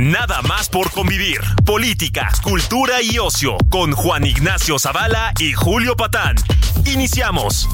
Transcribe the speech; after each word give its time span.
Nada 0.00 0.40
más 0.40 0.70
por 0.70 0.90
convivir. 0.90 1.42
Política, 1.66 2.32
cultura 2.42 3.02
y 3.02 3.18
ocio 3.18 3.58
con 3.68 3.92
Juan 3.92 4.24
Ignacio 4.24 4.78
Zavala 4.78 5.34
y 5.38 5.52
Julio 5.52 5.94
Patán. 5.94 6.36
Iniciamos. 6.86 7.68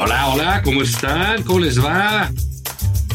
Hola, 0.00 0.28
hola, 0.28 0.62
¿cómo 0.62 0.82
están? 0.82 1.42
¿Cómo 1.42 1.58
les 1.58 1.84
va? 1.84 2.30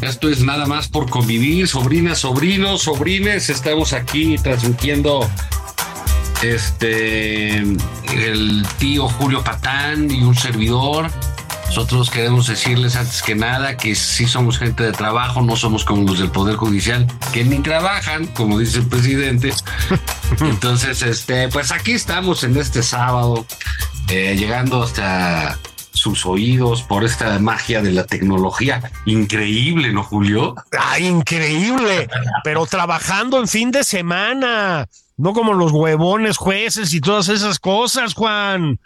Esto 0.04 0.30
es 0.30 0.44
nada 0.44 0.66
más 0.66 0.90
por 0.90 1.10
convivir, 1.10 1.66
sobrinas, 1.66 2.20
sobrinos, 2.20 2.82
sobrines. 2.82 3.50
Estamos 3.50 3.94
aquí 3.94 4.36
transmitiendo 4.38 5.30
este 6.42 7.60
el 7.60 8.66
tío 8.80 9.08
Julio 9.08 9.42
Patán 9.46 10.12
y 10.12 10.22
un 10.24 10.36
servidor. 10.36 11.10
Nosotros 11.68 12.10
queremos 12.10 12.48
decirles 12.48 12.98
antes 12.98 13.22
que 13.22 13.34
nada 13.34 13.78
que 13.78 13.96
sí 13.96 14.28
somos 14.28 14.60
gente 14.60 14.84
de 14.84 14.92
trabajo, 14.92 15.42
no 15.42 15.56
somos 15.56 15.86
como 15.86 16.04
los 16.04 16.20
del 16.20 16.32
Poder 16.32 16.58
Judicial, 16.58 17.08
que 17.32 17.46
ni 17.46 17.60
trabajan, 17.60 18.28
como 18.28 18.60
dice 18.60 18.80
el 18.80 18.88
presidente. 18.88 19.54
Entonces, 20.42 21.02
este, 21.02 21.48
pues 21.48 21.72
aquí 21.72 21.94
estamos 21.94 22.44
en 22.44 22.58
este 22.58 22.84
sábado, 22.84 23.46
eh, 24.10 24.36
llegando 24.38 24.84
hasta 24.84 25.58
sus 26.04 26.26
oídos 26.26 26.84
por 26.84 27.06
esta 27.06 27.40
magia 27.40 27.82
de 27.82 27.94
la 27.94 28.06
tecnología. 28.06 28.92
Increíble, 29.06 29.94
¿no, 29.94 30.04
Julio? 30.04 30.54
Ah, 30.78 31.00
increíble, 31.00 32.10
pero 32.44 32.66
trabajando 32.66 33.40
en 33.40 33.48
fin 33.48 33.72
de 33.72 33.86
semana, 33.86 34.90
no 35.16 35.32
como 35.32 35.54
los 35.54 35.72
huevones 35.72 36.36
jueces 36.36 36.94
y 36.94 37.00
todas 37.00 37.30
esas 37.30 37.58
cosas, 37.58 38.16
Juan. 38.16 38.82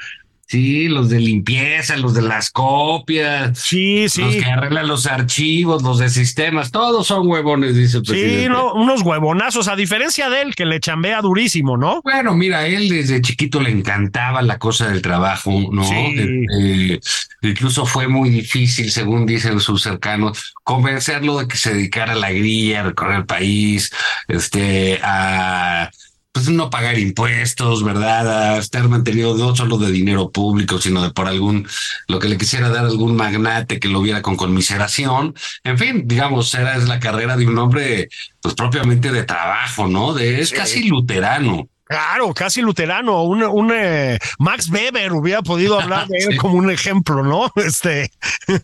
Sí, 0.49 0.87
los 0.87 1.09
de 1.09 1.19
limpieza, 1.19 1.97
los 1.97 2.13
de 2.13 2.21
las 2.21 2.51
copias. 2.51 3.59
Sí, 3.59 4.07
sí. 4.07 4.21
Los 4.21 4.35
que 4.35 4.45
arreglan 4.45 4.87
los 4.87 5.05
archivos, 5.05 5.83
los 5.83 5.99
de 5.99 6.07
sistemas, 6.07 6.71
todos 6.71 7.05
son 7.05 7.27
huevones, 7.27 7.75
dice 7.75 7.97
el 7.97 8.03
presidente. 8.03 8.43
Sí, 8.43 8.49
no, 8.49 8.73
unos 8.73 9.01
huevonazos, 9.01 9.67
a 9.67 9.75
diferencia 9.75 10.29
de 10.29 10.43
él, 10.43 10.55
que 10.55 10.65
le 10.65 10.79
chambea 10.79 11.21
durísimo, 11.21 11.75
¿no? 11.75 12.01
Bueno, 12.01 12.33
mira, 12.33 12.65
él 12.65 12.87
desde 12.87 13.21
chiquito 13.21 13.59
le 13.59 13.71
encantaba 13.71 14.41
la 14.41 14.57
cosa 14.57 14.87
del 14.87 15.01
trabajo, 15.01 15.51
¿no? 15.69 15.83
Sí. 15.83 16.45
Eh, 16.61 16.99
incluso 17.41 17.85
fue 17.85 18.07
muy 18.07 18.29
difícil, 18.29 18.89
según 18.89 19.25
dicen 19.25 19.59
sus 19.59 19.83
cercanos, 19.83 20.53
convencerlo 20.63 21.39
de 21.39 21.49
que 21.49 21.57
se 21.57 21.73
dedicara 21.73 22.13
a 22.13 22.15
la 22.15 22.31
grilla, 22.31 22.79
a 22.79 22.83
recorrer 22.83 23.17
el 23.17 23.25
país, 23.25 23.91
este, 24.29 25.01
a 25.03 25.91
pues 26.37 26.49
no 26.49 26.69
pagar 26.69 26.99
impuestos, 26.99 27.83
¿verdad? 27.83 28.53
A 28.53 28.57
estar 28.59 28.87
mantenido 28.87 29.35
no 29.35 29.55
solo 29.55 29.79
de 29.79 29.91
dinero 29.91 30.29
público, 30.29 30.79
sino 30.79 31.01
de 31.01 31.09
por 31.09 31.27
algún, 31.27 31.67
lo 32.07 32.19
que 32.19 32.29
le 32.29 32.37
quisiera 32.37 32.69
dar 32.69 32.85
algún 32.85 33.15
magnate 33.15 33.79
que 33.79 33.87
lo 33.87 34.03
viera 34.03 34.21
con 34.21 34.35
conmiseración. 34.35 35.33
En 35.63 35.79
fin, 35.79 36.03
digamos, 36.05 36.53
era 36.53 36.75
es 36.77 36.87
la 36.87 36.99
carrera 36.99 37.37
de 37.37 37.47
un 37.47 37.57
hombre, 37.57 38.09
pues 38.39 38.53
propiamente 38.53 39.11
de 39.11 39.23
trabajo, 39.23 39.87
¿no? 39.87 40.13
De, 40.13 40.39
es 40.39 40.51
casi 40.51 40.83
luterano. 40.83 41.69
Claro, 41.87 42.33
casi 42.33 42.61
luterano. 42.61 43.23
Un, 43.23 43.43
un 43.43 43.71
eh, 43.73 44.19
Max 44.39 44.69
Weber 44.69 45.13
hubiera 45.13 45.41
podido 45.41 45.79
hablar 45.79 46.07
de 46.07 46.17
él 46.25 46.27
Sí. 46.31 46.37
como 46.37 46.55
un 46.55 46.69
ejemplo, 46.69 47.23
¿no? 47.23 47.51
Este 47.55 48.11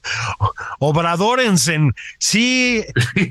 Obradorensen. 0.80 1.94
Sí, 2.20 2.84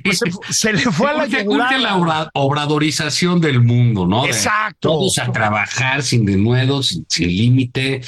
pues 0.04 0.18
se, 0.20 0.30
se 0.52 0.72
le 0.72 0.80
fue 0.90 1.10
a 1.10 1.14
la 1.14 1.24
urge 1.24 1.78
la 1.78 1.96
obra- 1.96 2.30
obradorización 2.34 3.40
del 3.40 3.60
mundo, 3.60 4.06
¿no? 4.06 4.22
De 4.22 4.28
Exacto. 4.30 4.88
Todos 4.88 5.18
a 5.18 5.30
trabajar 5.32 6.02
sin 6.02 6.24
denuedo, 6.24 6.82
sin, 6.82 7.04
sin 7.08 7.28
límite. 7.28 8.00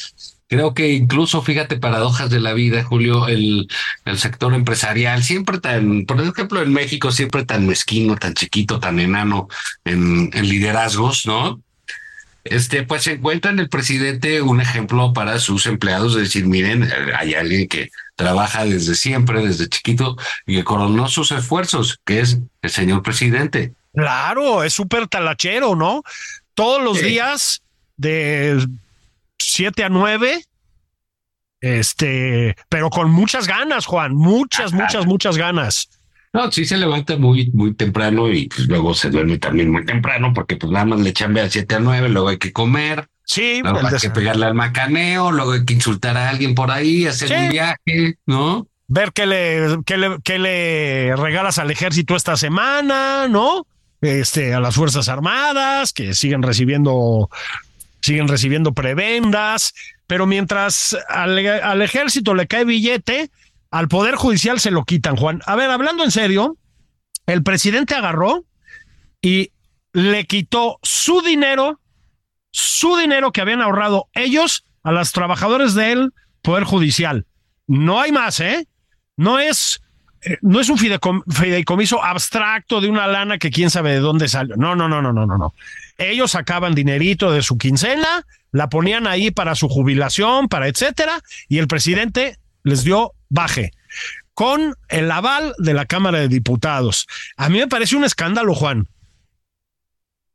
Creo 0.46 0.74
que 0.74 0.92
incluso, 0.92 1.42
fíjate, 1.42 1.76
paradojas 1.78 2.30
de 2.30 2.38
la 2.38 2.52
vida, 2.52 2.84
Julio, 2.84 3.26
el, 3.28 3.66
el 4.04 4.18
sector 4.18 4.54
empresarial, 4.54 5.22
siempre 5.22 5.58
tan, 5.58 6.04
por 6.04 6.20
ejemplo, 6.20 6.62
en 6.62 6.72
México, 6.72 7.10
siempre 7.10 7.44
tan 7.44 7.66
mezquino, 7.66 8.16
tan 8.16 8.34
chiquito, 8.34 8.78
tan 8.78 9.00
enano 9.00 9.48
en, 9.84 10.30
en 10.32 10.48
liderazgos, 10.48 11.26
¿no? 11.26 11.60
Este, 12.44 12.82
pues 12.82 13.04
se 13.04 13.12
encuentra 13.12 13.50
en 13.50 13.58
el 13.58 13.68
presidente 13.70 14.42
un 14.42 14.60
ejemplo 14.60 15.12
para 15.14 15.38
sus 15.38 15.66
empleados 15.66 16.14
de 16.14 16.22
decir, 16.22 16.46
miren, 16.46 16.88
hay 17.16 17.34
alguien 17.34 17.66
que 17.68 17.90
trabaja 18.16 18.64
desde 18.66 18.94
siempre, 18.94 19.44
desde 19.44 19.68
chiquito, 19.68 20.16
y 20.46 20.56
que 20.56 20.64
coronó 20.64 21.08
sus 21.08 21.32
esfuerzos, 21.32 21.98
que 22.04 22.20
es 22.20 22.38
el 22.62 22.70
señor 22.70 23.02
presidente. 23.02 23.72
Claro, 23.94 24.62
es 24.62 24.74
súper 24.74 25.08
talachero, 25.08 25.74
¿no? 25.74 26.02
Todos 26.54 26.82
los 26.82 26.98
Sí. 26.98 27.06
días 27.06 27.62
de 27.96 28.62
7 29.38 29.84
a 29.84 29.88
9, 29.88 30.44
este, 31.60 32.56
pero 32.68 32.90
con 32.90 33.10
muchas 33.10 33.46
ganas, 33.46 33.86
Juan, 33.86 34.14
muchas, 34.14 34.72
Ajá. 34.72 34.82
muchas, 34.82 35.06
muchas 35.06 35.36
ganas. 35.36 35.88
No, 36.34 36.50
sí 36.52 36.64
se 36.66 36.76
levanta 36.76 37.16
muy, 37.16 37.50
muy 37.52 37.74
temprano 37.74 38.28
y 38.30 38.48
pues, 38.48 38.66
luego 38.68 38.92
se 38.92 39.08
duerme 39.08 39.38
también 39.38 39.70
muy 39.70 39.86
temprano 39.86 40.32
porque 40.34 40.56
pues 40.56 40.70
nada 40.72 40.84
más 40.84 41.00
le 41.00 41.12
chambea 41.12 41.44
a 41.44 41.48
7 41.48 41.76
a 41.76 41.78
9, 41.78 42.08
luego 42.10 42.28
hay 42.28 42.38
que 42.38 42.52
comer, 42.52 43.08
Sí, 43.26 43.60
luego 43.62 43.80
el 43.80 43.86
hay 43.86 44.00
que 44.00 44.10
pegarle 44.10 44.44
al 44.44 44.54
macaneo, 44.54 45.32
luego 45.32 45.52
hay 45.52 45.64
que 45.64 45.72
insultar 45.72 46.16
a 46.18 46.28
alguien 46.28 46.54
por 46.54 46.70
ahí, 46.70 47.06
hacer 47.06 47.28
Sí. 47.28 47.34
un 47.34 47.48
viaje, 47.48 48.18
¿no? 48.26 48.66
ver 48.86 49.12
qué 49.12 49.24
le, 49.26 49.78
qué 49.86 49.96
le, 49.96 50.18
qué 50.22 50.38
le 50.38 51.16
regalas 51.16 51.58
al 51.58 51.70
ejército 51.70 52.16
esta 52.16 52.36
semana, 52.36 53.26
¿no? 53.28 53.66
Este, 54.02 54.52
a 54.52 54.60
las 54.60 54.74
Fuerzas 54.74 55.08
Armadas, 55.08 55.94
que 55.94 56.12
siguen 56.14 56.42
recibiendo, 56.42 57.30
siguen 58.02 58.28
recibiendo 58.28 58.74
prebendas, 58.74 59.72
pero 60.06 60.26
mientras 60.26 60.96
al, 61.08 61.38
al 61.46 61.80
ejército 61.80 62.34
le 62.34 62.46
cae 62.46 62.64
billete, 62.66 63.30
al 63.74 63.88
Poder 63.88 64.14
Judicial 64.14 64.60
se 64.60 64.70
lo 64.70 64.84
quitan, 64.84 65.16
Juan. 65.16 65.40
A 65.46 65.56
ver, 65.56 65.68
hablando 65.68 66.04
en 66.04 66.12
serio, 66.12 66.56
el 67.26 67.42
presidente 67.42 67.96
agarró 67.96 68.44
y 69.20 69.50
le 69.92 70.26
quitó 70.26 70.78
su 70.84 71.22
dinero, 71.22 71.80
su 72.52 72.96
dinero 72.96 73.32
que 73.32 73.40
habían 73.40 73.60
ahorrado 73.60 74.06
ellos 74.14 74.64
a 74.84 74.92
los 74.92 75.10
trabajadores 75.10 75.74
del 75.74 76.12
Poder 76.40 76.62
Judicial. 76.62 77.26
No 77.66 78.00
hay 78.00 78.12
más, 78.12 78.38
¿eh? 78.38 78.68
No 79.16 79.40
es, 79.40 79.82
eh, 80.22 80.38
no 80.40 80.60
es 80.60 80.68
un 80.68 80.78
fideicomiso 80.78 82.00
abstracto 82.00 82.80
de 82.80 82.88
una 82.88 83.08
lana 83.08 83.38
que 83.38 83.50
quién 83.50 83.70
sabe 83.70 83.90
de 83.90 83.98
dónde 83.98 84.28
salió. 84.28 84.54
No, 84.54 84.76
no, 84.76 84.88
no, 84.88 85.02
no, 85.02 85.12
no, 85.12 85.26
no, 85.26 85.36
no. 85.36 85.52
Ellos 85.98 86.30
sacaban 86.30 86.76
dinerito 86.76 87.32
de 87.32 87.42
su 87.42 87.58
quincena, 87.58 88.24
la 88.52 88.68
ponían 88.68 89.08
ahí 89.08 89.32
para 89.32 89.56
su 89.56 89.68
jubilación, 89.68 90.46
para 90.46 90.68
etcétera, 90.68 91.18
y 91.48 91.58
el 91.58 91.66
presidente 91.66 92.38
les 92.62 92.84
dio 92.84 93.14
baje 93.34 93.72
con 94.32 94.74
el 94.88 95.10
aval 95.10 95.54
de 95.58 95.74
la 95.74 95.86
Cámara 95.86 96.18
de 96.18 96.28
Diputados. 96.28 97.06
A 97.36 97.48
mí 97.48 97.58
me 97.58 97.68
parece 97.68 97.96
un 97.96 98.04
escándalo, 98.04 98.54
Juan. 98.54 98.88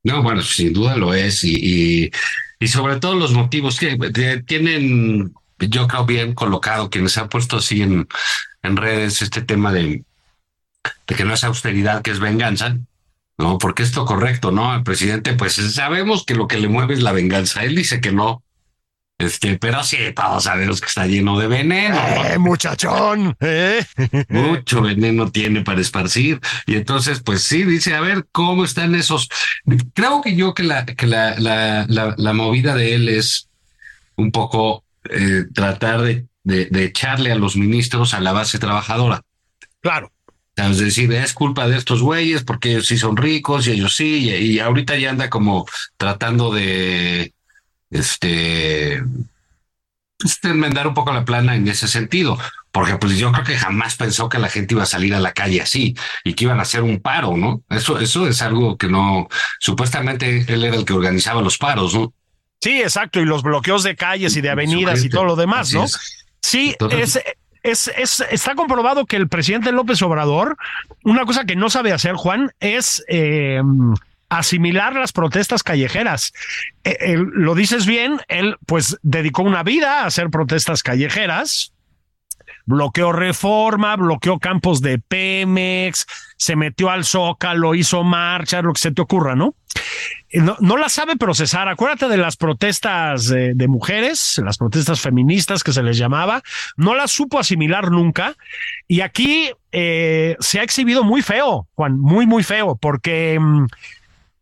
No, 0.04 0.24
bueno, 0.24 0.42
sin 0.42 0.72
duda 0.72 0.96
lo 0.96 1.14
es 1.14 1.44
y, 1.44 2.10
y, 2.60 2.68
sobre 2.68 3.00
todo 3.00 3.16
los 3.16 3.34
motivos 3.34 3.78
que 3.78 3.98
tienen, 4.46 5.34
yo 5.60 5.88
creo 5.88 6.06
bien 6.06 6.34
colocado 6.34 6.90
quienes 6.90 7.18
han 7.18 7.28
puesto 7.28 7.58
así 7.58 7.82
en, 7.82 8.08
en 8.64 8.78
redes 8.78 9.22
este 9.22 9.42
tema 9.42 9.74
de, 9.74 10.04
de 11.06 11.16
que 11.16 11.26
no 11.26 11.34
es 11.34 11.44
austeridad, 11.44 12.02
que 12.02 12.12
es 12.12 12.20
venganza. 12.20 12.78
No, 13.38 13.58
porque 13.58 13.84
es 13.84 13.92
correcto, 13.92 14.52
¿no? 14.52 14.76
El 14.76 14.84
presidente, 14.84 15.34
pues 15.34 15.54
sabemos 15.54 16.26
que 16.26 16.36
lo 16.36 16.48
que 16.48 16.58
le 16.60 16.68
mueve 16.68 16.94
es 16.94 17.02
la 17.02 17.14
venganza. 17.14 17.64
Él 17.64 17.76
dice 17.76 18.02
que 18.02 18.12
no. 18.12 18.44
Este, 19.20 19.60
pero 19.60 19.84
sí, 19.84 19.98
todos 20.16 20.46
sabemos 20.46 20.80
que 20.80 20.88
está 20.88 21.06
lleno 21.06 21.38
de 21.38 21.48
veneno. 21.48 21.96
¿no? 21.96 22.26
Eh, 22.26 22.38
muchachón, 22.40 23.36
¿eh? 23.42 23.86
Mucho 24.30 24.82
veneno 24.82 25.30
tiene 25.30 25.62
para 25.62 25.82
esparcir. 25.82 26.40
Y 26.66 26.76
entonces, 26.76 27.20
pues 27.20 27.44
sí, 27.44 27.64
dice, 27.64 27.94
a 27.94 28.02
ver, 28.02 28.26
¿cómo 28.32 28.64
están 28.64 28.96
esos? 28.96 29.28
Creo 29.94 30.22
que 30.22 30.36
yo 30.36 30.54
que 30.54 30.64
la, 30.64 30.86
que 30.86 31.06
la, 31.06 31.38
la, 31.38 31.86
la, 31.88 32.16
la 32.18 32.34
movida 32.34 32.76
de 32.76 32.96
él 32.96 33.10
es 33.10 33.50
un 34.16 34.32
poco 34.32 34.86
eh, 35.10 35.44
tratar 35.54 36.02
de, 36.02 36.26
de, 36.44 36.66
de 36.68 36.86
echarle 36.86 37.32
a 37.32 37.36
los 37.36 37.58
ministros 37.58 38.14
a 38.14 38.22
la 38.22 38.32
base 38.32 38.58
trabajadora. 38.58 39.22
Claro. 39.82 40.12
Es 40.68 40.78
decir, 40.78 41.12
es 41.14 41.34
culpa 41.34 41.68
de 41.68 41.78
estos 41.78 42.02
güeyes 42.02 42.44
porque 42.44 42.72
ellos 42.72 42.88
sí 42.88 42.98
son 42.98 43.16
ricos 43.18 43.68
y 43.68 43.72
ellos 43.72 43.96
sí, 43.96 44.30
y, 44.30 44.60
ahorita 44.60 44.98
ya 44.98 45.10
anda 45.12 45.30
como 45.30 45.66
tratando 45.98 46.52
de, 46.54 47.34
este, 47.90 49.04
pues, 50.18 50.40
enmendar 50.44 50.88
un 50.88 50.94
poco 50.94 51.14
la 51.14 51.26
plana 51.26 51.56
en 51.56 51.68
ese 51.68 51.88
sentido, 51.88 52.38
porque 52.72 52.98
pues 52.98 53.18
yo 53.18 53.32
creo 53.32 53.46
que 53.46 53.58
jamás 53.58 53.96
pensó 53.96 54.30
que 54.30 54.38
la 54.38 54.50
gente 54.50 54.74
iba 54.74 54.84
a 54.84 54.88
salir 54.88 55.16
a 55.16 55.20
la 55.20 55.32
calle 55.32 55.62
así 55.62 55.96
y 56.24 56.34
que 56.34 56.44
iban 56.44 56.60
a 56.60 56.64
hacer 56.64 56.84
un 56.84 57.00
paro, 57.00 57.38
¿no? 57.38 57.62
Eso, 57.70 58.00
eso 58.00 58.28
es 58.28 58.42
algo 58.42 58.78
que 58.78 58.88
no, 58.88 59.28
supuestamente 59.60 60.46
él 60.48 60.64
era 60.64 60.76
el 60.76 60.86
que 60.86 60.94
organizaba 60.94 61.42
los 61.42 61.58
paros, 61.58 61.96
¿no? 61.96 62.14
Sí, 62.62 62.82
exacto, 62.82 63.22
y 63.22 63.26
los 63.26 63.42
bloqueos 63.42 63.84
de 63.84 63.96
calles 63.96 64.36
y 64.36 64.42
de 64.42 64.50
avenidas 64.50 65.06
y 65.06 65.10
todo 65.10 65.24
lo 65.24 65.36
demás, 65.38 65.74
¿no? 65.74 65.86
Sí, 66.42 66.76
es, 66.92 67.20
es, 67.64 67.88
es, 67.88 68.20
está 68.30 68.56
comprobado 68.56 69.06
que 69.06 69.16
el 69.16 69.30
presidente 69.30 69.72
López 69.72 70.02
Obrador, 70.02 70.58
una 71.04 71.26
cosa 71.26 71.46
que 71.46 71.56
no 71.56 71.70
sabe 71.70 71.94
hacer, 71.94 72.16
Juan, 72.16 72.52
es 72.60 73.04
eh, 73.08 73.62
asimilar 74.30 74.96
las 74.96 75.12
protestas 75.12 75.64
callejeras. 75.64 76.34
Eh, 76.84 77.18
lo 77.18 77.56
dices 77.56 77.86
bien, 77.86 78.22
él 78.28 78.58
pues 78.66 78.98
dedicó 79.02 79.44
una 79.44 79.64
vida 79.64 80.02
a 80.04 80.06
hacer 80.06 80.30
protestas 80.30 80.84
callejeras, 80.84 81.74
bloqueó 82.66 83.12
reforma, 83.12 83.96
bloqueó 83.96 84.40
campos 84.40 84.82
de 84.82 85.00
Pemex, 85.00 86.06
se 86.38 86.56
metió 86.56 86.90
al 86.90 87.04
Zócalo, 87.04 87.76
hizo 87.76 88.04
marchas, 88.04 88.64
lo 88.64 88.74
que 88.74 88.82
se 88.82 88.92
te 88.92 89.02
ocurra, 89.02 89.36
¿no? 89.36 89.56
Eh, 90.30 90.40
no, 90.40 90.56
no 90.60 90.78
la 90.78 90.90
sabe 90.90 91.16
procesar. 91.16 91.68
Acuérdate 91.68 92.08
de 92.08 92.18
las 92.18 92.38
protestas 92.38 93.28
de, 93.28 93.68
mujeres, 93.68 94.40
las 94.44 94.58
protestas 94.58 95.02
feministas 95.02 95.64
que 95.64 95.74
se 95.74 95.84
les 95.84 95.98
llamaba, 95.98 96.44
no 96.78 96.94
las 96.94 97.12
supo 97.12 97.40
asimilar 97.40 97.90
nunca. 97.92 98.36
Y 98.88 99.02
aquí 99.02 99.52
eh, 99.72 100.36
se 100.40 100.60
ha 100.60 100.64
exhibido 100.64 101.04
muy 101.04 101.22
feo, 101.22 101.68
Juan, 101.74 102.00
muy, 102.00 102.26
muy 102.26 102.44
feo, 102.44 102.78
porque... 102.80 103.40
Mm, 103.40 103.66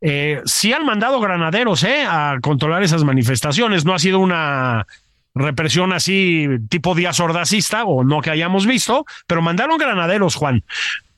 eh, 0.02 0.42
sí 0.46 0.74
han 0.74 0.86
mandado 0.86 1.20
granaderos 1.20 1.84
eh, 1.84 2.06
a 2.08 2.38
controlar 2.42 2.84
esas 2.84 3.04
manifestaciones. 3.04 3.86
No 3.86 3.94
ha 3.94 4.00
sido 4.00 4.20
una 4.20 4.86
represión 5.34 5.94
así 5.94 6.48
tipo 6.70 6.96
díaz 6.96 7.20
ordacista 7.20 7.86
o 7.86 8.04
no 8.04 8.22
que 8.22 8.32
hayamos 8.32 8.66
visto, 8.66 9.06
pero 9.28 9.42
mandaron 9.42 9.78
granaderos, 9.78 10.36
Juan. 10.36 10.64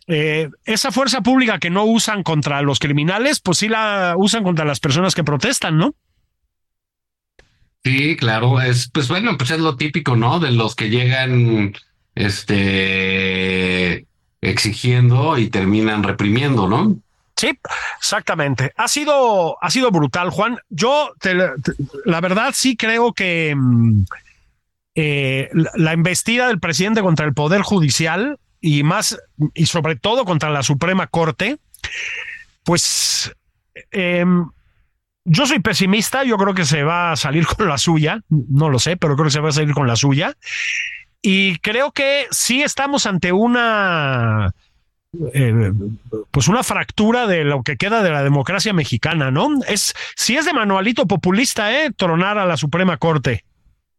Eh, 0.08 0.50
esa 0.66 0.92
fuerza 0.92 1.22
pública 1.22 1.60
que 1.60 1.70
no 1.70 1.84
usan 1.86 2.24
contra 2.24 2.62
los 2.62 2.80
criminales, 2.80 3.40
pues 3.40 3.60
sí 3.60 3.70
la 3.70 4.16
usan 4.18 4.44
contra 4.44 4.66
las 4.66 4.80
personas 4.80 5.14
que 5.14 5.24
protestan, 5.24 5.78
¿no? 5.78 5.94
Sí, 7.84 8.18
claro, 8.18 8.60
es 8.60 8.90
pues 8.90 9.08
bueno, 9.08 9.38
pues 9.38 9.52
es 9.52 9.60
lo 9.60 9.78
típico, 9.78 10.16
¿no? 10.16 10.40
De 10.40 10.52
los 10.52 10.76
que 10.76 10.90
llegan 10.90 11.74
este 12.16 14.06
exigiendo 14.42 15.38
y 15.38 15.50
terminan 15.50 16.04
reprimiendo, 16.04 16.68
¿no? 16.68 16.98
Sí, 17.40 17.58
exactamente. 17.98 18.74
Ha 18.76 18.90
sido, 18.90 19.58
ha 19.64 19.70
sido 19.70 19.92
brutal, 19.92 20.30
Juan. 20.30 20.60
Yo, 20.68 21.14
la 22.04 22.20
verdad, 22.20 22.52
sí 22.54 22.76
creo 22.76 23.14
que 23.14 23.56
mm, 23.56 24.02
eh, 24.96 25.50
la, 25.76 25.94
embestida 25.94 26.48
del 26.48 26.60
presidente 26.60 27.02
contra 27.02 27.26
el 27.26 27.34
Poder 27.34 27.62
Judicial 27.62 28.40
y 28.60 28.84
más, 28.84 29.18
y 29.54 29.68
sobre 29.68 29.96
todo 29.96 30.26
contra 30.26 30.50
la 30.50 30.64
Suprema 30.64 31.08
Corte, 31.08 31.60
pues 32.66 33.34
em, 33.92 34.50
yo 35.24 35.46
soy 35.46 35.60
pesimista, 35.60 36.26
yo 36.26 36.36
creo 36.36 36.54
que 36.54 36.66
se 36.66 36.84
va 36.84 37.14
a 37.14 37.16
salir 37.16 37.48
con 37.48 37.70
la 37.70 37.78
suya, 37.78 38.20
no 38.28 38.68
lo 38.68 38.80
sé, 38.80 38.98
pero 38.98 39.16
creo 39.16 39.28
que 39.28 39.32
se 39.32 39.40
va 39.40 39.48
a 39.48 39.54
salir 39.54 39.74
con 39.74 39.88
la 39.88 39.96
suya. 39.96 40.36
Y 41.22 41.58
creo 41.60 41.94
que 41.94 42.28
sí 42.32 42.64
estamos 42.64 43.06
ante 43.06 43.32
una 43.32 44.54
eh, 45.34 45.72
pues 46.32 46.48
una 46.48 46.64
fractura 46.64 47.28
de 47.28 47.44
lo 47.44 47.64
que 47.64 47.78
queda 47.78 48.04
de 48.04 48.12
la 48.12 48.24
democracia 48.24 48.74
mexicana, 48.74 49.32
¿no? 49.32 49.50
Es 49.68 49.94
si 50.16 50.36
es 50.36 50.46
de 50.46 50.54
manualito 50.54 51.08
populista, 51.08 51.74
¿eh? 51.74 51.92
Tronar 51.96 52.38
a 52.38 52.46
la 52.46 52.58
Suprema 52.58 52.98
Corte. 52.98 53.44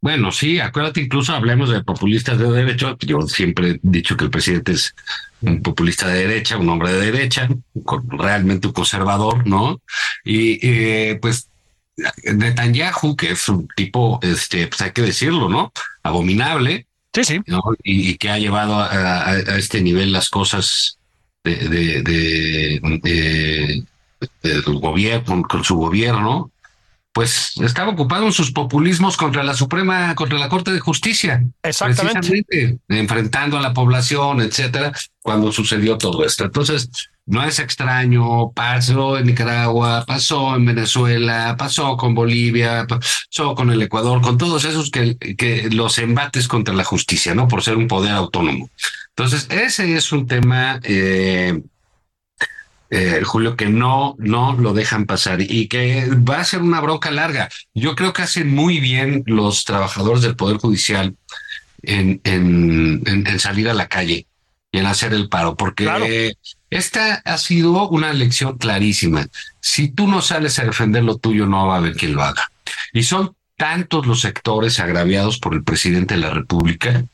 Bueno, 0.02 0.32
sí, 0.32 0.60
acuérdate, 0.60 1.02
incluso 1.02 1.34
hablemos 1.34 1.68
de 1.68 1.84
populistas 1.84 2.38
de 2.38 2.50
derecho. 2.50 2.96
Yo 3.00 3.20
siempre 3.22 3.70
he 3.72 3.80
dicho 3.82 4.16
que 4.16 4.24
el 4.24 4.30
presidente 4.30 4.72
es 4.72 4.94
un 5.42 5.60
populista 5.60 6.08
de 6.08 6.26
derecha, 6.26 6.56
un 6.56 6.70
hombre 6.70 6.92
de 6.92 7.10
derecha, 7.10 7.48
realmente 8.08 8.68
un 8.68 8.72
conservador, 8.72 9.46
¿no? 9.46 9.82
Y 10.24 10.58
eh, 10.66 11.18
pues 11.20 11.50
Netanyahu, 12.24 13.14
que 13.14 13.32
es 13.32 13.48
un 13.48 13.68
tipo, 13.76 14.20
este, 14.22 14.68
pues 14.68 14.80
hay 14.80 14.92
que 14.92 15.02
decirlo, 15.02 15.50
¿no? 15.50 15.72
Abominable. 16.02 16.86
Sí, 17.12 17.24
sí. 17.24 17.40
Y, 17.82 18.16
que 18.16 18.30
ha 18.30 18.38
llevado 18.38 18.78
a, 18.78 19.36
este 19.58 19.82
nivel 19.82 20.12
las 20.12 20.30
cosas 20.30 21.00
de, 21.44 22.02
de, 22.02 23.82
de, 24.42 24.60
gobierno, 24.66 25.42
con, 25.42 25.64
su 25.64 25.76
gobierno, 25.76 26.50
pues 27.12 27.52
estaba 27.62 27.90
ocupado 27.90 28.26
en 28.26 28.32
sus 28.32 28.52
populismos 28.52 29.16
contra 29.16 29.42
la 29.42 29.54
Suprema, 29.54 30.14
contra 30.14 30.38
la 30.38 30.48
Corte 30.48 30.72
de 30.72 30.81
Justicia. 30.81 31.44
Exactamente. 31.62 32.78
Enfrentando 32.88 33.58
a 33.58 33.62
la 33.62 33.72
población, 33.72 34.40
etcétera, 34.40 34.92
cuando 35.20 35.52
sucedió 35.52 35.98
todo 35.98 36.25
esto. 36.25 36.44
Entonces, 36.44 37.09
no 37.31 37.44
es 37.44 37.61
extraño, 37.61 38.50
pasó 38.50 39.17
en 39.17 39.27
Nicaragua, 39.27 40.05
pasó 40.05 40.56
en 40.56 40.65
Venezuela, 40.67 41.55
pasó 41.56 41.97
con 41.97 42.12
Bolivia, 42.12 42.87
pasó 42.88 43.55
con 43.55 43.71
el 43.71 43.81
Ecuador, 43.81 44.21
con 44.21 44.37
todos 44.37 44.65
esos 44.65 44.91
que, 44.91 45.69
los 45.71 45.99
embates 45.99 46.49
contra 46.49 46.75
la 46.75 46.82
justicia, 46.82 47.32
¿no? 47.35 47.47
Por 47.47 47.62
ser 47.62 47.77
un 47.77 47.87
poder 47.87 48.12
autónomo. 48.12 48.69
Entonces, 49.11 49.47
ese 49.49 49.94
es 49.94 50.11
un 50.11 50.27
tema, 50.27 50.81
eh, 50.82 51.62
eh, 52.91 53.23
Julio, 53.25 53.55
que 53.55 53.69
no, 53.69 54.17
no 54.19 54.55
lo 54.55 54.73
dejan 54.73 55.06
pasar 55.06 55.41
y 55.41 55.69
que 55.69 56.09
va 56.09 56.41
a 56.41 56.44
ser 56.44 56.62
una 56.62 56.81
bronca 56.81 57.12
larga. 57.12 57.49
Yo 57.75 57.94
creo 57.94 58.12
que 58.12 58.23
hacen 58.23 58.53
muy 58.53 58.81
bien 58.81 59.23
los 59.27 59.65
trabajadores 59.65 60.23
del 60.23 60.35
Poder 60.35 60.56
Judicial 60.56 61.15
en, 61.82 62.21
en, 62.25 63.38
salir 63.38 63.69
a 63.69 63.75
la 63.75 63.87
calle 63.87 64.27
y 64.73 64.79
en 64.79 64.87
hacer 64.87 65.15
el 65.15 65.29
paro, 65.29 65.56
porque 65.56 66.35
esta 66.70 67.17
ha 67.25 67.38
sido 67.38 67.88
una 67.88 68.12
lección 68.12 68.56
clarísima. 68.56 69.26
Si 69.61 69.88
tú 69.88 70.06
no 70.06 70.22
sales 70.22 70.58
a 70.58 70.64
defender 70.64 71.02
lo 71.02 71.19
tuyo, 71.19 71.46
no 71.46 71.67
va 71.67 71.75
a 71.75 71.78
haber 71.78 71.96
quien 71.96 72.14
lo 72.14 72.22
haga. 72.22 72.50
Y 72.93 73.02
son 73.02 73.34
tantos 73.56 74.06
los 74.06 74.20
sectores 74.20 74.81
agraviados 74.81 75.38
por 75.38 75.55
el 75.55 75.64
presidente 75.64 76.14
de 76.14 76.20
la 76.20 76.31
República 76.31 77.05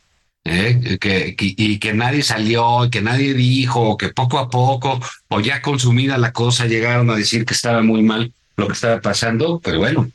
¿eh? 0.47 0.99
que, 1.01 1.35
y 1.39 1.79
que 1.79 1.93
nadie 1.93 2.23
salió, 2.23 2.89
que 2.91 3.03
nadie 3.03 3.35
dijo, 3.35 3.97
que 3.97 4.09
poco 4.09 4.39
a 4.39 4.49
poco, 4.49 5.01
o 5.29 5.41
ya 5.41 5.61
consumida 5.63 6.19
la 6.19 6.33
cosa, 6.33 6.67
llegaron 6.67 7.11
a 7.11 7.17
decir 7.17 7.45
que 7.45 7.55
estaba 7.55 7.83
muy 7.83 8.03
mal 8.03 8.33
lo 8.57 8.69
que 8.69 8.73
estaba 8.73 9.01
pasando, 9.01 9.61
pero 9.63 9.79
bueno, 9.79 10.11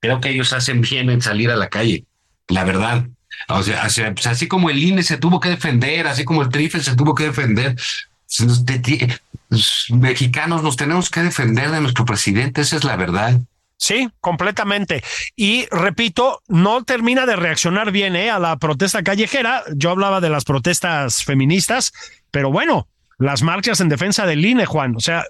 creo 0.00 0.20
que 0.20 0.30
ellos 0.30 0.52
hacen 0.52 0.80
bien 0.82 1.10
en 1.10 1.22
salir 1.22 1.50
a 1.50 1.56
la 1.56 1.68
calle, 1.68 2.04
la 2.48 2.64
verdad. 2.64 3.06
O 3.48 3.62
sea, 3.62 3.88
pues, 4.12 4.26
así, 4.26 4.48
como 4.48 4.70
el 4.70 4.82
INE 4.82 5.02
se 5.02 5.18
tuvo 5.18 5.40
que 5.40 5.50
defender, 5.50 6.06
así 6.06 6.24
como 6.24 6.42
el 6.42 6.48
TRIFE 6.48 6.82
se 6.82 6.96
tuvo 6.96 7.14
que 7.14 7.24
defender, 7.24 7.76
los 9.48 9.86
mexicanos 9.90 10.62
nos 10.62 10.76
tenemos 10.76 11.10
que 11.10 11.22
defender 11.22 11.70
de 11.70 11.80
nuestro 11.80 12.04
presidente, 12.04 12.60
esa 12.60 12.76
es 12.76 12.84
la 12.84 12.96
verdad. 12.96 13.40
Sí, 13.78 14.08
completamente. 14.20 15.04
Y 15.36 15.66
repito, 15.70 16.42
no 16.48 16.84
termina 16.84 17.26
de 17.26 17.36
reaccionar 17.36 17.92
bien 17.92 18.16
¿eh? 18.16 18.30
a 18.30 18.38
la 18.38 18.56
protesta 18.56 19.02
callejera. 19.02 19.64
Yo 19.74 19.90
hablaba 19.90 20.20
de 20.20 20.30
las 20.30 20.44
protestas 20.44 21.22
feministas, 21.24 21.92
pero 22.30 22.50
bueno, 22.50 22.88
las 23.18 23.42
marchas 23.42 23.80
en 23.80 23.90
defensa 23.90 24.26
del 24.26 24.44
INE, 24.44 24.64
Juan. 24.64 24.96
O 24.96 25.00
sea, 25.00 25.24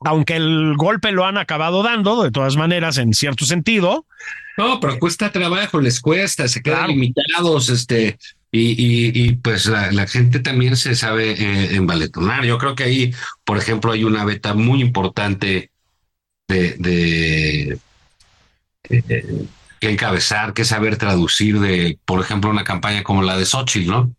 aunque 0.00 0.36
el 0.36 0.74
golpe 0.76 1.12
lo 1.12 1.24
han 1.24 1.38
acabado 1.38 1.82
dando, 1.82 2.22
de 2.22 2.30
todas 2.30 2.56
maneras, 2.56 2.98
en 2.98 3.14
cierto 3.14 3.44
sentido. 3.44 4.06
No, 4.56 4.80
pero 4.80 4.98
cuesta 4.98 5.30
trabajo, 5.30 5.80
les 5.80 6.00
cuesta, 6.00 6.48
se 6.48 6.62
quedan 6.62 6.88
limitados, 6.88 7.68
este, 7.68 8.18
y, 8.50 9.22
y, 9.22 9.36
pues 9.36 9.66
la, 9.66 10.06
gente 10.06 10.40
también 10.40 10.76
se 10.76 10.94
sabe 10.94 11.32
eh, 11.32 11.76
envaletonar. 11.76 12.44
Yo 12.44 12.58
creo 12.58 12.74
que 12.74 12.84
ahí, 12.84 13.14
por 13.44 13.58
ejemplo, 13.58 13.92
hay 13.92 14.04
una 14.04 14.24
beta 14.24 14.54
muy 14.54 14.80
importante 14.80 15.70
de, 16.48 16.74
de 16.78 17.78
eh, 18.88 19.46
que 19.80 19.90
encabezar, 19.90 20.54
que 20.54 20.64
saber 20.64 20.96
traducir 20.96 21.60
de, 21.60 21.98
por 22.04 22.20
ejemplo, 22.20 22.50
una 22.50 22.64
campaña 22.64 23.02
como 23.02 23.22
la 23.22 23.36
de 23.36 23.44
Xochitl, 23.44 23.90
¿no? 23.90 24.12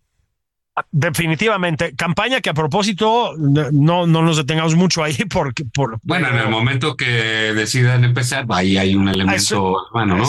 Definitivamente, 0.92 1.96
campaña 1.96 2.42
que 2.42 2.50
a 2.50 2.54
propósito 2.54 3.34
no, 3.38 4.08
no 4.08 4.22
nos 4.22 4.38
detengamos 4.38 4.76
mucho 4.76 5.04
ahí 5.04 5.16
porque 5.30 5.66
por, 5.66 6.00
bueno, 6.04 6.30
en 6.30 6.38
el 6.38 6.50
momento 6.50 6.96
que 6.96 7.06
decidan 7.06 8.04
empezar, 8.04 8.46
ahí 8.50 8.78
hay 8.78 8.96
un 8.96 9.08
elemento 9.08 9.78
bueno, 9.92 10.18
¿no? 10.18 10.26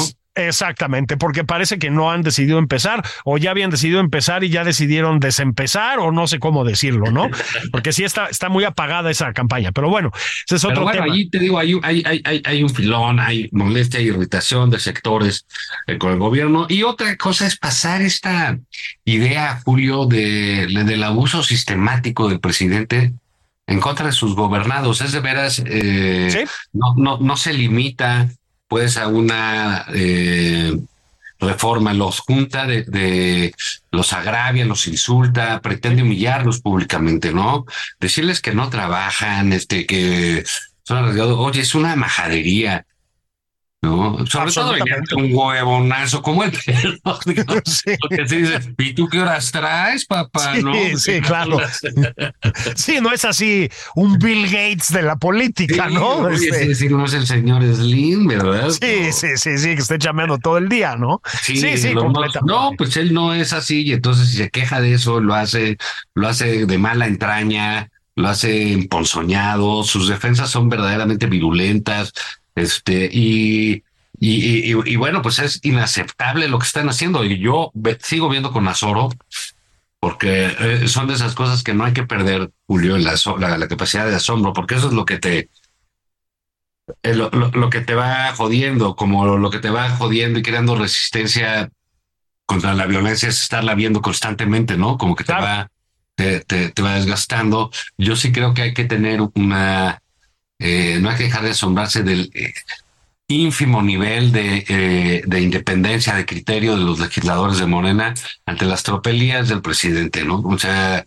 Exactamente, 0.49 1.17
porque 1.17 1.45
parece 1.45 1.79
que 1.79 1.91
no 1.91 2.11
han 2.11 2.23
decidido 2.23 2.59
empezar 2.59 3.03
o 3.25 3.39
ya 3.39 3.51
habían 3.51 3.71
decidido 3.71 4.01
empezar 4.01 4.45
y 4.45 4.51
ya 4.51 4.65
decidieron 4.65 5.21
desempezar 5.21 5.99
o 5.99 6.13
no 6.13 6.27
sé 6.27 6.39
cómo 6.39 6.65
decirlo, 6.65 7.11
¿no? 7.11 7.29
Porque 7.73 7.93
sí 7.93 8.05
está, 8.05 8.27
está 8.27 8.49
muy 8.49 8.65
apagada 8.65 9.11
esa 9.11 9.33
campaña, 9.33 9.73
pero 9.73 9.89
bueno, 9.89 10.11
ese 10.47 10.57
es 10.57 10.65
otro 10.65 10.83
bueno, 10.83 11.03
tema. 11.03 11.15
Ahí 11.15 11.29
te 11.29 11.39
digo, 11.39 11.59
hay, 11.59 11.79
hay, 11.83 12.03
hay, 12.05 12.43
hay, 12.45 12.63
un 12.63 12.71
filón, 12.71 13.21
hay 13.21 13.49
molestia, 13.53 14.01
y 14.01 14.07
irritación 14.07 14.71
de 14.71 14.79
sectores 14.79 15.47
eh, 15.87 15.99
con 15.99 16.13
el 16.13 16.19
gobierno 16.19 16.67
y 16.69 16.83
otra 16.83 17.17
cosa 17.17 17.47
es 17.47 17.57
pasar 17.57 18.03
esta 18.03 18.59
idea, 19.05 19.61
Julio, 19.65 20.07
de, 20.07 20.67
del 20.67 21.03
abuso 21.03 21.43
sistemático 21.43 22.29
del 22.29 22.41
presidente 22.41 23.13
en 23.67 23.81
contra 23.81 24.07
de 24.07 24.13
sus 24.13 24.35
gobernados. 24.35 25.01
Es 25.01 25.13
de 25.13 25.21
veras, 25.21 25.63
eh, 25.65 26.47
no, 26.73 26.95
no, 26.97 27.19
no 27.19 27.37
se 27.37 27.53
limita 27.53 28.29
pues 28.71 28.97
a 28.99 29.09
una 29.09 29.85
eh, 29.93 30.73
reforma, 31.41 31.93
los 31.93 32.21
junta 32.21 32.69
de, 32.69 33.53
los 33.91 34.13
agravia, 34.13 34.65
los 34.65 34.87
insulta, 34.87 35.61
pretende 35.61 36.05
humillarlos 36.05 36.61
públicamente, 36.61 37.33
¿no? 37.33 37.67
Decirles 37.99 38.41
que 38.41 38.55
no 38.55 38.71
trabajan, 38.71 39.53
este, 39.53 39.87
que 39.87 40.45
son 40.85 40.99
arriesgados. 40.99 41.37
Oye, 41.41 41.63
es 41.63 41.75
una 41.75 41.97
majadería. 41.97 42.87
¿No? 43.83 44.27
Sobre 44.27 44.53
todo 44.53 44.75
un 45.17 45.35
huevonazo 45.35 46.21
como 46.23 46.45
el 46.45 46.53
pelo. 46.53 46.99
Porque 47.03 48.27
se 48.27 48.37
dice, 48.37 48.75
¿y 48.79 48.93
tú 48.93 49.09
qué 49.09 49.21
horas 49.21 49.51
traes, 49.51 50.05
papá? 50.05 50.55
Sí, 50.55 50.63
¿no? 50.63 50.73
sí, 50.99 51.21
claro. 51.21 51.59
sí, 52.77 52.99
no 53.01 53.13
es 53.13 53.25
así 53.25 53.71
un 53.95 54.19
Bill 54.19 54.45
Gates 54.47 54.93
de 54.93 55.03
la 55.03 55.17
política, 55.17 55.89
¿no? 55.89 56.09
Oye, 56.19 56.49
Este, 56.49 56.75
sí, 56.75 56.89
no 56.89 57.07
es 57.07 57.15
el 57.15 57.27
señor 57.27 57.63
Slim, 57.75 58.27
¿verdad? 58.27 58.69
sí, 58.71 59.13
sí, 59.13 59.29
sí, 59.37 59.59
sí, 59.59 59.75
que 59.75 59.81
esté 59.83 59.99
chameando 59.99 60.39
todo 60.39 60.59
el 60.59 60.69
día, 60.69 60.97
¿no? 60.97 61.23
Sí, 61.43 61.57
sí, 61.79 61.95
no, 61.95 62.03
completamente. 62.03 62.53
no, 62.53 62.73
pues 62.77 62.97
él 62.99 63.15
no 63.15 63.33
es 63.35 63.53
así 63.53 63.83
y 63.83 63.93
entonces 63.93 64.29
si 64.29 64.37
se 64.37 64.51
queja 64.51 64.81
de 64.81 64.93
eso, 64.95 65.21
lo 65.21 65.35
hace, 65.35 65.79
lo 66.15 66.29
hace 66.29 66.67
de 66.67 66.79
mala 66.79 67.07
entraña, 67.07 67.91
lo 68.17 68.29
hace 68.29 68.73
emponzoñado, 68.73 69.83
sus 69.85 70.09
defensas 70.09 70.51
son 70.51 70.69
verdaderamente 70.69 71.27
virulentas, 71.27 72.13
este, 72.61 73.09
y, 73.13 73.83
y, 74.19 74.31
y, 74.71 74.73
y- 74.75 74.93
y 74.93 74.97
bueno, 74.97 75.23
pues 75.23 75.39
es 75.41 75.61
inaceptable 75.65 76.49
lo 76.49 76.59
que 76.59 76.67
están 76.67 76.89
haciendo. 76.89 77.25
Y 77.25 77.39
yo 77.41 77.71
ve- 77.75 77.99
sigo 78.03 78.29
viendo 78.29 78.53
con 78.53 78.69
azoro, 78.69 79.11
porque 80.01 80.47
eh, 80.61 80.89
son 80.89 81.09
de 81.09 81.15
esas 81.15 81.35
cosas 81.35 81.63
que 81.63 81.75
no 81.75 81.85
hay 81.85 81.93
que 81.93 82.05
perder, 82.05 82.51
Julio, 82.67 82.99
la, 82.99 83.13
aso- 83.13 83.39
la, 83.39 83.59
la 83.59 83.69
capacidad 83.69 84.07
de 84.09 84.17
asombro, 84.17 84.53
porque 84.53 84.77
eso 84.77 84.89
es 84.89 84.95
lo 84.95 85.05
que 85.05 85.19
te, 85.19 85.51
eh, 87.03 87.15
lo, 87.15 87.31
lo- 87.31 87.51
lo 87.51 87.71
que 87.71 87.81
te 87.81 87.95
va 87.95 88.33
jodiendo, 88.35 88.97
como 88.97 89.25
lo, 89.27 89.39
lo 89.39 89.51
que 89.51 89.59
te 89.59 89.71
va 89.71 89.91
jodiendo 89.91 90.39
y 90.39 90.43
creando 90.43 90.77
resistencia 90.77 91.71
contra 92.47 92.75
la 92.75 92.87
violencia 92.87 93.29
es 93.29 93.43
estarla 93.43 93.75
viendo 93.75 94.01
constantemente, 94.03 94.77
¿no? 94.77 94.99
Como 94.99 95.15
que 95.17 95.25
te 95.25 95.33
Claro. 95.35 95.45
va, 95.47 95.71
te, 96.17 96.41
te, 96.41 96.71
te 96.71 96.83
va 96.83 96.95
desgastando. 96.97 97.71
Yo 97.99 98.17
sí 98.17 98.33
creo 98.33 98.55
que 98.55 98.63
hay 98.63 98.75
que 98.75 98.85
tener 98.85 99.21
una, 99.35 100.03
eh, 100.61 100.99
no 101.01 101.09
hay 101.11 101.17
que 101.17 101.25
dejar 101.25 101.43
de 101.43 101.51
asombrarse 101.51 102.03
del 102.03 102.31
eh, 102.35 102.53
ínfimo 103.29 103.83
nivel 103.83 104.31
de, 104.31 104.65
eh, 104.69 105.23
de 105.27 105.41
independencia 105.41 106.15
de 106.15 106.27
criterio 106.27 106.77
de 106.77 106.85
los 106.85 106.99
legisladores 106.99 107.59
de 107.59 107.67
Morena 107.67 108.15
ante 108.45 108.67
las 108.67 108.83
tropelías 108.83 109.49
del 109.49 109.63
presidente, 109.63 110.25
¿no? 110.25 110.41
O 110.41 110.59
sea, 110.59 111.05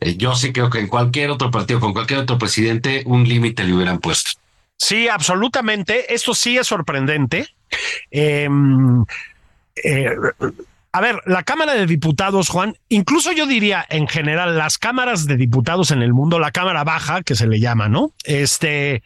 yo 0.00 0.34
sí 0.34 0.52
creo 0.52 0.70
que 0.70 0.80
en 0.80 0.88
cualquier 0.88 1.30
otro 1.30 1.50
partido, 1.50 1.78
con 1.78 1.92
cualquier 1.92 2.20
otro 2.20 2.36
presidente, 2.36 3.04
un 3.06 3.28
límite 3.28 3.64
le 3.64 3.74
hubieran 3.74 3.98
puesto. 3.98 4.32
Sí, 4.76 5.08
absolutamente. 5.08 6.12
Esto 6.12 6.34
sí 6.34 6.58
es 6.58 6.66
sorprendente. 6.66 7.48
A 10.96 11.00
ver, 11.02 11.20
la 11.26 11.42
Cámara 11.42 11.74
de 11.74 11.84
Diputados, 11.84 12.48
Juan, 12.48 12.74
incluso 12.88 13.30
yo 13.32 13.44
diría 13.46 13.84
en 13.90 14.08
general 14.08 14.56
las 14.56 14.78
cámaras 14.78 15.26
de 15.26 15.36
diputados 15.36 15.90
en 15.90 16.00
el 16.00 16.14
mundo, 16.14 16.38
la 16.38 16.52
Cámara 16.52 16.84
Baja, 16.84 17.22
que 17.22 17.34
se 17.34 17.46
le 17.46 17.60
llama, 17.60 17.90
¿no? 17.90 18.14
Este, 18.24 19.02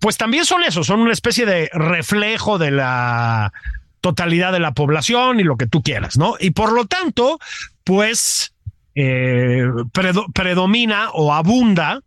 pues 0.00 0.16
también 0.16 0.44
son 0.44 0.62
eso, 0.62 0.84
son 0.84 1.00
una 1.00 1.12
especie 1.12 1.44
de 1.44 1.70
reflejo 1.72 2.56
de 2.56 2.70
la 2.70 3.52
totalidad 4.00 4.52
de 4.52 4.60
la 4.60 4.70
población 4.70 5.40
y 5.40 5.42
lo 5.42 5.56
que 5.56 5.66
tú 5.66 5.82
quieras, 5.82 6.16
¿no? 6.16 6.36
Y 6.38 6.50
por 6.50 6.70
lo 6.70 6.86
tanto, 6.86 7.40
pues 7.82 8.54
eh, 8.94 9.64
predo- 9.92 10.32
predomina 10.32 11.10
o 11.14 11.34
abunda 11.34 12.00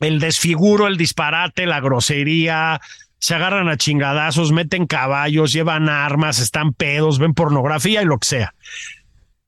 el 0.00 0.18
desfiguro, 0.18 0.88
el 0.88 0.96
disparate, 0.96 1.64
la 1.64 1.78
grosería, 1.78 2.80
se 3.18 3.34
agarran 3.34 3.68
a 3.68 3.76
chingadazos, 3.76 4.52
meten 4.52 4.86
caballos, 4.86 5.52
llevan 5.52 5.88
armas, 5.88 6.38
están 6.38 6.72
pedos, 6.72 7.18
ven 7.18 7.34
pornografía 7.34 8.02
y 8.02 8.04
lo 8.04 8.18
que 8.18 8.28
sea. 8.28 8.54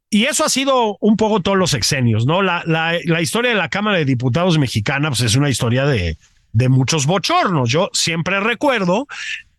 Y 0.09 0.25
eso 0.25 0.45
ha 0.45 0.49
sido 0.49 0.97
un 1.01 1.17
poco 1.17 1.41
todos 1.41 1.57
los 1.57 1.71
sexenios, 1.71 2.27
¿no? 2.27 2.43
La, 2.43 2.65
la, 2.67 2.99
la 3.05 3.21
historia 3.21 3.51
de 3.53 3.57
la 3.57 3.69
Cámara 3.69 3.99
de 3.99 4.05
Diputados 4.05 4.59
mexicana, 4.59 5.09
pues 5.09 5.21
es 5.21 5.37
una 5.37 5.49
historia 5.49 5.87
de, 5.87 6.19
de 6.53 6.69
muchos 6.69 7.07
bochornos. 7.07 7.71
Yo 7.71 7.91
siempre 7.93 8.41
recuerdo 8.41 9.07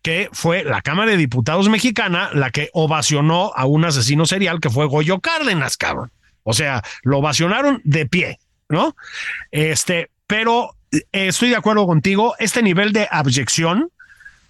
que 0.02 0.28
fue 0.32 0.64
la 0.64 0.82
Cámara 0.82 1.12
de 1.12 1.16
Diputados 1.16 1.68
mexicana 1.68 2.28
la 2.34 2.50
que 2.50 2.70
ovacionó 2.74 3.52
a 3.54 3.64
un 3.64 3.84
asesino 3.84 4.26
serial 4.26 4.60
que 4.60 4.68
fue 4.68 4.86
Goyo 4.86 5.20
Cárdenas, 5.20 5.76
cabrón. 5.76 6.10
O 6.42 6.52
sea, 6.52 6.82
lo 7.02 7.18
ovacionaron 7.18 7.80
de 7.84 8.06
pie, 8.06 8.38
¿no? 8.68 8.96
Este, 9.52 10.10
pero 10.26 10.76
eh, 10.90 11.04
estoy 11.12 11.50
de 11.50 11.56
acuerdo 11.56 11.86
contigo, 11.86 12.34
este 12.38 12.62
nivel 12.62 12.92
de 12.92 13.08
abyección, 13.10 13.90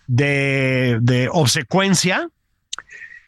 de, 0.07 0.99
de 1.01 1.29
obsecuencia, 1.31 2.29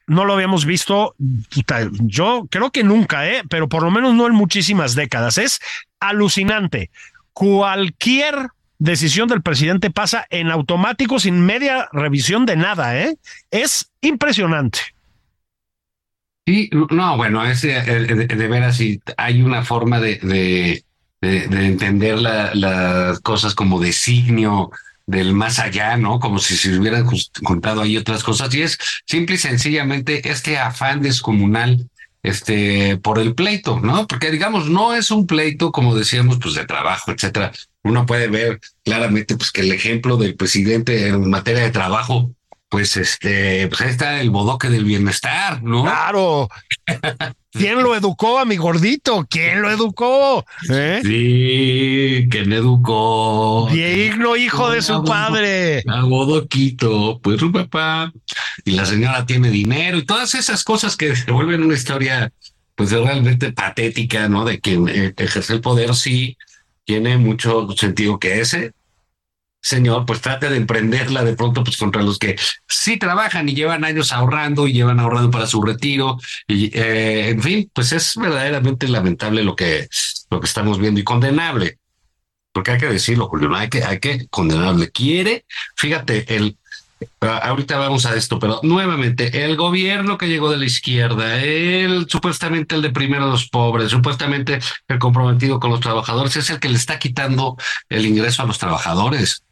no 0.07 0.25
lo 0.25 0.35
habíamos 0.35 0.66
visto, 0.66 1.14
yo 1.19 2.47
creo 2.50 2.71
que 2.71 2.85
nunca, 2.85 3.26
¿eh? 3.28 3.43
pero 3.49 3.69
por 3.69 3.83
lo 3.83 3.90
menos 3.90 4.14
no 4.14 4.26
en 4.26 4.35
muchísimas 4.35 4.95
décadas. 4.95 5.38
Es 5.38 5.61
alucinante. 6.00 6.90
Cualquier 7.33 8.49
decisión 8.78 9.28
del 9.28 9.40
presidente 9.43 9.90
pasa 9.90 10.26
en 10.28 10.50
automático 10.50 11.19
sin 11.19 11.40
media 11.47 11.88
revisión 11.93 12.45
de 12.45 12.57
nada, 12.57 12.99
¿eh? 12.99 13.16
Es 13.50 13.90
impresionante. 14.02 14.81
Sí, 16.47 16.69
no, 16.90 17.16
bueno, 17.16 17.43
es 17.45 17.64
eh, 17.64 17.81
de, 17.81 18.49
veras, 18.49 18.76
sí, 18.76 19.00
hay 19.16 19.40
una 19.40 19.62
forma 19.64 19.99
de, 19.99 20.19
de, 20.19 20.85
de, 21.23 21.49
de 21.49 21.66
entender 21.66 22.19
la- 22.19 22.54
las 22.54 23.21
cosas 23.21 23.54
como 23.54 23.81
designio 23.81 24.71
del 25.06 25.34
más 25.34 25.58
allá, 25.58 25.96
¿no? 25.96 26.18
Como 26.18 26.38
si 26.38 26.56
se 26.56 26.78
hubieran 26.78 27.06
juntado 27.42 27.82
ahí 27.82 27.96
otras 27.96 28.23
cosas. 28.23 28.54
Y 28.54 28.62
es 28.62 28.78
simple 29.06 29.37
y 29.37 29.38
sencillamente 29.38 30.28
este 30.30 30.58
afán 30.58 31.02
descomunal 31.02 31.88
este, 32.23 32.96
por 32.96 33.18
el 33.18 33.34
pleito, 33.34 33.80
¿no? 33.80 34.06
Porque 34.06 34.30
digamos, 34.30 34.68
no 34.68 34.94
es 34.94 35.11
un 35.11 35.26
pleito, 35.26 35.70
como 35.73 35.94
decíamos, 35.94 36.38
pues 36.40 36.54
de 36.54 36.64
trabajo, 36.64 37.12
etcétera. 37.12 37.52
Uno 37.82 38.06
puede 38.06 38.28
ver 38.28 38.61
claramente 38.82 39.37
pues 39.37 39.52
que 39.52 39.61
el 39.61 39.73
ejemplo 39.73 40.16
del 40.16 40.34
presidente 40.34 41.08
en 41.08 41.28
materia 41.28 41.62
de 41.62 41.70
trabajo, 41.70 42.30
pues 42.70 42.96
este, 42.96 43.68
pues 43.68 43.82
ahí 43.82 43.90
está 43.90 44.20
el 44.23 44.30
bodoque 44.30 44.70
del 44.70 44.87
bienestar, 44.87 45.62
¿no? 45.62 45.82
Claro. 45.82 46.49
¿Quién 47.50 47.83
lo 47.83 47.95
educó 47.95 48.38
a 48.38 48.45
mi 48.45 48.57
gordito? 48.57 49.26
¿Quién 49.31 49.62
lo 49.62 49.71
educó? 49.71 50.45
¿Eh? 50.71 51.00
Sí, 51.05 52.29
me 52.47 52.57
educó. 52.57 53.69
Digno 53.73 54.37
hijo 54.37 54.71
de 54.71 54.83
su 54.83 55.05
padre. 55.05 55.85
A 55.87 56.03
Bodoquito, 56.03 57.21
pues 57.23 57.38
su 57.38 57.53
papá. 57.53 58.12
Y 58.64 58.73
la 58.73 58.85
señora 58.85 59.25
tiene 59.25 59.50
dinero 59.50 59.99
y 59.99 60.05
todas 60.05 60.35
esas 60.35 60.64
cosas 60.64 60.97
que 60.97 61.14
se 61.14 61.31
vuelven 61.31 61.62
una 61.62 61.75
historia, 61.75 62.33
pues 62.75 62.91
realmente 62.91 63.53
patética, 63.53 64.29
¿no? 64.29 64.45
De 64.45 64.61
quien 64.61 64.88
eh, 64.88 65.14
ejerce 65.17 65.53
el 65.53 65.61
poder, 65.61 65.95
sí, 65.95 66.37
tiene 66.85 67.19
mucho 67.19 67.69
sentido 67.76 68.19
que 68.19 68.41
ese 68.41 68.73
señor, 69.64 70.04
pues 70.06 70.21
trate 70.21 70.49
de 70.50 70.56
emprenderla 70.56 71.25
de 71.25 71.35
pronto, 71.35 71.64
pues 71.64 71.76
contra 71.76 72.02
los 72.02 72.18
que 72.18 72.37
sí 72.68 72.99
trabajan 72.99 73.49
y 73.49 73.54
llevan 73.54 73.85
años 73.85 74.12
ahorrando 74.12 74.68
y 74.68 74.75
llevan 74.75 75.00
ahorrando 75.00 75.30
para 75.30 75.47
su 75.47 75.62
retiro. 75.62 76.18
Y 76.47 76.71
eh, 76.78 77.30
en 77.30 77.42
fin, 77.42 77.71
pues 77.73 77.92
es 77.92 78.14
verdaderamente 78.16 78.87
lamentable 78.88 79.42
lo 79.42 79.56
que, 79.56 79.88
lo 80.30 80.40
que 80.40 80.47
estamos 80.47 80.78
viendo 80.78 81.00
y 81.00 81.04
condenable 81.04 81.78
porque 82.54 82.71
hay 82.71 82.78
que 82.78 82.87
decirlo, 82.87 83.26
Julio, 83.26 83.52
hay 83.54 83.68
que, 83.68 83.83
hay 83.83 83.99
que 83.99 84.28
condenarle. 84.28 84.92
Quiere, 84.92 85.44
fíjate, 85.76 86.37
el, 86.37 86.56
ah, 87.21 87.38
ahorita 87.38 87.76
vamos 87.78 88.06
a 88.06 88.14
esto, 88.14 88.38
pero 88.38 88.61
nuevamente, 88.62 89.44
el 89.44 89.56
gobierno 89.56 90.16
que 90.16 90.28
llegó 90.28 90.49
de 90.50 90.59
la 90.59 90.64
izquierda, 90.64 91.42
el 91.42 92.06
supuestamente 92.09 92.76
el 92.76 92.83
de 92.83 92.90
primero 92.90 93.26
los 93.26 93.49
pobres, 93.49 93.90
supuestamente 93.90 94.61
el 94.87 94.99
comprometido 95.00 95.59
con 95.59 95.73
los 95.73 95.80
trabajadores, 95.80 96.37
es 96.37 96.49
el 96.49 96.61
que 96.61 96.68
le 96.68 96.76
está 96.76 97.00
quitando 97.00 97.56
el 97.88 98.06
ingreso 98.06 98.42
a 98.42 98.47
los 98.47 98.61
trabajadores. 98.61 99.42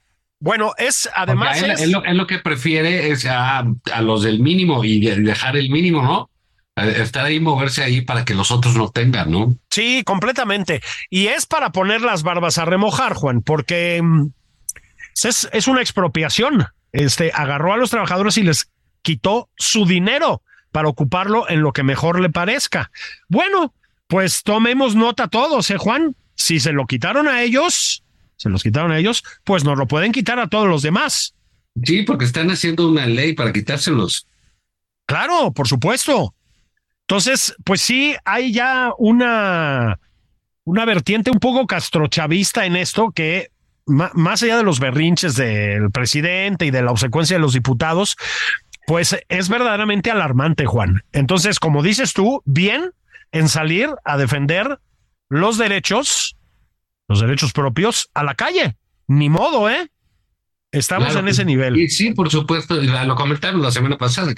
Bueno, 0.42 0.72
es 0.76 1.08
además. 1.14 1.62
Él, 1.62 1.70
es- 1.70 1.80
él 1.82 1.92
lo, 1.92 2.04
él 2.04 2.16
lo 2.16 2.26
que 2.26 2.40
prefiere 2.40 3.10
es 3.12 3.24
a, 3.26 3.58
a 3.60 4.02
los 4.02 4.24
del 4.24 4.40
mínimo 4.40 4.84
y 4.84 5.00
de- 5.00 5.20
dejar 5.20 5.56
el 5.56 5.70
mínimo, 5.70 6.02
¿no? 6.02 6.28
Estar 6.74 7.26
ahí, 7.26 7.38
moverse 7.38 7.84
ahí 7.84 8.00
para 8.00 8.24
que 8.24 8.34
los 8.34 8.50
otros 8.50 8.74
no 8.74 8.88
tengan, 8.88 9.30
¿no? 9.30 9.54
Sí, 9.70 10.02
completamente. 10.04 10.80
Y 11.10 11.28
es 11.28 11.46
para 11.46 11.70
poner 11.70 12.00
las 12.00 12.24
barbas 12.24 12.58
a 12.58 12.64
remojar, 12.64 13.14
Juan, 13.14 13.42
porque 13.42 14.00
mm, 14.02 14.28
es, 15.22 15.48
es 15.52 15.68
una 15.68 15.80
expropiación. 15.80 16.66
Este 16.90 17.30
agarró 17.34 17.72
a 17.74 17.76
los 17.76 17.90
trabajadores 17.90 18.36
y 18.38 18.42
les 18.42 18.68
quitó 19.02 19.48
su 19.56 19.86
dinero 19.86 20.42
para 20.72 20.88
ocuparlo 20.88 21.48
en 21.48 21.60
lo 21.60 21.72
que 21.72 21.84
mejor 21.84 22.18
le 22.20 22.30
parezca. 22.30 22.90
Bueno, 23.28 23.74
pues 24.08 24.42
tomemos 24.42 24.96
nota 24.96 25.28
todos, 25.28 25.70
¿eh, 25.70 25.76
Juan? 25.78 26.16
Si 26.34 26.58
se 26.58 26.72
lo 26.72 26.86
quitaron 26.86 27.28
a 27.28 27.42
ellos, 27.42 28.02
se 28.36 28.48
los 28.48 28.62
quitaron 28.62 28.92
a 28.92 28.98
ellos, 28.98 29.22
pues 29.44 29.64
nos 29.64 29.78
lo 29.78 29.86
pueden 29.86 30.12
quitar 30.12 30.38
a 30.38 30.48
todos 30.48 30.68
los 30.68 30.82
demás. 30.82 31.34
Sí, 31.84 32.02
porque 32.02 32.24
están 32.24 32.50
haciendo 32.50 32.88
una 32.88 33.06
ley 33.06 33.34
para 33.34 33.52
quitárselos. 33.52 34.26
Claro, 35.06 35.52
por 35.52 35.68
supuesto. 35.68 36.34
Entonces, 37.02 37.54
pues 37.64 37.80
sí, 37.80 38.14
hay 38.24 38.52
ya 38.52 38.92
una, 38.98 39.98
una 40.64 40.84
vertiente 40.84 41.30
un 41.30 41.40
poco 41.40 41.66
castrochavista 41.66 42.66
en 42.66 42.76
esto 42.76 43.10
que 43.10 43.50
más 43.86 44.42
allá 44.42 44.56
de 44.56 44.62
los 44.62 44.80
berrinches 44.80 45.34
del 45.34 45.90
presidente 45.90 46.66
y 46.66 46.70
de 46.70 46.82
la 46.82 46.92
obsecuencia 46.92 47.36
de 47.36 47.42
los 47.42 47.52
diputados, 47.52 48.16
pues 48.86 49.16
es 49.28 49.48
verdaderamente 49.48 50.10
alarmante, 50.10 50.66
Juan. 50.66 51.02
Entonces, 51.12 51.58
como 51.58 51.82
dices 51.82 52.12
tú, 52.12 52.42
bien 52.44 52.92
en 53.32 53.48
salir 53.48 53.90
a 54.04 54.16
defender 54.16 54.78
los 55.28 55.58
derechos, 55.58 56.36
los 57.12 57.20
derechos 57.20 57.52
propios 57.52 58.08
a 58.14 58.24
la 58.24 58.34
calle. 58.34 58.76
Ni 59.06 59.28
modo, 59.28 59.68
¿eh? 59.68 59.90
Estamos 60.70 61.14
en 61.14 61.28
ese 61.28 61.44
nivel. 61.44 61.76
Y 61.76 61.88
sí, 61.88 62.12
por 62.12 62.30
supuesto, 62.30 62.74
lo 62.80 63.14
comentaron 63.14 63.60
la 63.60 63.70
semana 63.70 63.98
pasada. 63.98 64.32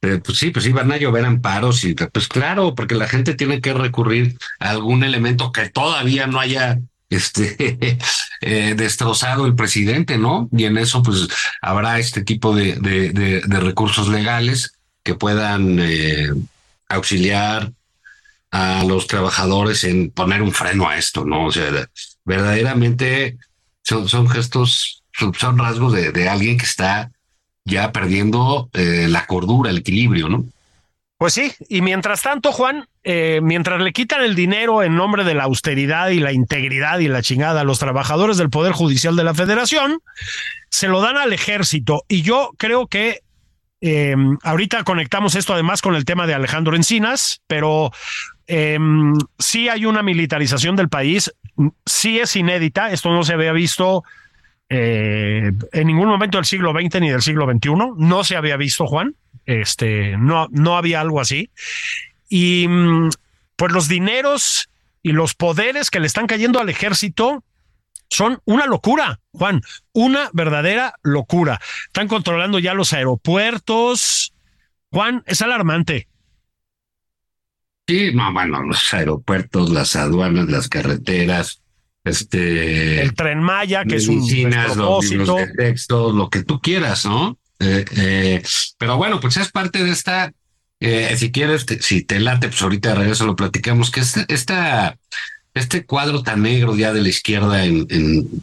pues 0.00 0.38
sí, 0.38 0.50
pues 0.50 0.64
iban 0.66 0.92
a 0.92 0.96
llover 0.96 1.24
amparos 1.24 1.82
y 1.82 1.94
pues 1.94 2.28
claro, 2.28 2.76
porque 2.76 2.94
la 2.94 3.08
gente 3.08 3.34
tiene 3.34 3.60
que 3.60 3.72
recurrir 3.72 4.38
a 4.60 4.70
algún 4.70 5.02
elemento 5.02 5.50
que 5.50 5.68
todavía 5.70 6.28
no 6.28 6.38
haya 6.38 6.78
este 7.10 7.98
eh, 8.40 8.74
destrozado 8.76 9.44
el 9.44 9.56
presidente, 9.56 10.16
¿no? 10.18 10.48
Y 10.52 10.64
en 10.66 10.78
eso 10.78 11.02
pues 11.02 11.26
habrá 11.60 11.98
este 11.98 12.22
tipo 12.22 12.54
de, 12.54 12.76
de, 12.76 13.60
recursos 13.60 14.08
legales 14.08 14.74
que 15.02 15.16
puedan 15.16 15.80
eh, 15.80 16.28
auxiliar 16.88 17.72
a 18.52 18.84
los 18.84 19.08
trabajadores 19.08 19.82
en 19.82 20.12
poner 20.12 20.42
un 20.42 20.52
freno 20.52 20.88
a 20.88 20.96
esto, 20.96 21.24
¿no? 21.24 21.46
O 21.46 21.50
sea, 21.50 21.88
verdaderamente 22.24 23.38
son, 23.82 24.28
gestos, 24.28 25.02
son, 25.12 25.58
rasgos 25.58 25.92
de, 25.92 26.28
alguien 26.28 26.58
que 26.58 26.64
está 26.64 27.10
ya 27.64 27.92
perdiendo 27.92 28.68
eh, 28.72 29.06
la 29.08 29.26
cordura, 29.26 29.70
el 29.70 29.78
equilibrio, 29.78 30.28
¿no? 30.28 30.44
Pues 31.22 31.34
sí, 31.34 31.52
y 31.68 31.82
mientras 31.82 32.22
tanto, 32.22 32.50
Juan, 32.50 32.88
eh, 33.04 33.38
mientras 33.44 33.80
le 33.80 33.92
quitan 33.92 34.22
el 34.22 34.34
dinero 34.34 34.82
en 34.82 34.96
nombre 34.96 35.22
de 35.22 35.34
la 35.34 35.44
austeridad 35.44 36.08
y 36.08 36.18
la 36.18 36.32
integridad 36.32 36.98
y 36.98 37.06
la 37.06 37.22
chingada 37.22 37.60
a 37.60 37.64
los 37.64 37.78
trabajadores 37.78 38.38
del 38.38 38.50
Poder 38.50 38.72
Judicial 38.72 39.14
de 39.14 39.22
la 39.22 39.32
Federación, 39.32 40.00
se 40.68 40.88
lo 40.88 41.00
dan 41.00 41.16
al 41.16 41.32
ejército. 41.32 42.02
Y 42.08 42.22
yo 42.22 42.50
creo 42.58 42.88
que 42.88 43.20
eh, 43.80 44.16
ahorita 44.42 44.82
conectamos 44.82 45.36
esto 45.36 45.52
además 45.52 45.80
con 45.80 45.94
el 45.94 46.04
tema 46.04 46.26
de 46.26 46.34
Alejandro 46.34 46.74
Encinas, 46.74 47.40
pero 47.46 47.92
eh, 48.46 48.78
sí 49.38 49.68
hay 49.68 49.86
una 49.86 50.02
militarización 50.02 50.76
del 50.76 50.88
país, 50.88 51.32
sí 51.86 52.18
es 52.18 52.36
inédita, 52.36 52.90
esto 52.90 53.10
no 53.10 53.24
se 53.24 53.34
había 53.34 53.52
visto 53.52 54.04
en 54.74 55.86
ningún 55.86 56.08
momento 56.08 56.38
del 56.38 56.46
siglo 56.46 56.72
XX 56.72 57.02
ni 57.02 57.10
del 57.10 57.20
siglo 57.20 57.44
XXI, 57.44 57.72
no 57.98 58.24
se 58.24 58.36
había 58.36 58.56
visto, 58.56 58.86
Juan. 58.86 59.14
Este, 59.44 60.16
no, 60.16 60.48
no 60.50 60.76
había 60.76 61.00
algo 61.00 61.20
así. 61.20 61.50
Y 62.28 62.66
mm, 62.68 63.10
pues 63.56 63.72
los 63.72 63.88
dineros 63.88 64.70
y 65.02 65.12
los 65.12 65.34
poderes 65.34 65.90
que 65.90 66.00
le 66.00 66.06
están 66.06 66.26
cayendo 66.26 66.60
al 66.60 66.68
ejército 66.68 67.44
son 68.08 68.40
una 68.44 68.66
locura, 68.66 69.20
Juan, 69.32 69.62
una 69.92 70.30
verdadera 70.32 70.94
locura. 71.02 71.60
Están 71.86 72.08
controlando 72.08 72.58
ya 72.58 72.74
los 72.74 72.92
aeropuertos. 72.92 74.34
Juan, 74.90 75.22
es 75.26 75.40
alarmante. 75.42 76.08
Sí, 77.86 78.12
no, 78.14 78.32
bueno, 78.32 78.62
los 78.62 78.94
aeropuertos, 78.94 79.70
las 79.70 79.96
aduanas, 79.96 80.48
las 80.48 80.68
carreteras, 80.68 81.62
este 82.04 83.00
el 83.00 83.14
tren 83.14 83.40
Maya, 83.40 83.84
que 83.84 83.96
es 83.96 84.08
un 84.08 84.20
los 84.76 85.04
libros 85.10 85.36
de 85.36 85.52
texto, 85.56 86.12
lo 86.12 86.28
que 86.30 86.42
tú 86.42 86.60
quieras, 86.60 87.04
¿no? 87.06 87.38
Eh, 87.60 87.84
eh, 87.96 88.42
pero 88.78 88.96
bueno, 88.96 89.20
pues 89.20 89.36
es 89.36 89.50
parte 89.50 89.84
de 89.84 89.90
esta, 89.90 90.32
eh, 90.80 91.14
si 91.16 91.30
quieres, 91.30 91.66
si 91.80 92.02
te 92.02 92.18
late, 92.18 92.48
pues 92.48 92.62
ahorita 92.62 92.90
de 92.90 92.94
regreso 92.96 93.26
lo 93.26 93.36
platicamos, 93.36 93.90
que 93.90 94.00
este, 94.00 94.24
esta, 94.28 94.96
este 95.54 95.84
cuadro 95.84 96.22
tan 96.22 96.42
negro 96.42 96.76
ya 96.76 96.92
de 96.92 97.02
la 97.02 97.08
izquierda 97.08 97.64
en, 97.64 97.86
en, 97.90 98.42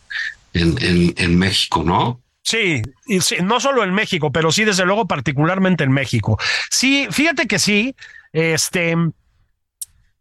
en, 0.54 1.14
en 1.18 1.38
México, 1.38 1.84
¿no? 1.86 2.22
Sí, 2.44 2.82
y 3.08 3.20
sí, 3.22 3.36
no 3.44 3.60
solo 3.60 3.84
en 3.84 3.94
México, 3.94 4.32
pero 4.32 4.52
sí, 4.52 4.64
desde 4.64 4.86
luego, 4.86 5.06
particularmente 5.08 5.84
en 5.84 5.92
México. 5.92 6.38
Sí, 6.70 7.08
fíjate 7.10 7.48
que 7.48 7.60
sí, 7.60 7.96
este... 8.34 8.96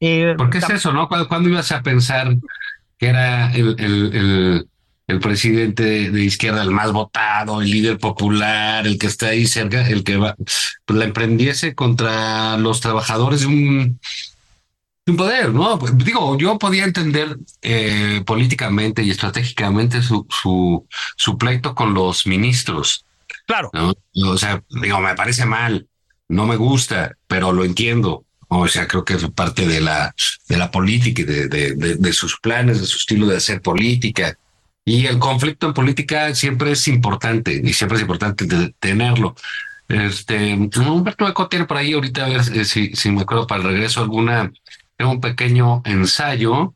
Eh, 0.00 0.34
Porque 0.36 0.58
es 0.58 0.70
eso, 0.70 0.92
¿no? 0.92 1.08
¿Cuándo, 1.08 1.48
ibas 1.48 1.72
a 1.72 1.82
pensar 1.82 2.36
que 2.98 3.06
era 3.06 3.52
el, 3.52 3.76
el 3.78 4.68
el 5.08 5.20
presidente 5.20 6.10
de, 6.10 6.22
izquierda, 6.22 6.62
el 6.62 6.70
más 6.70 6.92
votado, 6.92 7.62
el 7.62 7.70
líder 7.70 7.98
popular, 7.98 8.86
el 8.86 8.98
que 8.98 9.06
está 9.06 9.28
ahí 9.28 9.46
cerca, 9.46 9.88
el 9.88 10.04
que 10.04 10.18
va, 10.18 10.36
pues 10.84 10.98
la 10.98 11.06
emprendiese 11.06 11.74
contra 11.74 12.58
los 12.58 12.82
trabajadores 12.82 13.40
de 13.40 13.46
un, 13.46 14.00
un 15.06 15.16
poder, 15.16 15.54
¿no? 15.54 15.78
Digo, 15.78 16.36
yo 16.36 16.58
podía 16.58 16.84
entender 16.84 17.38
eh, 17.62 18.22
políticamente 18.26 19.02
y 19.02 19.10
estratégicamente 19.10 20.02
su, 20.02 20.26
su, 20.28 20.86
su 21.16 21.38
pleito 21.38 21.74
con 21.74 21.94
los 21.94 22.26
ministros. 22.26 23.06
Claro. 23.46 23.70
O 23.72 24.36
sea, 24.36 24.62
digo, 24.68 25.00
me 25.00 25.14
parece 25.14 25.46
mal, 25.46 25.88
no 26.28 26.44
me 26.46 26.56
gusta, 26.56 27.16
pero 27.26 27.52
lo 27.52 27.64
entiendo. 27.64 28.26
O 28.48 28.66
sea, 28.66 28.88
creo 28.88 29.04
que 29.04 29.14
es 29.14 29.28
parte 29.30 29.66
de 29.66 29.80
la, 29.80 30.14
de 30.48 30.56
la 30.56 30.70
política 30.70 31.22
y 31.22 31.24
de, 31.24 31.48
de, 31.48 31.74
de 31.74 32.12
sus 32.12 32.40
planes, 32.40 32.80
de 32.80 32.86
su 32.86 32.96
estilo 32.96 33.26
de 33.26 33.36
hacer 33.36 33.60
política. 33.60 34.36
Y 34.84 35.04
el 35.06 35.18
conflicto 35.18 35.66
en 35.66 35.74
política 35.74 36.34
siempre 36.34 36.72
es 36.72 36.88
importante 36.88 37.60
y 37.62 37.72
siempre 37.74 37.96
es 37.96 38.02
importante 38.02 38.46
tenerlo. 38.80 39.34
Este, 39.88 40.54
Humberto 40.54 41.26
Eco 41.26 41.48
tiene 41.48 41.64
por 41.64 41.78
ahí 41.78 41.94
ahorita, 41.94 42.26
a 42.26 42.28
ver 42.28 42.40
eh, 42.54 42.64
si, 42.64 42.94
si 42.94 43.10
me 43.10 43.22
acuerdo 43.22 43.46
para 43.46 43.62
el 43.62 43.68
regreso, 43.68 44.00
alguna, 44.00 44.52
un 44.98 45.20
pequeño 45.20 45.82
ensayo. 45.84 46.74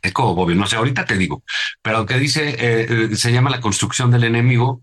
Eco, 0.00 0.34
Bobby, 0.34 0.54
no 0.54 0.66
sé, 0.66 0.76
ahorita 0.76 1.04
te 1.04 1.16
digo, 1.16 1.42
pero 1.82 2.06
que 2.06 2.18
dice, 2.18 2.50
eh, 2.50 2.86
eh, 3.10 3.16
se 3.16 3.32
llama 3.32 3.50
La 3.50 3.60
construcción 3.60 4.10
del 4.10 4.24
enemigo 4.24 4.82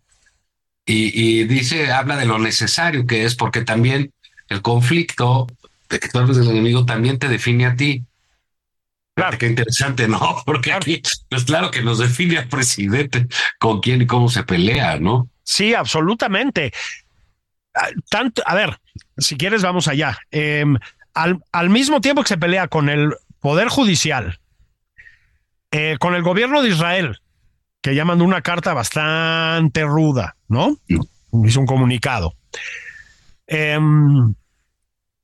y, 0.86 1.40
y, 1.40 1.46
dice, 1.46 1.92
habla 1.92 2.18
de 2.18 2.26
lo 2.26 2.38
necesario 2.38 3.08
que 3.08 3.26
es, 3.26 3.36
porque 3.36 3.62
también 3.62 4.12
el 4.50 4.62
conflicto 4.62 5.48
de 5.90 6.00
que 6.00 6.10
tú 6.10 6.20
eres 6.20 6.38
del 6.38 6.50
enemigo 6.50 6.86
también 6.86 7.20
te 7.20 7.28
define 7.28 7.66
a 7.66 7.76
ti. 7.76 8.04
Claro. 9.16 9.38
Qué 9.38 9.48
interesante, 9.48 10.08
¿no? 10.08 10.38
Porque 10.46 10.74
aquí, 10.74 11.02
pues 11.30 11.46
claro 11.46 11.72
que 11.72 11.82
nos 11.82 12.00
define 12.00 12.38
al 12.38 12.48
presidente 12.48 13.28
con 13.60 13.82
quién 13.82 14.02
y 14.02 14.08
cómo 14.08 14.30
se 14.30 14.44
pelea, 14.44 15.00
¿no? 15.00 15.30
Sí, 15.44 15.74
absolutamente. 15.74 16.74
Ah, 17.74 17.90
tanto, 18.10 18.42
a 18.46 18.56
ver, 18.56 18.80
si 19.18 19.38
quieres, 19.38 19.62
vamos 19.62 19.88
allá. 19.88 20.18
Em, 20.32 20.78
al, 21.14 21.42
al, 21.52 21.70
mismo 21.70 22.02
tiempo 22.02 22.24
que 22.24 22.30
se 22.30 22.38
pelea 22.38 22.68
con 22.68 22.90
el 22.90 23.14
Poder 23.40 23.68
Judicial, 23.68 24.40
eh, 25.72 25.98
con 26.00 26.16
el 26.16 26.24
gobierno 26.24 26.62
de 26.62 26.70
Israel, 26.70 27.20
que 27.82 27.96
ya 27.96 28.06
mandó 28.06 28.26
una 28.26 28.42
carta 28.42 28.74
bastante 28.74 29.84
ruda, 29.84 30.36
¿no? 30.48 30.78
Hizo 31.46 31.60
un 31.60 31.66
comunicado. 31.66 32.34
Eh, 33.48 33.78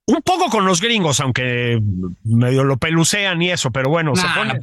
un 0.08 0.22
poco 0.24 0.50
con 0.50 0.66
los 0.66 0.82
gringos, 0.82 1.20
aunque 1.20 1.80
medio 2.24 2.64
lo 2.64 2.78
pelucean 2.78 3.42
y 3.42 3.52
eso, 3.52 3.72
pero 3.72 3.90
bueno, 3.90 4.16
se 4.16 4.28
pone. 4.36 4.60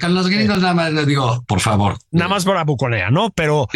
con 0.00 0.14
los 0.14 0.28
gringos 0.28 0.58
nada 0.60 0.74
más 0.74 0.92
les 0.92 1.06
digo, 1.06 1.44
por 1.46 1.60
favor. 1.60 1.98
Nada 2.10 2.28
más 2.28 2.44
para 2.44 2.64
buconea, 2.64 3.10
¿no? 3.10 3.30
Pero 3.30 3.68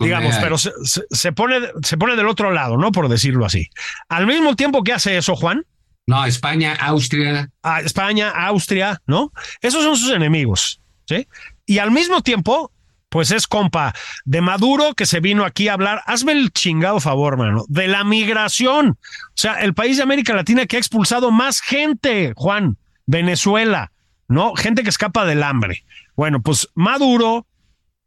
digamos, 0.00 0.36
pero 0.40 0.56
se, 0.58 1.32
pone, 1.32 1.56
se 1.82 1.96
pone 1.96 2.16
del 2.16 2.28
otro 2.28 2.50
lado, 2.50 2.76
¿no? 2.76 2.92
Por 2.92 3.08
decirlo 3.08 3.44
así. 3.44 3.68
Al 4.08 4.26
mismo 4.26 4.56
tiempo 4.56 4.82
que 4.82 4.92
hace 4.92 5.16
eso, 5.16 5.36
Juan. 5.36 5.64
No, 6.06 6.24
España, 6.24 6.74
Austria. 6.74 7.50
A 7.62 7.80
España, 7.80 8.30
Austria, 8.30 9.00
¿no? 9.06 9.32
Esos 9.60 9.84
son 9.84 9.96
sus 9.96 10.12
enemigos, 10.12 10.80
¿sí? 11.06 11.26
Y 11.66 11.78
al 11.78 11.90
mismo 11.90 12.20
tiempo 12.20 12.72
pues 13.14 13.30
es 13.30 13.46
compa 13.46 13.94
de 14.24 14.40
Maduro 14.40 14.94
que 14.94 15.06
se 15.06 15.20
vino 15.20 15.44
aquí 15.44 15.68
a 15.68 15.74
hablar. 15.74 16.02
Hazme 16.04 16.32
el 16.32 16.50
chingado 16.50 16.98
favor, 16.98 17.36
mano, 17.36 17.64
de 17.68 17.86
la 17.86 18.02
migración. 18.02 18.98
O 18.98 19.36
sea, 19.36 19.60
el 19.60 19.72
país 19.72 19.98
de 19.98 20.02
América 20.02 20.34
Latina 20.34 20.66
que 20.66 20.74
ha 20.74 20.80
expulsado 20.80 21.30
más 21.30 21.60
gente, 21.60 22.32
Juan, 22.34 22.76
Venezuela, 23.06 23.92
¿no? 24.26 24.56
Gente 24.56 24.82
que 24.82 24.88
escapa 24.88 25.24
del 25.26 25.44
hambre. 25.44 25.84
Bueno, 26.16 26.42
pues 26.42 26.70
Maduro, 26.74 27.46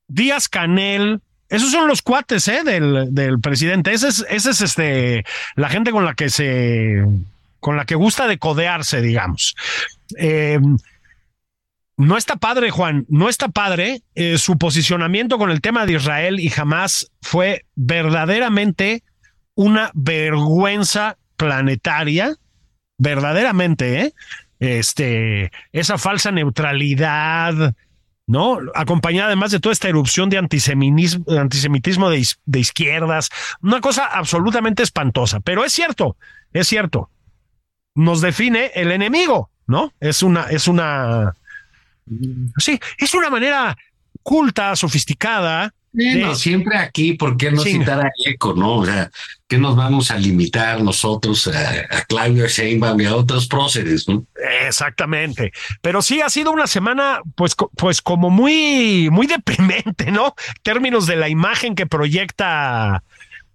Díaz 0.10 0.50
Canel, 0.50 1.22
esos 1.48 1.72
son 1.72 1.88
los 1.88 2.02
cuates, 2.02 2.46
¿eh? 2.50 2.64
Del, 2.66 3.16
del 3.16 3.40
presidente. 3.40 3.94
Ese 3.94 4.10
es, 4.10 4.26
ese 4.30 4.50
es 4.50 4.60
este, 4.60 5.24
la 5.56 5.70
gente 5.70 5.92
con 5.92 6.04
la 6.04 6.16
que 6.16 6.30
se, 6.30 7.02
con 7.62 7.78
la 7.78 7.86
que 7.86 7.96
gusta 7.96 8.28
de 8.28 8.40
codearse, 8.40 9.00
digamos. 9.02 9.56
Eh, 10.18 10.60
no 11.98 12.16
está 12.16 12.36
padre, 12.36 12.70
Juan, 12.70 13.06
no 13.10 13.28
está 13.28 13.50
padre. 13.50 14.04
Eh, 14.14 14.38
su 14.38 14.58
posicionamiento 14.58 15.40
con 15.40 15.50
el 15.50 15.62
tema 15.62 15.86
de 15.86 15.94
Israel 15.94 16.40
y 16.40 16.50
jamás 16.50 17.12
fue 17.22 17.66
verdaderamente 17.76 19.04
una 19.56 19.90
vergüenza 19.96 21.18
planetaria, 21.36 22.36
verdaderamente, 23.00 24.02
¿eh? 24.02 24.14
Este, 24.60 25.52
esa 25.72 25.98
falsa 25.98 26.32
neutralidad, 26.32 27.76
¿no? 28.28 28.60
Acompañada 28.76 29.28
además 29.28 29.52
de 29.52 29.60
toda 29.60 29.74
esta 29.74 29.90
erupción 29.90 30.30
de 30.30 30.38
antisemitismo, 30.38 32.10
de, 32.10 32.28
de 32.46 32.60
izquierdas, 32.60 33.30
una 33.62 33.82
cosa 33.82 34.06
absolutamente 34.06 34.84
espantosa. 34.84 35.40
Pero 35.40 35.66
es 35.66 35.74
cierto, 35.74 36.16
es 36.54 36.68
cierto, 36.68 37.10
nos 37.96 38.22
define 38.22 38.72
el 38.76 38.92
enemigo, 38.92 39.50
¿no? 39.66 39.94
Es 40.00 40.22
una, 40.22 40.44
es 40.44 40.68
una, 40.68 41.36
sí, 42.58 42.80
es 42.98 43.14
una 43.14 43.30
manera 43.30 43.76
culta, 44.24 44.76
sofisticada, 44.76 45.74
bueno, 45.98 46.36
siempre 46.36 46.78
aquí, 46.78 47.14
¿por 47.14 47.38
qué 47.38 47.52
no 47.52 47.64
citar 47.64 48.06
a 48.06 48.12
ECO, 48.24 48.54
no? 48.54 48.76
O 48.78 48.86
sea, 48.86 49.10
¿qué 49.48 49.58
nos 49.58 49.76
vamos 49.76 50.12
a 50.12 50.18
limitar 50.18 50.82
nosotros 50.82 51.48
a, 51.48 51.88
a 51.90 52.04
Claudio 52.04 52.48
Sheinbaum 52.48 53.02
y 53.02 53.06
a 53.06 53.16
otros 53.16 53.48
próceres, 53.48 54.08
no? 54.08 54.24
Exactamente. 54.68 55.52
Pero 55.82 56.04
sí 56.04 56.22
ha 56.22 56.30
sido 56.30 56.52
una 56.52 56.68
semana, 56.68 57.22
pues, 57.36 57.56
pues 57.76 58.04
como 58.04 58.30
muy, 58.30 59.10
muy 59.12 59.26
deprimente, 59.28 60.12
¿no? 60.12 60.36
En 60.48 60.62
términos 60.62 61.08
de 61.08 61.16
la 61.16 61.30
imagen 61.30 61.74
que 61.74 61.88
proyecta 61.88 63.04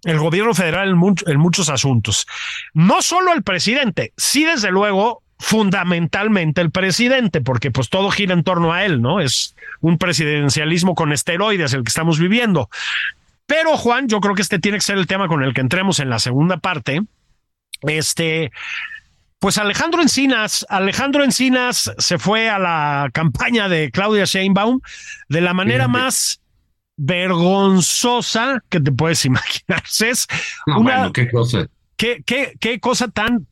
el 0.03 0.19
gobierno 0.19 0.53
federal 0.53 0.89
en, 0.89 1.15
en 1.27 1.39
muchos 1.39 1.69
asuntos. 1.69 2.27
No 2.73 3.01
solo 3.01 3.31
el 3.31 3.43
presidente, 3.43 4.11
sí, 4.17 4.43
desde 4.43 4.69
luego, 4.69 5.22
fundamentalmente 5.43 6.61
el 6.61 6.71
presidente, 6.71 7.41
porque 7.41 7.69
pues 7.69 7.89
todo 7.89 8.09
gira 8.11 8.33
en 8.33 8.45
torno 8.45 8.71
a 8.71 8.85
él, 8.85 9.01
¿no? 9.01 9.19
Es 9.19 9.55
un 9.81 9.97
presidencialismo 9.97 10.95
con 10.95 11.11
esteroides 11.11 11.73
el 11.73 11.83
que 11.83 11.89
estamos 11.89 12.17
viviendo. 12.17 12.69
Pero 13.45 13.75
Juan, 13.75 14.07
yo 14.07 14.21
creo 14.21 14.35
que 14.35 14.41
este 14.41 14.57
tiene 14.57 14.77
que 14.77 14.85
ser 14.85 14.97
el 14.97 15.05
tema 15.05 15.27
con 15.27 15.43
el 15.43 15.53
que 15.53 15.59
entremos 15.59 15.99
en 15.99 16.09
la 16.09 16.19
segunda 16.19 16.57
parte. 16.57 17.01
Este, 17.81 18.53
pues 19.37 19.57
Alejandro 19.57 20.01
Encinas, 20.01 20.65
Alejandro 20.69 21.25
Encinas 21.25 21.91
se 21.97 22.17
fue 22.17 22.49
a 22.49 22.57
la 22.57 23.09
campaña 23.11 23.67
de 23.67 23.91
Claudia 23.91 24.23
Sheinbaum 24.23 24.79
de 25.27 25.41
la 25.41 25.53
manera 25.53 25.89
más 25.89 26.39
vergonzosa 26.95 28.63
que 28.69 28.79
te 28.79 28.93
puedes 28.93 29.25
imaginar. 29.25 29.83
Es 29.99 30.25
una, 30.67 31.11
qué 31.13 31.29
cosa. 31.29 31.67
Qué, 31.97 32.23
qué, 32.25 32.53
qué 32.61 32.79
cosa 32.79 33.09
tan 33.09 33.45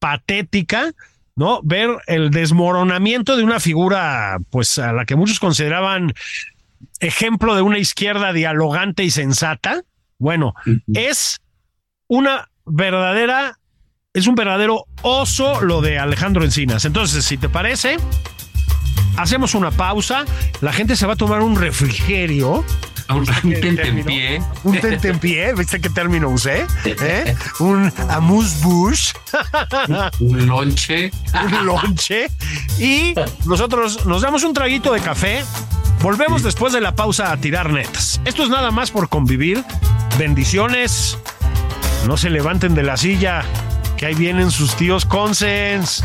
patética 0.00 0.92
¿no? 1.36 1.60
Ver 1.62 1.90
el 2.06 2.30
desmoronamiento 2.30 3.36
de 3.36 3.44
una 3.44 3.60
figura, 3.60 4.38
pues 4.50 4.78
a 4.78 4.92
la 4.92 5.04
que 5.04 5.16
muchos 5.16 5.38
consideraban 5.38 6.12
ejemplo 6.98 7.54
de 7.54 7.62
una 7.62 7.78
izquierda 7.78 8.32
dialogante 8.32 9.04
y 9.04 9.10
sensata. 9.10 9.82
Bueno, 10.18 10.54
es 10.94 11.38
una 12.08 12.48
verdadera, 12.64 13.58
es 14.14 14.26
un 14.26 14.34
verdadero 14.34 14.86
oso 15.02 15.60
lo 15.60 15.82
de 15.82 15.98
Alejandro 15.98 16.42
Encinas. 16.42 16.86
Entonces, 16.86 17.24
si 17.24 17.36
te 17.36 17.50
parece, 17.50 17.98
hacemos 19.18 19.54
una 19.54 19.70
pausa, 19.70 20.24
la 20.62 20.72
gente 20.72 20.96
se 20.96 21.06
va 21.06 21.12
a 21.12 21.16
tomar 21.16 21.42
un 21.42 21.56
refrigerio 21.56 22.64
un, 23.14 23.24
tentempié. 23.24 24.42
Un 24.64 24.80
tentempié, 24.80 25.54
¿viste 25.54 25.80
qué 25.80 25.90
término 25.90 26.28
usé? 26.28 26.66
¿Eh? 26.84 27.34
Un 27.60 27.92
amuse-bouche. 28.08 29.12
un 30.20 30.46
lonche. 30.46 31.10
un 31.44 31.66
lonche. 31.66 32.28
Y 32.78 33.14
nosotros 33.44 34.06
nos 34.06 34.22
damos 34.22 34.42
un 34.44 34.52
traguito 34.52 34.92
de 34.92 35.00
café. 35.00 35.44
Volvemos 36.02 36.42
después 36.42 36.72
de 36.72 36.80
la 36.80 36.94
pausa 36.94 37.32
a 37.32 37.36
tirar 37.36 37.70
netas. 37.70 38.20
Esto 38.24 38.42
es 38.42 38.48
nada 38.48 38.70
más 38.70 38.90
por 38.90 39.08
convivir. 39.08 39.64
Bendiciones. 40.18 41.18
No 42.06 42.16
se 42.16 42.30
levanten 42.30 42.74
de 42.74 42.82
la 42.82 42.96
silla, 42.96 43.44
que 43.96 44.06
ahí 44.06 44.14
vienen 44.14 44.50
sus 44.50 44.76
tíos 44.76 45.04
Consens. 45.04 46.04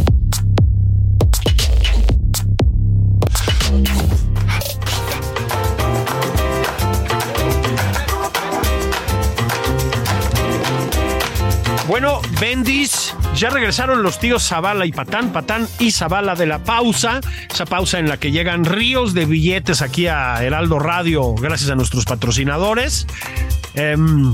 Bueno, 11.87 12.21
Bendis, 12.39 13.13
ya 13.35 13.49
regresaron 13.49 14.03
los 14.03 14.19
tíos 14.19 14.47
Zavala 14.47 14.85
y 14.85 14.91
Patán, 14.91 15.33
Patán 15.33 15.67
y 15.79 15.91
Zavala 15.91 16.35
de 16.35 16.45
la 16.45 16.63
pausa, 16.63 17.19
esa 17.51 17.65
pausa 17.65 17.99
en 17.99 18.07
la 18.07 18.17
que 18.17 18.31
llegan 18.31 18.65
ríos 18.65 19.13
de 19.13 19.25
billetes 19.25 19.81
aquí 19.81 20.07
a 20.07 20.43
Heraldo 20.43 20.79
Radio, 20.79 21.33
gracias 21.33 21.69
a 21.69 21.75
nuestros 21.75 22.05
patrocinadores. 22.05 23.07
Em, 23.73 24.33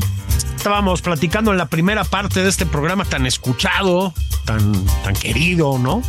estábamos 0.55 1.01
platicando 1.01 1.51
en 1.51 1.57
la 1.57 1.67
primera 1.67 2.03
parte 2.03 2.43
de 2.43 2.49
este 2.49 2.65
programa 2.65 3.05
tan 3.05 3.25
escuchado, 3.25 4.13
tan, 4.45 4.73
tan 5.03 5.15
querido, 5.15 5.79
¿no? 5.79 6.03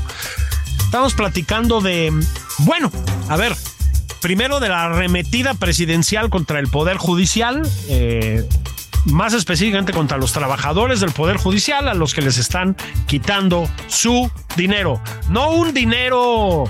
Estábamos 0.81 1.15
platicando 1.15 1.81
de, 1.81 2.13
bueno, 2.59 2.91
a 3.29 3.37
ver, 3.37 3.55
primero 4.21 4.61
de 4.61 4.69
la 4.69 4.85
arremetida 4.85 5.55
presidencial 5.55 6.31
contra 6.31 6.59
el 6.59 6.69
Poder 6.69 6.97
Judicial. 6.97 7.63
Eh, 7.89 8.47
más 9.09 9.35
específicamente 9.35 9.93
contra 9.93 10.19
los 10.19 10.33
trabajadores 10.33 11.01
del 11.01 11.13
Poder 11.13 11.37
Judicial 11.37 11.89
a 11.89 11.95
los 11.95 12.15
que 12.15 12.23
les 12.23 12.39
están 12.39 12.77
quitando 13.07 13.69
su 13.87 14.31
dinero. 14.57 15.01
No 15.31 15.51
un 15.51 15.73
dinero 15.75 16.65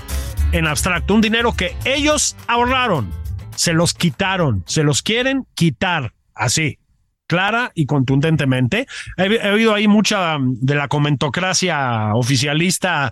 en 0.51 0.67
abstracto, 0.67 1.13
un 1.13 1.21
dinero 1.21 1.53
que 1.53 1.75
ellos 1.85 2.35
ahorraron, 2.47 3.11
se 3.55 3.73
los 3.73 3.93
quitaron, 3.93 4.63
se 4.65 4.83
los 4.83 5.01
quieren 5.01 5.45
quitar, 5.53 6.13
así, 6.33 6.79
clara 7.27 7.71
y 7.75 7.85
contundentemente. 7.85 8.87
He, 9.17 9.47
habido 9.47 9.73
ahí 9.73 9.87
mucha 9.87 10.37
de 10.39 10.75
la 10.75 10.87
comentocracia 10.87 12.13
oficialista 12.15 13.11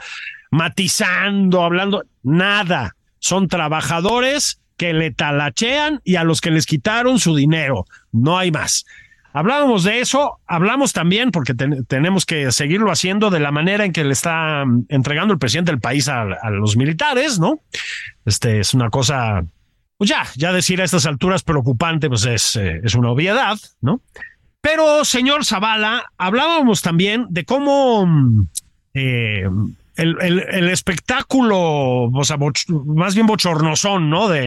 matizando, 0.52 1.64
hablando, 1.64 2.04
nada, 2.24 2.96
son 3.20 3.48
trabajadores 3.48 4.62
que 4.78 4.94
le 4.94 5.12
talachean 5.12 6.02
y 6.04 6.16
a 6.16 6.24
los 6.24 6.40
que 6.40 6.52
les 6.52 6.66
quitaron 6.66 7.20
su 7.20 7.36
dinero, 7.36 7.86
no 8.12 8.38
hay 8.38 8.52
más. 8.52 8.86
Hablábamos 9.34 9.84
de 9.84 10.00
eso, 10.00 10.40
hablamos 10.48 10.94
también, 10.94 11.32
porque 11.32 11.54
tenemos 11.54 12.26
que 12.26 12.52
seguirlo 12.52 12.92
haciendo 12.92 13.30
de 13.30 13.40
la 13.40 13.52
manera 13.52 13.86
en 13.86 13.92
que 13.92 14.04
le 14.04 14.14
está 14.14 14.66
mm, 14.66 14.86
entregando 14.90 15.34
el 15.34 15.40
presidente 15.40 15.72
del 15.72 15.80
país 15.80 16.08
a, 16.08 16.26
los 16.50 16.76
militares, 16.76 17.40
¿no? 17.40 17.60
Este 18.26 18.60
es 18.60 18.74
una 18.74 18.90
cosa, 18.90 19.46
pues 19.98 20.10
ya, 20.10 20.24
ya 20.36 20.52
decir 20.52 20.82
a 20.82 20.86
estas 20.86 21.06
alturas 21.06 21.44
preocupante, 21.44 22.10
pues 22.10 22.26
es, 22.26 22.56
eh, 22.56 22.82
es 22.84 22.96
una 22.96 23.12
obviedad, 23.12 23.58
¿no? 23.82 24.02
Pero, 24.62 25.06
señor 25.06 25.46
Zavala, 25.46 26.12
hablábamos 26.18 26.82
también 26.82 27.28
de 27.30 27.46
cómo 27.46 28.08
mm, 28.08 28.48
eh, 28.96 29.48
el, 29.98 30.18
el, 30.20 30.70
espectáculo, 30.70 32.06
o 32.06 32.24
sea, 32.24 32.38
más 32.86 33.14
bien 33.14 33.28
bochornosón, 33.28 34.10
¿no? 34.10 34.30
De 34.30 34.47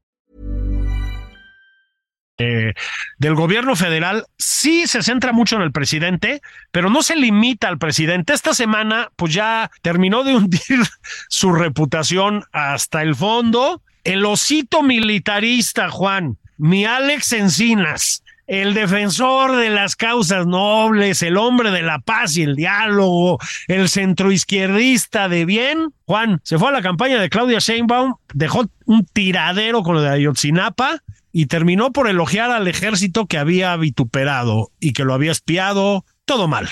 Eh, 2.41 2.73
del 3.19 3.35
gobierno 3.35 3.75
federal 3.75 4.25
sí 4.35 4.87
se 4.87 5.03
centra 5.03 5.31
mucho 5.31 5.57
en 5.57 5.61
el 5.61 5.71
presidente, 5.71 6.41
pero 6.71 6.89
no 6.89 7.03
se 7.03 7.15
limita 7.15 7.67
al 7.67 7.77
presidente. 7.77 8.33
Esta 8.33 8.55
semana, 8.55 9.11
pues 9.15 9.31
ya 9.31 9.69
terminó 9.83 10.23
de 10.23 10.35
hundir 10.35 10.59
su 11.29 11.53
reputación 11.53 12.43
hasta 12.51 13.03
el 13.03 13.15
fondo. 13.15 13.83
El 14.03 14.25
osito 14.25 14.81
militarista, 14.81 15.91
Juan, 15.91 16.37
mi 16.57 16.85
Alex 16.85 17.33
Encinas, 17.33 18.23
el 18.47 18.73
defensor 18.73 19.55
de 19.57 19.69
las 19.69 19.95
causas 19.95 20.47
nobles, 20.47 21.21
el 21.21 21.37
hombre 21.37 21.69
de 21.69 21.83
la 21.83 21.99
paz 21.99 22.35
y 22.37 22.41
el 22.41 22.55
diálogo, 22.55 23.37
el 23.67 23.87
centroizquierdista 23.87 25.29
de 25.29 25.45
bien. 25.45 25.93
Juan, 26.05 26.41
se 26.43 26.57
fue 26.57 26.69
a 26.69 26.71
la 26.71 26.81
campaña 26.81 27.21
de 27.21 27.29
Claudia 27.29 27.59
Sheinbaum, 27.59 28.15
dejó 28.33 28.65
un 28.85 29.05
tiradero 29.05 29.83
con 29.83 29.93
lo 29.93 30.01
de 30.01 30.09
Ayotzinapa 30.09 31.03
y 31.31 31.45
terminó 31.45 31.91
por 31.91 32.09
elogiar 32.09 32.51
al 32.51 32.67
ejército 32.67 33.25
que 33.25 33.37
había 33.37 33.75
vituperado 33.77 34.71
y 34.79 34.93
que 34.93 35.03
lo 35.03 35.13
había 35.13 35.31
espiado, 35.31 36.05
todo 36.25 36.47
mal. 36.47 36.69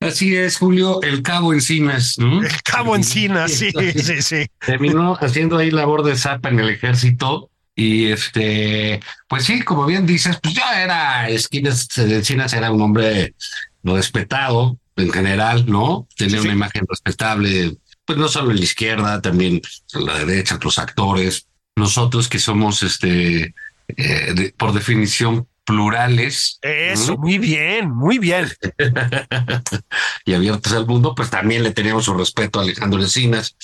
Así 0.00 0.36
es, 0.36 0.58
Julio, 0.58 1.02
el 1.02 1.22
cabo 1.22 1.52
Encinas, 1.52 2.18
¿no? 2.18 2.42
El 2.42 2.62
cabo 2.62 2.94
Encinas, 2.94 3.52
sí, 3.52 3.72
sí, 3.72 4.22
sí. 4.22 4.46
Terminó 4.64 5.16
haciendo 5.20 5.58
ahí 5.58 5.70
labor 5.70 6.04
de 6.04 6.16
zapa 6.16 6.50
en 6.50 6.60
el 6.60 6.70
ejército 6.70 7.50
y 7.74 8.06
este, 8.06 9.00
pues 9.28 9.44
sí, 9.44 9.62
como 9.62 9.86
bien 9.86 10.06
dices, 10.06 10.38
pues 10.40 10.54
ya 10.54 10.82
era 10.82 11.28
Esquinas 11.28 11.88
Encinas 11.98 12.52
era 12.52 12.70
un 12.70 12.80
hombre 12.80 13.34
respetado 13.82 14.78
en 14.96 15.10
general, 15.10 15.66
¿no? 15.66 16.06
Tenía 16.16 16.40
una 16.40 16.52
imagen 16.52 16.84
respetable, 16.88 17.76
pues 18.04 18.18
no 18.18 18.28
solo 18.28 18.52
en 18.52 18.58
la 18.58 18.64
izquierda, 18.64 19.20
también 19.20 19.60
en 19.94 20.06
la 20.06 20.18
derecha, 20.18 20.58
los 20.62 20.78
actores, 20.78 21.48
nosotros 21.76 22.28
que 22.28 22.38
somos 22.38 22.82
este 22.82 23.54
eh, 23.96 24.52
por 24.56 24.72
definición 24.72 25.46
plurales. 25.64 26.58
Eso, 26.62 27.18
muy 27.18 27.38
bien, 27.38 27.90
muy 27.90 28.18
bien. 28.18 28.48
y 30.24 30.32
abiertos 30.32 30.72
al 30.72 30.86
mundo, 30.86 31.14
pues 31.14 31.28
también 31.28 31.62
le 31.62 31.72
teníamos 31.72 32.06
su 32.06 32.14
respeto 32.14 32.58
a 32.58 32.62
Alejandro 32.62 33.00
Encinas. 33.00 33.54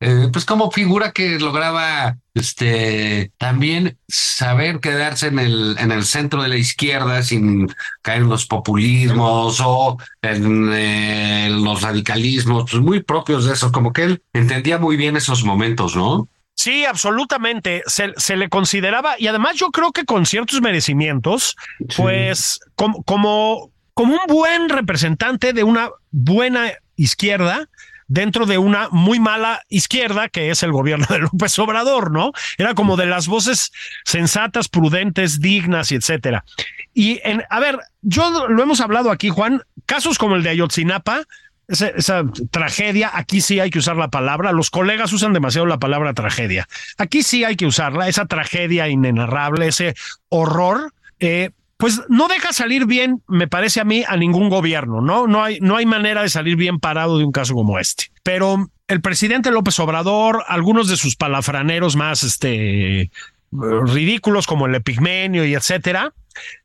Eh, 0.00 0.28
pues 0.32 0.44
como 0.44 0.70
figura 0.72 1.12
que 1.12 1.38
lograba 1.38 2.18
este 2.34 3.32
también 3.38 3.96
saber 4.08 4.80
quedarse 4.80 5.28
en 5.28 5.38
el 5.38 5.76
en 5.78 5.92
el 5.92 6.04
centro 6.04 6.42
de 6.42 6.48
la 6.48 6.56
izquierda 6.56 7.22
sin 7.22 7.72
caer 8.02 8.22
en 8.22 8.28
los 8.28 8.44
populismos 8.44 9.60
o 9.64 9.96
en 10.20 10.68
eh, 10.74 11.48
los 11.50 11.80
radicalismos 11.80 12.70
pues 12.70 12.82
muy 12.82 13.02
propios 13.02 13.46
de 13.46 13.52
eso 13.52 13.70
como 13.70 13.92
que 13.92 14.02
él 14.02 14.22
entendía 14.32 14.78
muy 14.78 14.96
bien 14.96 15.16
esos 15.16 15.44
momentos 15.44 15.94
no 15.94 16.28
Sí, 16.54 16.84
absolutamente. 16.84 17.82
Se, 17.86 18.12
se, 18.16 18.36
le 18.36 18.48
consideraba, 18.48 19.16
y 19.18 19.26
además 19.26 19.56
yo 19.56 19.70
creo 19.70 19.92
que 19.92 20.04
con 20.04 20.24
ciertos 20.24 20.60
merecimientos, 20.60 21.56
pues 21.96 22.60
como, 22.76 23.02
como, 23.02 23.70
como 23.92 24.14
un 24.14 24.20
buen 24.28 24.68
representante 24.68 25.52
de 25.52 25.64
una 25.64 25.90
buena 26.10 26.72
izquierda, 26.96 27.68
dentro 28.06 28.46
de 28.46 28.58
una 28.58 28.88
muy 28.90 29.18
mala 29.18 29.62
izquierda 29.68 30.28
que 30.28 30.50
es 30.50 30.62
el 30.62 30.72
gobierno 30.72 31.06
de 31.08 31.20
López 31.20 31.58
Obrador, 31.58 32.10
¿no? 32.10 32.32
Era 32.58 32.74
como 32.74 32.96
de 32.96 33.06
las 33.06 33.26
voces 33.26 33.72
sensatas, 34.04 34.68
prudentes, 34.68 35.40
dignas 35.40 35.90
y 35.92 35.96
etcétera. 35.96 36.44
Y 36.92 37.20
en, 37.24 37.44
a 37.50 37.60
ver, 37.60 37.78
yo 38.02 38.48
lo 38.48 38.62
hemos 38.62 38.80
hablado 38.80 39.10
aquí, 39.10 39.30
Juan, 39.30 39.62
casos 39.86 40.18
como 40.18 40.36
el 40.36 40.42
de 40.42 40.50
Ayotzinapa, 40.50 41.24
esa, 41.68 41.88
esa, 41.88 42.24
tragedia, 42.50 43.10
aquí 43.12 43.40
sí 43.40 43.60
hay 43.60 43.70
que 43.70 43.78
usar 43.78 43.96
la 43.96 44.08
palabra, 44.08 44.52
los 44.52 44.70
colegas 44.70 45.12
usan 45.12 45.32
demasiado 45.32 45.66
la 45.66 45.78
palabra 45.78 46.14
tragedia, 46.14 46.68
aquí 46.98 47.22
sí 47.22 47.44
hay 47.44 47.56
que 47.56 47.66
usarla, 47.66 48.08
esa 48.08 48.26
tragedia 48.26 48.88
inenarrable, 48.88 49.68
ese 49.68 49.94
horror, 50.28 50.92
eh, 51.20 51.50
pues 51.76 52.02
no 52.08 52.28
deja 52.28 52.52
salir 52.52 52.86
bien, 52.86 53.22
me 53.26 53.48
parece 53.48 53.80
a 53.80 53.84
mí, 53.84 54.04
a 54.06 54.16
ningún 54.16 54.48
gobierno, 54.48 55.00
¿no? 55.00 55.26
No 55.26 55.42
hay, 55.42 55.58
no 55.60 55.76
hay 55.76 55.86
manera 55.86 56.22
de 56.22 56.28
salir 56.28 56.56
bien 56.56 56.78
parado 56.78 57.18
de 57.18 57.24
un 57.24 57.32
caso 57.32 57.54
como 57.54 57.78
este. 57.78 58.06
Pero 58.22 58.70
el 58.86 59.00
presidente 59.00 59.50
López 59.50 59.78
Obrador, 59.80 60.44
algunos 60.46 60.88
de 60.88 60.96
sus 60.96 61.16
palafraneros 61.16 61.96
más, 61.96 62.22
este, 62.22 63.10
ridículos 63.50 64.46
como 64.46 64.66
el 64.66 64.74
Epigmenio 64.74 65.44
y 65.44 65.54
etcétera, 65.54 66.12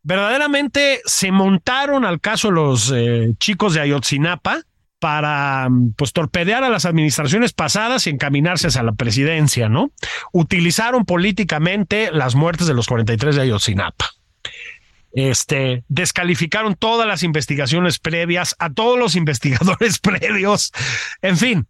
verdaderamente 0.03 1.01
se 1.05 1.31
montaron 1.31 2.05
al 2.05 2.19
caso 2.19 2.51
los 2.51 2.91
eh, 2.95 3.33
chicos 3.39 3.73
de 3.73 3.81
Ayotzinapa 3.81 4.61
para 4.99 5.69
pues 5.95 6.13
torpedear 6.13 6.63
a 6.63 6.69
las 6.69 6.85
administraciones 6.85 7.53
pasadas 7.53 8.05
y 8.05 8.09
encaminarse 8.09 8.67
hacia 8.67 8.83
la 8.83 8.91
presidencia, 8.91 9.69
¿no? 9.69 9.91
Utilizaron 10.31 11.05
políticamente 11.05 12.11
las 12.11 12.35
muertes 12.35 12.67
de 12.67 12.73
los 12.73 12.87
43 12.87 13.35
de 13.35 13.41
Ayotzinapa. 13.41 14.11
Este, 15.11 15.83
descalificaron 15.87 16.75
todas 16.75 17.07
las 17.07 17.23
investigaciones 17.23 17.97
previas, 17.97 18.55
a 18.59 18.69
todos 18.69 18.99
los 18.99 19.15
investigadores 19.15 19.99
previos, 19.99 20.71
en 21.21 21.37
fin, 21.37 21.67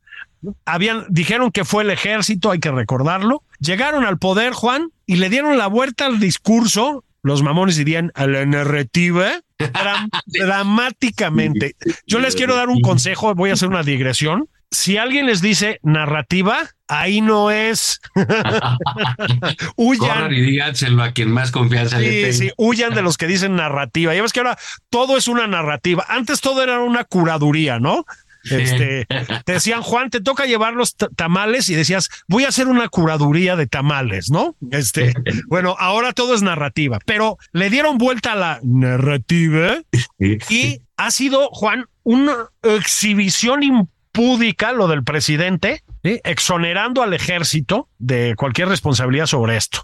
habían, 0.65 1.06
dijeron 1.10 1.52
que 1.52 1.65
fue 1.65 1.84
el 1.84 1.89
ejército, 1.89 2.52
hay 2.52 2.60
que 2.60 2.72
recordarlo, 2.72 3.44
llegaron 3.60 4.06
al 4.06 4.18
poder, 4.18 4.54
Juan, 4.54 4.92
y 5.06 5.18
le 5.18 5.30
dieron 5.30 5.58
la 5.58 5.68
vuelta 5.68 6.06
al 6.06 6.20
discurso, 6.20 7.04
los 7.22 7.44
mamones 7.44 7.78
dirían 7.78 8.12
a 8.15 8.28
la 8.28 8.46
narrativa, 8.46 9.42
dramáticamente. 10.26 11.76
Yo 12.06 12.19
les 12.19 12.36
quiero 12.36 12.56
dar 12.56 12.69
un 12.69 12.82
consejo, 12.82 13.36
voy 13.36 13.50
a 13.50 13.54
hacer 13.54 13.69
una 13.69 13.84
digresión. 13.84 14.50
Si 14.72 14.98
alguien 14.98 15.26
les 15.26 15.41
dice 15.41 15.80
narrativa, 15.82 16.60
ahí 16.88 17.22
no 17.22 17.50
es. 17.50 18.00
huyan. 19.76 20.32
y 20.32 20.41
díganselo 20.41 21.02
a 21.02 21.12
quien 21.12 21.32
más 21.32 21.52
confianza 21.52 21.98
sí, 21.98 22.06
le 22.06 22.22
tenga. 22.22 22.34
Sí, 22.34 22.52
huyan 22.56 22.93
de 22.93 23.02
los 23.02 23.17
que 23.17 23.26
dicen 23.26 23.56
narrativa. 23.56 24.13
Ya 24.13 24.22
ves 24.22 24.32
que 24.32 24.41
ahora 24.41 24.58
todo 24.89 25.17
es 25.17 25.28
una 25.28 25.48
narrativa. 25.48 26.06
Antes 26.08 26.39
todo 26.41 26.62
era 26.62 26.80
una 26.82 27.04
curaduría, 27.04 27.80
¿no? 27.80 28.06
Este, 28.43 29.06
te 29.45 29.52
decían, 29.52 29.82
Juan, 29.82 30.10
te 30.10 30.21
toca 30.21 30.45
llevar 30.45 30.73
los 30.73 30.95
tamales 30.95 31.69
y 31.69 31.75
decías, 31.75 32.10
voy 32.28 32.45
a 32.45 32.49
hacer 32.49 32.67
una 32.67 32.88
curaduría 32.88 33.56
de 33.56 33.67
tamales, 33.67 34.30
¿no? 34.32 34.56
Este, 34.71 35.13
bueno, 35.47 35.75
ahora 35.80 36.13
todo 36.13 36.34
es 36.34 36.41
narrativa, 36.41 36.99
pero 37.06 37.38
le 37.52 37.69
dieron 37.69 37.97
vuelta 37.97 38.34
a 38.34 38.36
la 38.36 38.60
narrativa 38.63 39.82
y 40.19 40.82
ha 40.97 41.12
sido, 41.12 41.49
Juan, 41.49 41.86
una 42.04 42.49
exhibición 42.63 43.63
impúdica 43.63 44.71
lo 44.71 44.88
del 44.88 45.04
presidente, 45.04 45.84
¿sí? 46.04 46.19
exonerando 46.23 47.04
al 47.04 47.13
ejército 47.13 47.89
de 47.99 48.34
cualquier 48.36 48.69
responsabilidad 48.69 49.25
sobre 49.25 49.58
esto. 49.58 49.82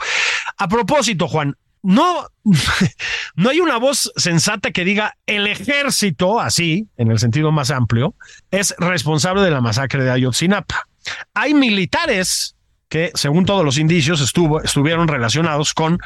A 0.57 0.67
propósito, 0.67 1.27
Juan, 1.27 1.55
no, 1.85 2.27
no 3.35 3.49
hay 3.49 3.59
una 3.59 3.77
voz 3.77 4.11
sensata 4.15 4.71
que 4.71 4.83
diga 4.83 5.15
el 5.25 5.47
ejército, 5.47 6.39
así, 6.39 6.87
en 6.97 7.11
el 7.11 7.19
sentido 7.19 7.51
más 7.51 7.71
amplio, 7.71 8.15
es 8.51 8.75
responsable 8.79 9.43
de 9.43 9.51
la 9.51 9.61
masacre 9.61 10.03
de 10.03 10.11
Ayotzinapa. 10.11 10.87
Hay 11.33 11.53
militares 11.53 12.55
que, 12.89 13.11
según 13.13 13.45
todos 13.45 13.63
los 13.63 13.77
indicios, 13.77 14.19
estuvo, 14.19 14.61
estuvieron 14.61 15.07
relacionados 15.07 15.73
con 15.73 15.99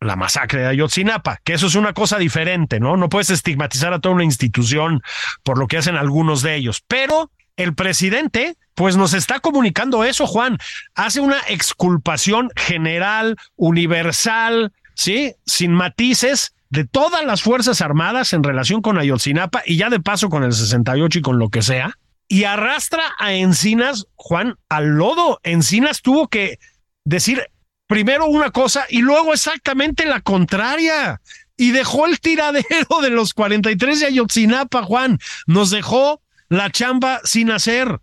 la 0.00 0.14
masacre 0.14 0.60
de 0.60 0.68
Ayotzinapa, 0.68 1.40
que 1.42 1.54
eso 1.54 1.66
es 1.66 1.74
una 1.74 1.92
cosa 1.92 2.18
diferente, 2.18 2.78
¿no? 2.78 2.96
No 2.96 3.08
puedes 3.08 3.30
estigmatizar 3.30 3.92
a 3.92 3.98
toda 3.98 4.14
una 4.14 4.24
institución 4.24 5.02
por 5.42 5.58
lo 5.58 5.66
que 5.66 5.78
hacen 5.78 5.96
algunos 5.96 6.42
de 6.42 6.54
ellos, 6.54 6.82
pero 6.86 7.30
el 7.56 7.74
presidente 7.74 8.56
pues 8.74 8.96
nos 8.96 9.14
está 9.14 9.40
comunicando 9.40 10.04
eso, 10.04 10.26
Juan. 10.26 10.58
Hace 10.94 11.20
una 11.20 11.38
exculpación 11.48 12.50
general, 12.56 13.36
universal, 13.56 14.72
¿sí? 14.94 15.34
Sin 15.46 15.72
matices 15.72 16.54
de 16.70 16.84
todas 16.84 17.24
las 17.24 17.42
Fuerzas 17.42 17.80
Armadas 17.80 18.32
en 18.32 18.42
relación 18.42 18.82
con 18.82 18.98
Ayotzinapa 18.98 19.62
y 19.64 19.76
ya 19.76 19.90
de 19.90 20.00
paso 20.00 20.28
con 20.28 20.42
el 20.42 20.52
68 20.52 21.20
y 21.20 21.22
con 21.22 21.38
lo 21.38 21.48
que 21.48 21.62
sea. 21.62 21.98
Y 22.26 22.44
arrastra 22.44 23.02
a 23.18 23.32
Encinas, 23.32 24.06
Juan, 24.16 24.56
al 24.68 24.96
lodo. 24.96 25.40
Encinas 25.44 26.02
tuvo 26.02 26.28
que 26.28 26.58
decir 27.04 27.42
primero 27.86 28.26
una 28.26 28.50
cosa 28.50 28.86
y 28.88 29.02
luego 29.02 29.32
exactamente 29.32 30.06
la 30.06 30.20
contraria. 30.20 31.20
Y 31.56 31.70
dejó 31.70 32.06
el 32.06 32.18
tiradero 32.18 33.00
de 33.02 33.10
los 33.10 33.34
43 33.34 34.00
de 34.00 34.06
Ayotzinapa, 34.06 34.82
Juan. 34.82 35.20
Nos 35.46 35.70
dejó 35.70 36.20
la 36.48 36.70
chamba 36.70 37.20
sin 37.22 37.52
hacer. 37.52 38.00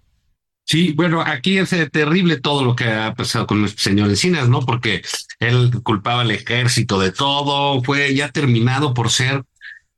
Sí, 0.66 0.94
bueno, 0.94 1.22
aquí 1.22 1.58
es 1.58 1.76
terrible 1.92 2.40
todo 2.40 2.64
lo 2.64 2.76
que 2.76 2.86
ha 2.86 3.14
pasado 3.14 3.48
con 3.48 3.60
nuestro 3.60 3.84
señor 3.84 4.10
Encinas, 4.10 4.48
¿no? 4.48 4.62
Porque 4.62 5.02
él 5.42 5.72
culpaba 5.84 6.22
al 6.22 6.32
ejército 6.32 7.00
de 7.00 7.12
todo, 7.12 7.84
fue 7.84 8.14
ya 8.14 8.30
terminado 8.30 8.94
por 8.94 9.10
ser 9.10 9.44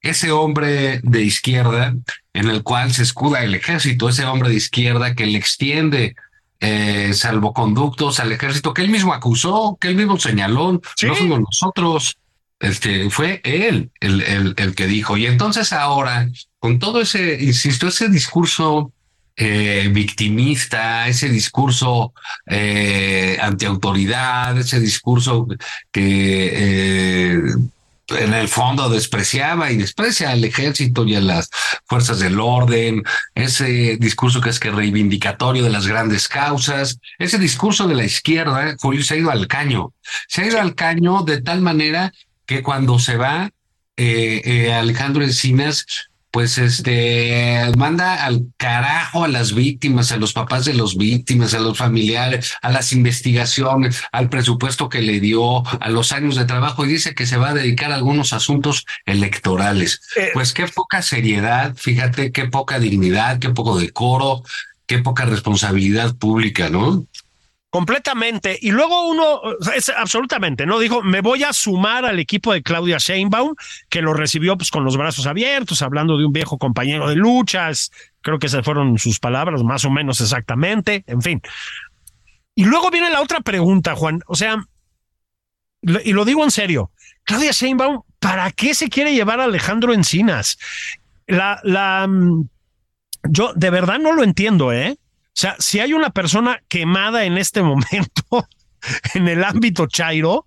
ese 0.01 0.32
hombre 0.32 1.01
de 1.03 1.21
izquierda 1.21 1.95
en 2.34 2.49
el 2.49 2.63
cual 2.63 2.93
se 2.93 3.03
escuda 3.03 3.43
el 3.43 3.53
ejército, 3.53 4.08
ese 4.08 4.25
hombre 4.25 4.49
de 4.49 4.56
izquierda 4.56 5.15
que 5.15 5.25
le 5.25 5.38
extiende 5.38 6.15
eh, 6.62 7.13
salvoconductos 7.13 8.21
al 8.21 8.32
ejército, 8.32 8.73
que 8.73 8.84
él 8.84 8.89
mismo 8.89 9.13
acusó, 9.13 9.77
que 9.79 9.89
él 9.89 9.95
mismo 9.95 10.17
señaló, 10.17 10.82
¿Sí? 10.95 11.08
no 11.08 11.15
fuimos 11.15 11.41
nosotros, 11.41 12.17
este, 12.60 13.10
fue 13.10 13.41
él 13.43 13.91
el, 13.99 14.21
el, 14.21 14.53
el 14.56 14.75
que 14.75 14.88
dijo. 14.88 15.17
Y 15.17 15.25
entonces 15.25 15.73
ahora, 15.73 16.29
con 16.60 16.79
todo 16.79 17.01
ese, 17.01 17.43
insisto, 17.43 17.88
ese 17.88 18.08
discurso 18.08 18.93
eh, 19.36 19.89
victimista, 19.91 21.08
ese 21.08 21.30
discurso 21.30 22.13
eh, 22.46 23.38
antiautoridad, 23.41 24.58
ese 24.58 24.80
discurso 24.80 25.48
que 25.91 26.52
eh, 26.54 27.41
en 28.10 28.34
el 28.34 28.48
fondo 28.48 28.89
despreciaba 28.89 29.72
y 29.72 29.78
desprecia 29.78 30.32
al 30.32 30.43
ejército 30.43 31.06
y 31.06 31.15
a 31.15 31.22
las 31.22 31.50
fuerzas 31.86 32.19
del 32.19 32.39
orden, 32.39 33.04
ese 33.34 33.98
discurso 33.98 34.41
que 34.41 34.50
es 34.50 34.60
que 34.60 34.72
reivindicatorio 34.72 35.63
de 35.63 35.69
las 35.69 35.88
grandes 35.88 36.28
causas, 36.28 37.00
ese 37.17 37.39
discurso 37.39 37.88
de 37.88 37.96
la 37.96 38.04
izquierda, 38.04 38.76
Julio, 38.80 39.04
se 39.04 39.15
ha 39.15 39.17
ido 39.17 39.32
al 39.32 39.48
caño, 39.48 39.93
se 40.28 40.41
ha 40.41 40.48
ido 40.48 40.60
al 40.60 40.76
caño 40.76 41.24
de 41.24 41.41
tal 41.41 41.62
manera 41.62 42.13
que 42.46 42.62
cuando 42.62 43.00
se 43.00 43.17
va 43.17 43.50
eh, 43.96 44.41
eh, 44.43 44.74
Alejandro 44.74 45.24
Encinas 45.24 45.86
pues 46.34 46.58
este 46.58 47.72
manda 47.78 48.26
al 48.26 48.48
carajo 48.58 49.24
a 49.24 49.28
las 49.28 49.54
víctimas, 49.54 50.12
a 50.12 50.17
los 50.17 50.34
papás 50.34 50.65
de 50.65 50.74
los 50.74 50.98
víctimas, 50.98 51.54
a 51.54 51.60
los 51.60 51.78
familiares, 51.78 52.54
a 52.63 52.72
las 52.72 52.91
investigaciones, 52.91 54.02
al 54.12 54.30
presupuesto 54.30 54.89
que 54.89 55.04
le 55.04 55.19
dio, 55.19 55.63
a 55.80 55.89
los 55.89 56.12
años 56.12 56.36
de 56.36 56.46
trabajo 56.46 56.86
y 56.86 56.89
dice 56.89 57.13
que 57.13 57.28
se 57.28 57.38
va 57.38 57.50
a 57.50 57.54
dedicar 57.54 57.91
a 57.91 57.96
algunos 57.96 58.34
asuntos 58.34 58.88
electorales. 59.06 60.02
Eh, 60.15 60.32
pues 60.34 60.54
qué 60.54 60.65
poca 60.67 61.04
seriedad, 61.04 61.76
fíjate, 61.76 62.32
qué 62.32 62.46
poca 62.46 62.80
dignidad, 62.80 63.38
qué 63.38 63.52
poco 63.52 63.78
decoro, 63.78 64.41
qué 64.88 64.98
poca 64.98 65.26
responsabilidad 65.26 66.15
pública, 66.15 66.67
¿no? 66.67 67.06
Completamente. 67.73 68.55
Y 68.62 68.69
luego 68.69 69.07
uno, 69.07 69.41
es 69.75 69.89
absolutamente, 69.89 70.67
¿no? 70.67 70.77
Dijo, 70.77 71.01
me 71.01 71.21
voy 71.21 71.41
a 71.43 71.51
sumar 71.53 72.05
al 72.05 72.19
equipo 72.19 72.53
de 72.53 72.62
Claudia 72.62 72.99
Sheinbaum, 72.99 73.55
que 73.89 74.03
lo 74.03 74.13
recibió 74.13 74.55
pues 74.55 74.69
con 74.69 74.83
los 74.83 74.95
brazos 74.95 75.25
abiertos, 75.25 75.81
hablando 75.81 76.15
de 76.15 76.23
un 76.27 76.31
viejo 76.31 76.59
compañero 76.59 77.09
de 77.09 77.15
luchas. 77.15 77.89
Creo 78.21 78.38
que 78.38 78.45
esas 78.45 78.63
fueron 78.63 78.99
sus 78.99 79.19
palabras, 79.19 79.63
más 79.63 79.86
o 79.86 79.89
menos 79.89 80.21
exactamente. 80.21 81.03
En 81.07 81.23
fin. 81.23 81.41
Y 82.53 82.65
luego 82.65 82.91
viene 82.91 83.09
la 83.09 83.21
otra 83.21 83.41
pregunta, 83.41 83.95
Juan. 83.95 84.21
O 84.27 84.36
sea, 84.36 84.63
y 85.81 86.13
lo 86.13 86.25
digo 86.25 86.43
en 86.43 86.51
serio, 86.51 86.91
Claudia 87.23 87.53
Sheinbaum, 87.53 88.03
¿para 88.19 88.51
qué 88.51 88.75
se 88.75 88.88
quiere 88.88 89.15
llevar 89.15 89.39
a 89.39 89.45
Alejandro 89.45 89.95
Encinas? 89.95 90.59
La, 91.25 91.59
la, 91.63 92.05
mm, 92.07 92.47
yo 93.29 93.51
de 93.55 93.69
verdad 93.71 93.97
no 93.97 94.13
lo 94.13 94.23
entiendo, 94.23 94.71
¿eh? 94.71 94.95
O 95.36 95.36
sea, 95.36 95.56
si 95.60 95.80
hay 95.80 95.93
una 95.93 96.12
persona 96.12 96.62
quemada 96.67 97.26
en 97.26 97.38
este 97.38 97.62
momento 97.63 98.48
en 99.13 99.28
el 99.28 99.43
ámbito 99.43 99.88
Chairo, 99.88 100.46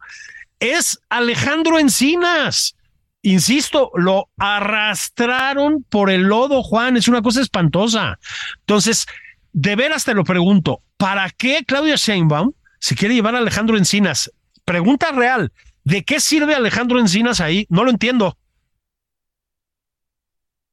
es 0.61 1.01
Alejandro 1.09 1.79
Encinas. 1.79 2.77
Insisto, 3.23 3.91
lo 3.95 4.29
arrastraron 4.39 5.85
por 5.89 6.11
el 6.11 6.23
lodo, 6.23 6.63
Juan. 6.63 6.97
Es 6.97 7.09
una 7.09 7.23
cosa 7.23 7.41
espantosa. 7.41 8.19
Entonces, 8.61 9.07
de 9.53 9.75
veras 9.75 10.05
te 10.05 10.15
lo 10.15 10.23
pregunto, 10.23 10.83
¿para 10.97 11.31
qué 11.31 11.65
Claudia 11.67 11.97
Sheinbaum 11.97 12.53
se 12.79 12.95
quiere 12.95 13.15
llevar 13.15 13.35
a 13.35 13.39
Alejandro 13.39 13.77
Encinas? 13.77 14.31
Pregunta 14.65 15.11
real, 15.11 15.53
¿de 15.83 16.05
qué 16.05 16.21
sirve 16.21 16.55
Alejandro 16.55 17.01
Encinas 17.01 17.41
ahí? 17.41 17.67
No 17.69 17.83
lo 17.83 17.91
entiendo. 17.91 18.39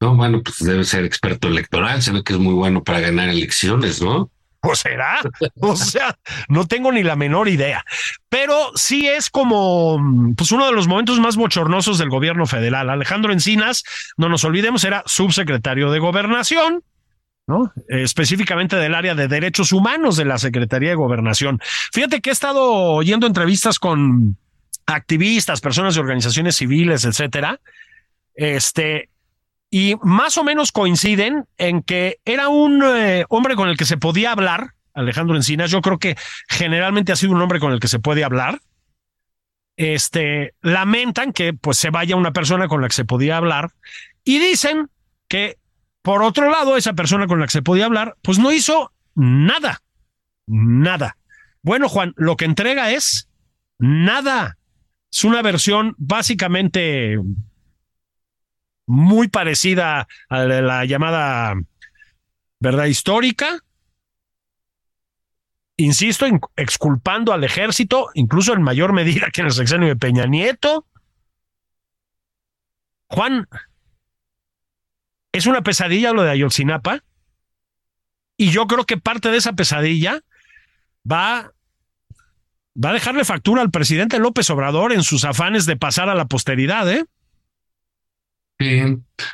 No, 0.03 0.17
bueno, 0.17 0.43
pues 0.43 0.57
debe 0.57 0.83
ser 0.83 1.05
experto 1.05 1.47
electoral, 1.47 2.01
se 2.01 2.11
ve 2.11 2.25
que 2.25 2.33
es 2.33 2.39
muy 2.39 2.53
bueno 2.53 2.83
para 2.83 2.99
ganar 2.99 3.29
elecciones, 3.29 4.01
¿no? 4.01 4.29
¿O 4.59 4.75
será? 4.75 5.21
O 5.61 5.77
sea, 5.77 6.17
no 6.49 6.67
tengo 6.67 6.91
ni 6.91 7.03
la 7.03 7.15
menor 7.15 7.47
idea. 7.47 7.85
Pero 8.27 8.73
sí 8.75 9.07
es 9.07 9.29
como 9.29 9.97
pues 10.35 10.51
uno 10.51 10.65
de 10.65 10.73
los 10.73 10.89
momentos 10.89 11.21
más 11.21 11.37
bochornosos 11.37 11.99
del 11.99 12.09
gobierno 12.09 12.45
federal. 12.45 12.89
Alejandro 12.89 13.31
Encinas, 13.31 13.85
no 14.17 14.27
nos 14.27 14.43
olvidemos, 14.43 14.83
era 14.83 15.03
subsecretario 15.05 15.89
de 15.89 15.99
Gobernación, 15.99 16.83
¿no? 17.47 17.71
específicamente 17.87 18.75
del 18.75 18.95
área 18.95 19.15
de 19.15 19.29
derechos 19.29 19.71
humanos 19.71 20.17
de 20.17 20.25
la 20.25 20.37
Secretaría 20.37 20.89
de 20.89 20.95
Gobernación. 20.95 21.61
Fíjate 21.93 22.19
que 22.19 22.29
he 22.29 22.33
estado 22.33 22.73
oyendo 22.73 23.25
entrevistas 23.25 23.79
con 23.79 24.35
activistas, 24.85 25.61
personas 25.61 25.95
de 25.95 26.01
organizaciones 26.01 26.57
civiles, 26.57 27.05
etcétera. 27.05 27.61
Este, 28.35 29.09
y 29.73 29.95
más 30.03 30.37
o 30.37 30.43
menos 30.43 30.71
coinciden 30.71 31.47
en 31.57 31.81
que 31.81 32.19
era 32.25 32.47
un 32.47 32.83
eh, 32.83 33.25
hombre 33.29 33.55
con 33.55 33.69
el 33.69 33.75
que 33.75 33.85
se 33.85 33.97
podía 33.97 34.31
hablar, 34.31 34.75
Alejandro 34.93 35.35
Encinas. 35.35 35.71
Yo 35.71 35.81
creo 35.81 35.97
que 35.97 36.15
generalmente 36.47 37.11
ha 37.11 37.15
sido 37.15 37.31
un 37.31 37.41
hombre 37.41 37.59
con 37.59 37.71
el 37.73 37.79
que 37.79 37.87
se 37.87 37.97
puede 37.97 38.23
hablar. 38.23 38.59
Este 39.75 40.53
lamentan 40.61 41.33
que 41.33 41.55
pues 41.55 41.79
se 41.79 41.89
vaya 41.89 42.15
una 42.15 42.33
persona 42.33 42.67
con 42.67 42.81
la 42.81 42.87
que 42.87 42.93
se 42.93 43.03
podía 43.03 43.37
hablar 43.37 43.71
y 44.23 44.37
dicen 44.37 44.91
que 45.27 45.57
por 46.03 46.21
otro 46.21 46.51
lado 46.51 46.77
esa 46.77 46.93
persona 46.93 47.25
con 47.25 47.39
la 47.39 47.47
que 47.47 47.53
se 47.53 47.63
podía 47.63 47.85
hablar 47.85 48.15
pues 48.21 48.37
no 48.37 48.51
hizo 48.51 48.91
nada, 49.15 49.81
nada. 50.45 51.17
Bueno, 51.63 51.89
Juan, 51.89 52.13
lo 52.15 52.37
que 52.37 52.45
entrega 52.45 52.91
es 52.91 53.27
nada. 53.79 54.59
Es 55.11 55.23
una 55.23 55.41
versión 55.41 55.95
básicamente 55.97 57.17
muy 58.85 59.27
parecida 59.27 60.07
a 60.29 60.43
la 60.43 60.85
llamada 60.85 61.55
verdad 62.59 62.85
histórica. 62.85 63.59
Insisto, 65.75 66.25
exculpando 66.55 67.33
al 67.33 67.43
ejército, 67.43 68.09
incluso 68.13 68.53
en 68.53 68.61
mayor 68.61 68.93
medida 68.93 69.29
que 69.31 69.41
en 69.41 69.47
el 69.47 69.53
sexenio 69.53 69.87
de 69.87 69.95
Peña 69.95 70.25
Nieto. 70.25 70.85
Juan, 73.07 73.47
es 75.31 75.45
una 75.47 75.61
pesadilla 75.61 76.13
lo 76.13 76.23
de 76.23 76.31
Ayotzinapa. 76.31 77.03
Y 78.37 78.51
yo 78.51 78.65
creo 78.67 78.85
que 78.85 78.97
parte 78.97 79.29
de 79.29 79.37
esa 79.37 79.53
pesadilla 79.53 80.21
va, 81.09 81.51
va 82.83 82.89
a 82.89 82.93
dejarle 82.93 83.25
factura 83.25 83.61
al 83.61 83.71
presidente 83.71 84.19
López 84.19 84.49
Obrador 84.49 84.93
en 84.93 85.03
sus 85.03 85.25
afanes 85.25 85.65
de 85.65 85.75
pasar 85.75 86.09
a 86.09 86.15
la 86.15 86.25
posteridad, 86.25 86.91
¿eh? 86.91 87.05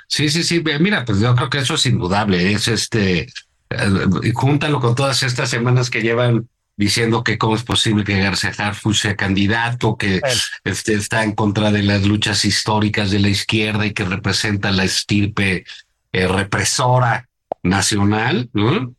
Sí, 0.07 0.29
sí, 0.29 0.43
sí, 0.43 0.63
Mira, 0.79 1.05
pues 1.05 1.19
yo 1.19 1.35
creo 1.35 1.49
que 1.49 1.59
eso 1.59 1.75
es 1.75 1.85
indudable. 1.85 2.51
Es 2.51 2.67
este, 2.67 3.27
eh, 3.69 4.33
júntalo 4.33 4.79
con 4.79 4.95
todas 4.95 5.23
estas 5.23 5.49
semanas 5.49 5.89
que 5.89 6.01
llevan 6.01 6.47
diciendo 6.79 7.25
que 7.25 7.37
cómo 7.37 7.55
es 7.55 7.63
posible 7.63 8.05
que 8.05 8.21
García 8.21 8.53
Harfuch 8.57 8.95
sea 8.95 9.15
candidato, 9.17 9.97
que 9.97 10.21
este, 10.63 10.93
está 10.93 11.25
en 11.25 11.33
contra 11.33 11.71
de 11.71 11.83
las 11.83 12.05
luchas 12.05 12.45
históricas 12.45 13.11
de 13.11 13.19
la 13.19 13.27
izquierda 13.27 13.85
y 13.85 13.91
que 13.91 14.05
representa 14.05 14.71
la 14.71 14.85
estirpe 14.85 15.65
eh, 16.13 16.27
represora 16.27 17.27
nacional, 17.63 18.49
¿no? 18.53 18.95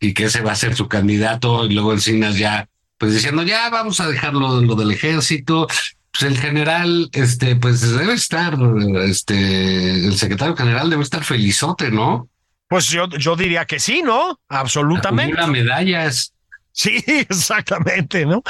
Y 0.00 0.12
que 0.12 0.24
ese 0.24 0.42
va 0.42 0.52
a 0.52 0.56
ser 0.56 0.76
su 0.76 0.86
candidato, 0.86 1.64
y 1.64 1.72
luego 1.72 1.94
Encinas 1.94 2.36
ya, 2.36 2.68
pues 2.98 3.14
diciendo, 3.14 3.42
ya 3.42 3.70
vamos 3.70 4.00
a 4.00 4.08
dejarlo 4.08 4.60
lo 4.60 4.74
del 4.74 4.90
ejército, 4.90 5.66
pues 6.14 6.30
el 6.30 6.38
general, 6.38 7.10
este, 7.12 7.56
pues 7.56 7.80
debe 7.90 8.14
estar, 8.14 8.56
este, 9.02 10.06
el 10.06 10.16
secretario 10.16 10.56
general 10.56 10.88
debe 10.88 11.02
estar 11.02 11.24
felizote, 11.24 11.90
¿no? 11.90 12.28
Pues 12.68 12.86
yo, 12.86 13.08
yo 13.08 13.34
diría 13.34 13.64
que 13.64 13.80
sí, 13.80 14.00
¿no? 14.00 14.38
Absolutamente. 14.48 15.36
Las 15.36 15.48
medallas. 15.48 16.32
Sí, 16.70 17.02
exactamente, 17.06 18.26
¿no? 18.26 18.44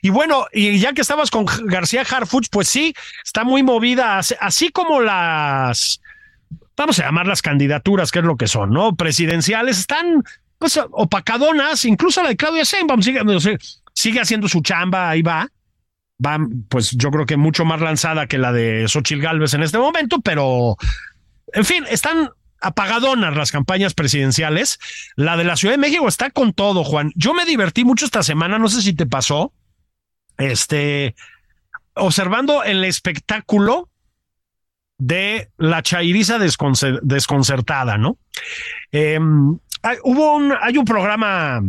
Y 0.00 0.08
bueno, 0.08 0.46
y 0.50 0.78
ya 0.78 0.94
que 0.94 1.02
estabas 1.02 1.30
con 1.30 1.44
García 1.64 2.06
Harfuch, 2.10 2.46
pues 2.50 2.68
sí, 2.68 2.94
está 3.22 3.44
muy 3.44 3.62
movida, 3.62 4.18
así 4.18 4.70
como 4.70 5.02
las, 5.02 6.00
vamos 6.74 6.98
a 7.00 7.04
llamar 7.04 7.26
las 7.26 7.42
candidaturas, 7.42 8.10
que 8.10 8.20
es 8.20 8.24
lo 8.24 8.38
que 8.38 8.48
son, 8.48 8.70
¿no? 8.70 8.96
Presidenciales, 8.96 9.78
están 9.78 10.24
pues 10.58 10.80
opacadonas, 10.90 11.84
incluso 11.84 12.22
la 12.22 12.30
de 12.30 12.36
Claudia 12.36 12.64
Sheinbaum 12.64 13.02
sigue, 13.02 13.20
sigue 13.92 14.20
haciendo 14.20 14.48
su 14.48 14.62
chamba, 14.62 15.10
ahí 15.10 15.20
va 15.20 15.50
va, 16.24 16.38
pues 16.68 16.90
yo 16.92 17.10
creo 17.10 17.26
que 17.26 17.36
mucho 17.36 17.64
más 17.64 17.80
lanzada 17.80 18.26
que 18.26 18.38
la 18.38 18.52
de 18.52 18.86
Xochil 18.88 19.20
Gálvez 19.20 19.54
en 19.54 19.62
este 19.62 19.78
momento, 19.78 20.20
pero 20.20 20.76
en 21.52 21.64
fin, 21.64 21.84
están 21.88 22.30
apagadonas 22.60 23.36
las 23.36 23.52
campañas 23.52 23.94
presidenciales. 23.94 24.78
La 25.16 25.36
de 25.36 25.44
la 25.44 25.56
Ciudad 25.56 25.74
de 25.74 25.78
México 25.78 26.06
está 26.06 26.30
con 26.30 26.52
todo, 26.52 26.84
Juan. 26.84 27.12
Yo 27.14 27.34
me 27.34 27.44
divertí 27.44 27.84
mucho 27.84 28.04
esta 28.04 28.22
semana, 28.22 28.58
no 28.58 28.68
sé 28.68 28.82
si 28.82 28.92
te 28.94 29.06
pasó, 29.06 29.52
este, 30.38 31.14
observando 31.94 32.62
el 32.62 32.84
espectáculo 32.84 33.88
de 34.98 35.50
la 35.56 35.82
chairiza 35.82 36.38
desconcertada, 36.38 37.96
¿no? 37.96 38.18
Em, 38.92 39.58
hubo 40.04 40.36
un, 40.36 40.52
hay 40.60 40.76
un 40.76 40.84
programa 40.84 41.62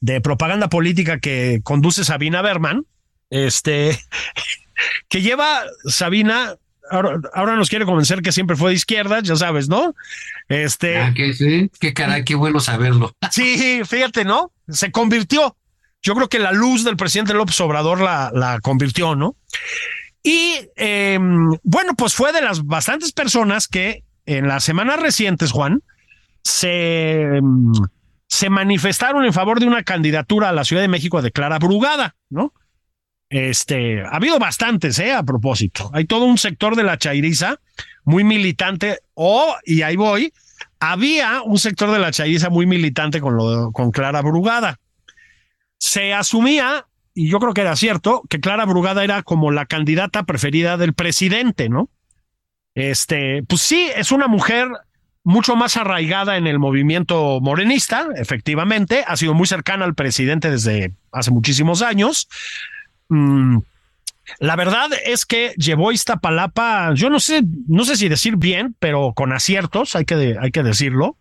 de 0.00 0.20
propaganda 0.20 0.68
política 0.68 1.18
que 1.18 1.60
conduce 1.62 2.04
Sabina 2.04 2.42
Berman, 2.42 2.84
este, 3.30 3.98
que 5.08 5.22
lleva 5.22 5.62
Sabina, 5.86 6.56
ahora, 6.90 7.56
nos 7.56 7.68
quiere 7.68 7.84
convencer 7.84 8.22
que 8.22 8.32
siempre 8.32 8.56
fue 8.56 8.70
de 8.70 8.76
izquierda, 8.76 9.20
ya 9.22 9.36
sabes, 9.36 9.68
¿no? 9.68 9.94
Este. 10.48 10.98
Ah, 10.98 11.12
que 11.14 11.32
sí, 11.32 11.70
qué 11.78 11.94
caray, 11.94 12.24
qué 12.24 12.34
bueno 12.34 12.60
saberlo. 12.60 13.14
Sí, 13.30 13.82
fíjate, 13.84 14.24
¿no? 14.24 14.52
Se 14.68 14.90
convirtió. 14.90 15.56
Yo 16.02 16.14
creo 16.14 16.28
que 16.28 16.38
la 16.38 16.52
luz 16.52 16.84
del 16.84 16.96
presidente 16.96 17.34
López 17.34 17.60
Obrador 17.60 18.00
la, 18.00 18.30
la 18.34 18.58
convirtió, 18.60 19.14
¿no? 19.14 19.36
Y 20.22 20.54
em, 20.76 21.50
bueno, 21.62 21.94
pues 21.96 22.14
fue 22.14 22.32
de 22.32 22.42
las 22.42 22.64
bastantes 22.64 23.12
personas 23.12 23.68
que 23.68 24.02
en 24.26 24.48
las 24.48 24.64
semanas 24.64 25.00
recientes, 25.00 25.52
Juan, 25.52 25.82
se, 26.42 27.22
em, 27.36 27.72
se 28.26 28.50
manifestaron 28.50 29.24
en 29.24 29.32
favor 29.32 29.60
de 29.60 29.66
una 29.66 29.82
candidatura 29.82 30.48
a 30.48 30.52
la 30.52 30.64
Ciudad 30.64 30.82
de 30.82 30.88
México 30.88 31.22
de 31.22 31.32
Clara 31.32 31.58
Brugada, 31.58 32.16
¿no? 32.30 32.52
Este, 33.30 34.02
ha 34.02 34.16
habido 34.16 34.38
bastantes, 34.40 34.98
¿eh? 34.98 35.12
A 35.12 35.22
propósito. 35.22 35.90
Hay 35.94 36.04
todo 36.04 36.24
un 36.24 36.36
sector 36.36 36.74
de 36.74 36.82
la 36.82 36.98
chairiza 36.98 37.60
muy 38.04 38.24
militante, 38.24 38.98
o, 39.14 39.54
y 39.64 39.82
ahí 39.82 39.94
voy, 39.94 40.32
había 40.80 41.42
un 41.42 41.58
sector 41.58 41.92
de 41.92 42.00
la 42.00 42.10
chairiza 42.10 42.50
muy 42.50 42.66
militante 42.66 43.20
con, 43.20 43.36
lo, 43.36 43.70
con 43.70 43.92
Clara 43.92 44.20
Brugada. 44.20 44.80
Se 45.78 46.12
asumía, 46.12 46.86
y 47.14 47.30
yo 47.30 47.38
creo 47.38 47.54
que 47.54 47.60
era 47.60 47.76
cierto, 47.76 48.22
que 48.28 48.40
Clara 48.40 48.64
Brugada 48.64 49.04
era 49.04 49.22
como 49.22 49.52
la 49.52 49.64
candidata 49.66 50.24
preferida 50.24 50.76
del 50.76 50.92
presidente, 50.92 51.68
¿no? 51.68 51.88
Este, 52.74 53.44
pues 53.44 53.60
sí, 53.60 53.88
es 53.94 54.10
una 54.10 54.26
mujer 54.26 54.68
mucho 55.22 55.54
más 55.54 55.76
arraigada 55.76 56.36
en 56.36 56.46
el 56.46 56.58
movimiento 56.58 57.40
morenista, 57.40 58.08
efectivamente, 58.16 59.04
ha 59.06 59.16
sido 59.16 59.34
muy 59.34 59.46
cercana 59.46 59.84
al 59.84 59.94
presidente 59.94 60.50
desde 60.50 60.94
hace 61.12 61.30
muchísimos 61.30 61.82
años. 61.82 62.28
Mm, 63.10 63.58
la 64.38 64.56
verdad 64.56 64.88
es 65.04 65.26
que 65.26 65.52
llevó 65.56 65.92
Iztapalapa, 65.92 66.94
yo 66.94 67.10
no 67.10 67.20
sé, 67.20 67.42
no 67.68 67.84
sé 67.84 67.96
si 67.96 68.08
decir 68.08 68.36
bien, 68.36 68.74
pero 68.78 69.12
con 69.14 69.32
aciertos, 69.32 69.96
hay 69.96 70.04
que, 70.04 70.36
hay 70.40 70.50
que 70.50 70.62
decirlo. 70.62 71.16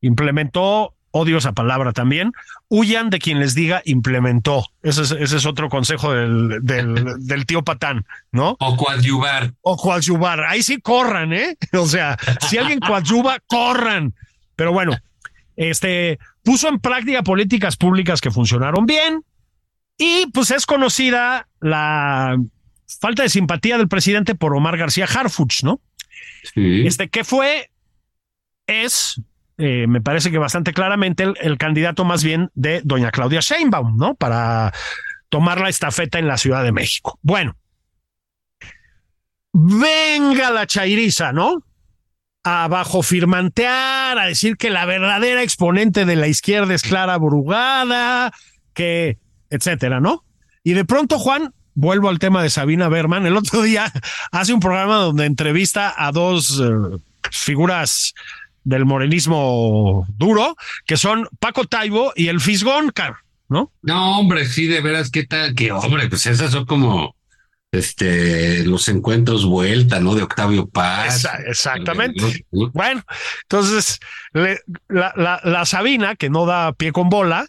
Implementó 0.00 0.94
odio 1.16 1.38
esa 1.38 1.52
palabra 1.52 1.92
también, 1.92 2.32
huyan 2.68 3.08
de 3.08 3.20
quien 3.20 3.38
les 3.38 3.54
diga 3.54 3.82
implementó. 3.84 4.66
Ese 4.82 5.02
es, 5.02 5.12
ese 5.12 5.36
es 5.36 5.46
otro 5.46 5.68
consejo 5.68 6.12
del, 6.12 6.58
del, 6.60 7.24
del, 7.24 7.46
tío 7.46 7.62
Patán, 7.62 8.04
¿no? 8.32 8.56
O 8.58 8.76
coadyuvar. 8.76 9.52
O 9.62 9.76
coadyuvar. 9.76 10.40
Ahí 10.40 10.64
sí 10.64 10.80
corran, 10.80 11.32
¿eh? 11.32 11.56
O 11.72 11.86
sea, 11.86 12.18
si 12.48 12.58
alguien 12.58 12.80
coadyuva, 12.80 13.38
corran. 13.46 14.12
Pero 14.56 14.72
bueno, 14.72 14.96
este 15.54 16.18
puso 16.42 16.68
en 16.68 16.80
práctica 16.80 17.22
políticas 17.22 17.76
públicas 17.76 18.20
que 18.20 18.32
funcionaron 18.32 18.84
bien 18.84 19.22
y 19.96 20.26
pues 20.32 20.50
es 20.50 20.66
conocida 20.66 21.48
la 21.60 22.36
falta 23.00 23.22
de 23.22 23.28
simpatía 23.28 23.78
del 23.78 23.88
presidente 23.88 24.34
por 24.34 24.54
Omar 24.54 24.76
García 24.76 25.06
Harfuch, 25.06 25.62
¿no? 25.62 25.80
Sí. 26.54 26.86
Este, 26.86 27.08
que 27.08 27.24
fue, 27.24 27.70
es 28.66 29.20
eh, 29.56 29.86
me 29.86 30.00
parece 30.00 30.32
que 30.32 30.38
bastante 30.38 30.72
claramente 30.72 31.24
el, 31.40 31.58
candidato 31.58 32.04
más 32.04 32.24
bien 32.24 32.50
de 32.54 32.80
doña 32.82 33.12
Claudia 33.12 33.40
Sheinbaum, 33.40 33.96
¿no? 33.96 34.14
Para 34.16 34.72
tomar 35.28 35.60
la 35.60 35.68
estafeta 35.68 36.18
en 36.18 36.26
la 36.26 36.38
Ciudad 36.38 36.64
de 36.64 36.72
México. 36.72 37.18
Bueno, 37.22 37.56
venga 39.52 40.50
la 40.50 40.66
chairiza, 40.66 41.32
¿no? 41.32 41.62
A 42.42 42.66
bajo 42.68 43.02
firmantear, 43.02 44.18
a 44.18 44.26
decir 44.26 44.56
que 44.56 44.70
la 44.70 44.86
verdadera 44.86 45.42
exponente 45.42 46.04
de 46.04 46.16
la 46.16 46.26
izquierda 46.26 46.74
es 46.74 46.82
Clara 46.82 47.16
Brugada, 47.16 48.32
que, 48.74 49.18
etcétera, 49.50 50.00
¿no? 50.00 50.24
Y 50.62 50.72
de 50.72 50.84
pronto, 50.84 51.18
Juan, 51.18 51.52
vuelvo 51.74 52.08
al 52.08 52.18
tema 52.18 52.42
de 52.42 52.50
Sabina 52.50 52.88
Berman. 52.88 53.26
El 53.26 53.36
otro 53.36 53.62
día 53.62 53.92
hace 54.32 54.52
un 54.52 54.60
programa 54.60 54.96
donde 54.96 55.26
entrevista 55.26 55.94
a 55.96 56.12
dos 56.12 56.60
eh, 56.60 56.98
figuras 57.30 58.14
del 58.64 58.86
morenismo 58.86 60.06
duro, 60.16 60.56
que 60.86 60.96
son 60.96 61.28
Paco 61.38 61.64
Taibo 61.64 62.12
y 62.16 62.28
el 62.28 62.40
Fisgón, 62.40 62.92
¿no? 63.48 63.70
No, 63.82 64.18
hombre, 64.18 64.46
sí, 64.46 64.66
de 64.66 64.80
veras, 64.80 65.10
¿qué 65.10 65.24
tal? 65.24 65.54
Que 65.54 65.70
hombre, 65.70 66.08
pues 66.08 66.26
esas 66.26 66.52
son 66.52 66.64
como 66.64 67.14
este 67.72 68.64
los 68.64 68.88
encuentros 68.88 69.44
vuelta, 69.44 70.00
¿no? 70.00 70.14
De 70.14 70.22
Octavio 70.22 70.66
Paz. 70.66 71.26
exactamente. 71.46 72.46
Bueno, 72.50 73.02
entonces 73.42 74.00
la, 74.32 75.12
la, 75.16 75.40
la 75.44 75.66
Sabina, 75.66 76.16
que 76.16 76.30
no 76.30 76.46
da 76.46 76.72
pie 76.72 76.92
con 76.92 77.10
bola, 77.10 77.46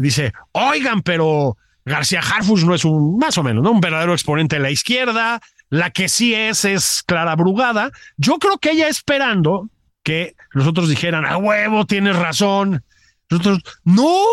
dice, 0.00 0.32
oigan, 0.52 1.02
pero 1.02 1.56
García 1.84 2.20
Harfus 2.20 2.64
no 2.64 2.74
es 2.74 2.84
un, 2.84 3.18
más 3.18 3.38
o 3.38 3.42
menos, 3.42 3.62
¿no? 3.62 3.70
Un 3.70 3.80
verdadero 3.80 4.12
exponente 4.12 4.56
de 4.56 4.62
la 4.62 4.70
izquierda. 4.70 5.40
La 5.68 5.90
que 5.90 6.08
sí 6.08 6.34
es, 6.34 6.64
es 6.64 7.02
Clara 7.06 7.36
Brugada. 7.36 7.90
Yo 8.16 8.38
creo 8.38 8.58
que 8.58 8.72
ella 8.72 8.88
esperando 8.88 9.68
que 10.02 10.34
nosotros 10.54 10.88
dijeran, 10.88 11.24
a 11.24 11.36
huevo, 11.36 11.86
tienes 11.86 12.16
razón. 12.16 12.84
Nosotros, 13.28 13.62
no, 13.84 14.24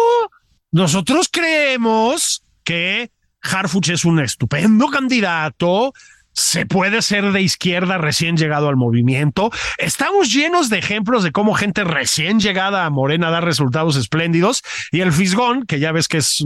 nosotros 0.72 1.30
creemos 1.32 2.44
que 2.64 3.12
Harfuch 3.42 3.90
es 3.90 4.06
un 4.06 4.20
estupendo 4.20 4.88
candidato, 4.88 5.94
se 6.38 6.68
puede 6.68 7.02
ser 7.02 7.32
de 7.32 7.42
izquierda 7.42 7.98
recién 7.98 8.38
llegado 8.38 8.70
al 8.70 8.76
movimiento. 8.78 9.50
Estamos 9.80 10.32
llenos 10.32 10.70
de 10.70 10.78
ejemplos 10.78 11.24
de 11.24 11.32
cómo 11.32 11.56
gente 11.56 11.84
recién 11.84 12.40
llegada 12.40 12.86
a 12.86 12.90
Morena 12.92 13.32
da 13.32 13.42
resultados 13.42 13.96
espléndidos 13.96 14.62
y 14.92 15.02
el 15.02 15.12
Fisgón, 15.12 15.66
que 15.66 15.80
ya 15.80 15.92
ves 15.92 16.08
que 16.08 16.18
es 16.18 16.46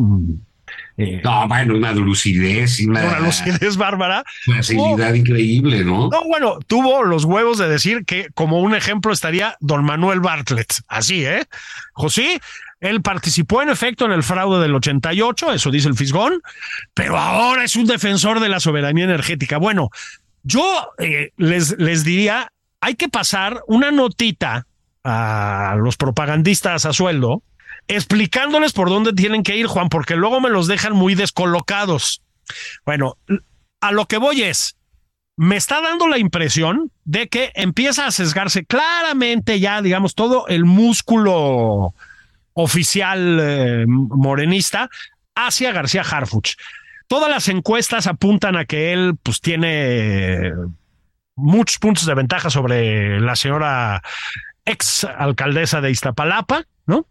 eh, 0.97 1.19
no, 1.23 1.45
bueno, 1.47 1.75
una 1.75 1.91
lucidez 1.91 2.79
y 2.79 2.87
una, 2.87 3.19
lucidez 3.19 3.75
bárbara. 3.75 4.23
Facilidad 4.45 5.13
increíble, 5.13 5.83
¿no? 5.83 6.07
No, 6.07 6.23
bueno, 6.25 6.59
tuvo 6.67 7.03
los 7.03 7.25
huevos 7.25 7.57
de 7.57 7.67
decir 7.67 8.05
que 8.05 8.27
como 8.33 8.61
un 8.61 8.73
ejemplo 8.73 9.11
estaría 9.11 9.57
don 9.59 9.83
Manuel 9.83 10.21
Bartlett. 10.21 10.73
Así, 10.87 11.25
¿eh? 11.25 11.43
José, 11.93 12.39
él 12.81 13.01
participó 13.01 13.61
en 13.61 13.69
efecto 13.69 14.05
en 14.05 14.11
el 14.11 14.23
fraude 14.23 14.59
del 14.59 14.75
88, 14.75 15.53
eso 15.53 15.71
dice 15.71 15.87
el 15.87 15.95
Fisgón, 15.95 16.41
pero 16.93 17.17
ahora 17.17 17.63
es 17.63 17.75
un 17.75 17.85
defensor 17.85 18.39
de 18.39 18.49
la 18.49 18.59
soberanía 18.59 19.05
energética. 19.05 19.57
Bueno, 19.57 19.89
yo 20.43 20.89
eh, 20.97 21.31
les, 21.37 21.77
les 21.77 22.03
diría, 22.03 22.51
hay 22.81 22.95
que 22.95 23.07
pasar 23.07 23.61
una 23.67 23.91
notita 23.91 24.65
a 25.03 25.75
los 25.77 25.95
propagandistas 25.95 26.85
a 26.85 26.93
sueldo 26.93 27.43
explicándoles 27.87 28.73
por 28.73 28.89
dónde 28.89 29.13
tienen 29.13 29.43
que 29.43 29.55
ir, 29.55 29.67
Juan, 29.67 29.89
porque 29.89 30.15
luego 30.15 30.39
me 30.39 30.49
los 30.49 30.67
dejan 30.67 30.93
muy 30.93 31.15
descolocados. 31.15 32.21
Bueno, 32.85 33.17
a 33.79 33.91
lo 33.91 34.05
que 34.05 34.17
voy 34.17 34.43
es, 34.43 34.77
me 35.35 35.55
está 35.55 35.81
dando 35.81 36.07
la 36.07 36.17
impresión 36.17 36.91
de 37.03 37.27
que 37.27 37.51
empieza 37.55 38.05
a 38.05 38.11
sesgarse 38.11 38.65
claramente 38.65 39.59
ya, 39.59 39.81
digamos, 39.81 40.15
todo 40.15 40.47
el 40.47 40.65
músculo 40.65 41.93
oficial 42.53 43.39
eh, 43.41 43.85
morenista 43.87 44.89
hacia 45.35 45.71
García 45.71 46.01
Harfuch. 46.01 46.55
Todas 47.07 47.29
las 47.29 47.47
encuestas 47.47 48.07
apuntan 48.07 48.55
a 48.55 48.65
que 48.65 48.93
él 48.93 49.15
pues 49.21 49.41
tiene 49.41 50.51
muchos 51.35 51.79
puntos 51.79 52.05
de 52.05 52.15
ventaja 52.15 52.49
sobre 52.49 53.19
la 53.19 53.35
señora 53.35 54.01
ex 54.65 55.03
alcaldesa 55.03 55.81
de 55.81 55.91
Iztapalapa, 55.91 56.63
¿no? 56.85 57.05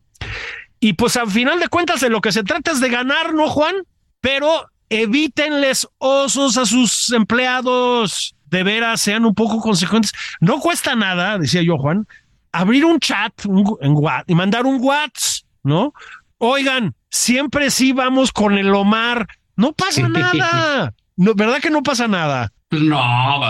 Y 0.78 0.94
pues 0.94 1.16
al 1.16 1.30
final 1.30 1.60
de 1.60 1.68
cuentas 1.68 2.00
de 2.00 2.08
lo 2.08 2.20
que 2.20 2.32
se 2.32 2.42
trata 2.42 2.72
es 2.72 2.80
de 2.80 2.88
ganar, 2.88 3.34
¿no, 3.34 3.48
Juan? 3.48 3.74
Pero 4.20 4.70
evítenles 4.88 5.86
osos 5.98 6.56
a 6.56 6.66
sus 6.66 7.12
empleados. 7.12 8.34
De 8.46 8.64
veras, 8.64 9.00
sean 9.00 9.24
un 9.24 9.34
poco 9.34 9.60
consecuentes. 9.60 10.12
No 10.40 10.58
cuesta 10.58 10.96
nada, 10.96 11.38
decía 11.38 11.62
yo, 11.62 11.78
Juan, 11.78 12.06
abrir 12.52 12.84
un 12.84 12.98
chat 13.00 13.32
en, 13.80 13.94
y 14.26 14.34
mandar 14.34 14.66
un 14.66 14.80
WhatsApp, 14.82 15.44
¿no? 15.62 15.92
Oigan, 16.38 16.94
siempre 17.10 17.70
sí 17.70 17.92
vamos 17.92 18.32
con 18.32 18.56
el 18.56 18.74
Omar. 18.74 19.26
No 19.56 19.72
pasa 19.72 20.08
nada. 20.08 20.94
No, 21.16 21.34
¿Verdad 21.34 21.60
que 21.60 21.70
no 21.70 21.82
pasa 21.82 22.08
nada? 22.08 22.52
No, 22.70 23.44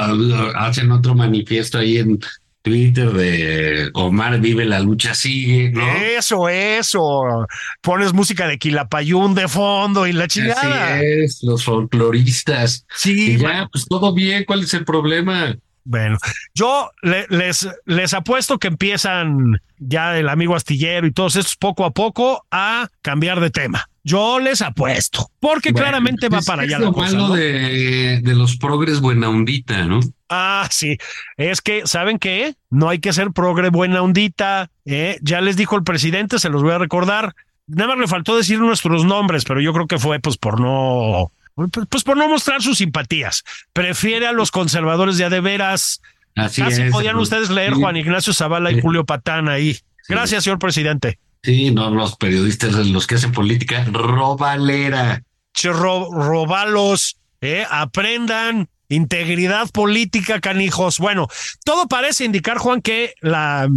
hacen 0.56 0.90
otro 0.90 1.14
manifiesto 1.14 1.78
ahí 1.78 1.98
en 1.98 2.18
Twitter 2.62 3.10
de 3.12 3.90
Omar 3.94 4.38
vive 4.40 4.64
la 4.66 4.80
lucha 4.80 5.14
sigue, 5.14 5.70
¿no? 5.70 5.86
Eso, 5.96 6.48
eso. 6.48 7.46
Pones 7.80 8.12
música 8.12 8.46
de 8.46 8.58
Quilapayún 8.58 9.34
de 9.34 9.48
fondo 9.48 10.06
y 10.06 10.12
la 10.12 10.28
chingada. 10.28 10.96
Así 10.96 11.04
es, 11.06 11.42
los 11.42 11.64
folcloristas. 11.64 12.86
Sí. 12.94 13.38
ya, 13.38 13.68
pues 13.72 13.86
todo 13.86 14.12
bien, 14.12 14.44
¿cuál 14.44 14.62
es 14.62 14.74
el 14.74 14.84
problema? 14.84 15.56
Bueno, 15.84 16.18
yo 16.54 16.90
les, 17.02 17.68
les 17.86 18.14
apuesto 18.14 18.58
que 18.58 18.68
empiezan 18.68 19.60
ya 19.78 20.18
el 20.18 20.28
amigo 20.28 20.54
astillero 20.54 21.06
y 21.06 21.12
todos 21.12 21.36
estos 21.36 21.56
poco 21.56 21.84
a 21.84 21.90
poco 21.90 22.46
a 22.50 22.88
cambiar 23.02 23.40
de 23.40 23.50
tema. 23.50 23.88
Yo 24.02 24.40
les 24.40 24.62
apuesto, 24.62 25.30
porque 25.40 25.74
claramente 25.74 26.30
va 26.30 26.40
para 26.40 26.62
allá. 26.62 26.76
Es 26.76 26.82
lo 26.82 26.92
malo 26.92 27.28
de, 27.30 28.20
de, 28.22 28.34
los 28.34 28.56
progres 28.56 29.00
buena 29.00 29.28
ondita, 29.28 29.84
¿no? 29.84 30.00
Ah, 30.30 30.66
sí. 30.70 30.96
Es 31.36 31.60
que, 31.60 31.86
¿saben 31.86 32.18
qué? 32.18 32.54
No 32.70 32.88
hay 32.88 33.00
que 33.00 33.12
ser 33.12 33.32
progre 33.32 33.68
buena 33.68 34.00
ondita. 34.00 34.70
¿eh? 34.86 35.18
Ya 35.22 35.42
les 35.42 35.56
dijo 35.56 35.76
el 35.76 35.84
presidente, 35.84 36.38
se 36.38 36.48
los 36.48 36.62
voy 36.62 36.72
a 36.72 36.78
recordar. 36.78 37.34
Nada 37.66 37.88
más 37.88 37.98
le 37.98 38.08
faltó 38.08 38.36
decir 38.36 38.58
nuestros 38.58 39.04
nombres, 39.04 39.44
pero 39.44 39.60
yo 39.60 39.72
creo 39.74 39.86
que 39.86 39.98
fue 39.98 40.18
pues 40.18 40.38
por 40.38 40.60
no 40.60 41.30
pues 41.54 42.04
por 42.04 42.16
no 42.16 42.28
mostrar 42.28 42.62
sus 42.62 42.78
simpatías. 42.78 43.44
Prefiere 43.72 44.26
a 44.26 44.32
los 44.32 44.50
conservadores 44.50 45.18
de 45.18 45.30
de 45.30 45.40
veras. 45.40 46.00
Así 46.36 46.62
Casi 46.62 46.90
podían 46.90 47.16
ustedes 47.16 47.50
leer 47.50 47.74
Juan 47.74 47.96
Ignacio 47.96 48.32
Zavala 48.32 48.70
y 48.70 48.80
Julio 48.80 49.04
Patán 49.04 49.48
ahí. 49.48 49.78
Gracias, 50.08 50.44
señor 50.44 50.58
presidente. 50.58 51.18
Sí, 51.42 51.70
no, 51.70 51.90
los 51.90 52.16
periodistas, 52.16 52.74
los 52.86 53.06
que 53.06 53.14
hacen 53.14 53.32
política, 53.32 53.84
robalera. 53.90 55.22
Che, 55.54 55.70
robalos, 55.72 57.16
eh, 57.40 57.64
aprendan 57.70 58.68
integridad 58.88 59.70
política, 59.70 60.40
canijos. 60.40 60.98
Bueno, 60.98 61.28
todo 61.64 61.88
parece 61.88 62.24
indicar, 62.24 62.58
Juan, 62.58 62.82
que 62.82 63.14
la, 63.20 63.68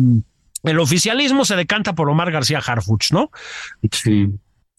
el 0.63 0.79
oficialismo 0.79 1.45
se 1.45 1.55
decanta 1.55 1.93
por 1.93 2.09
Omar 2.09 2.31
García 2.31 2.59
Harfuch, 2.59 3.11
¿no? 3.11 3.31
Sí. 3.91 4.29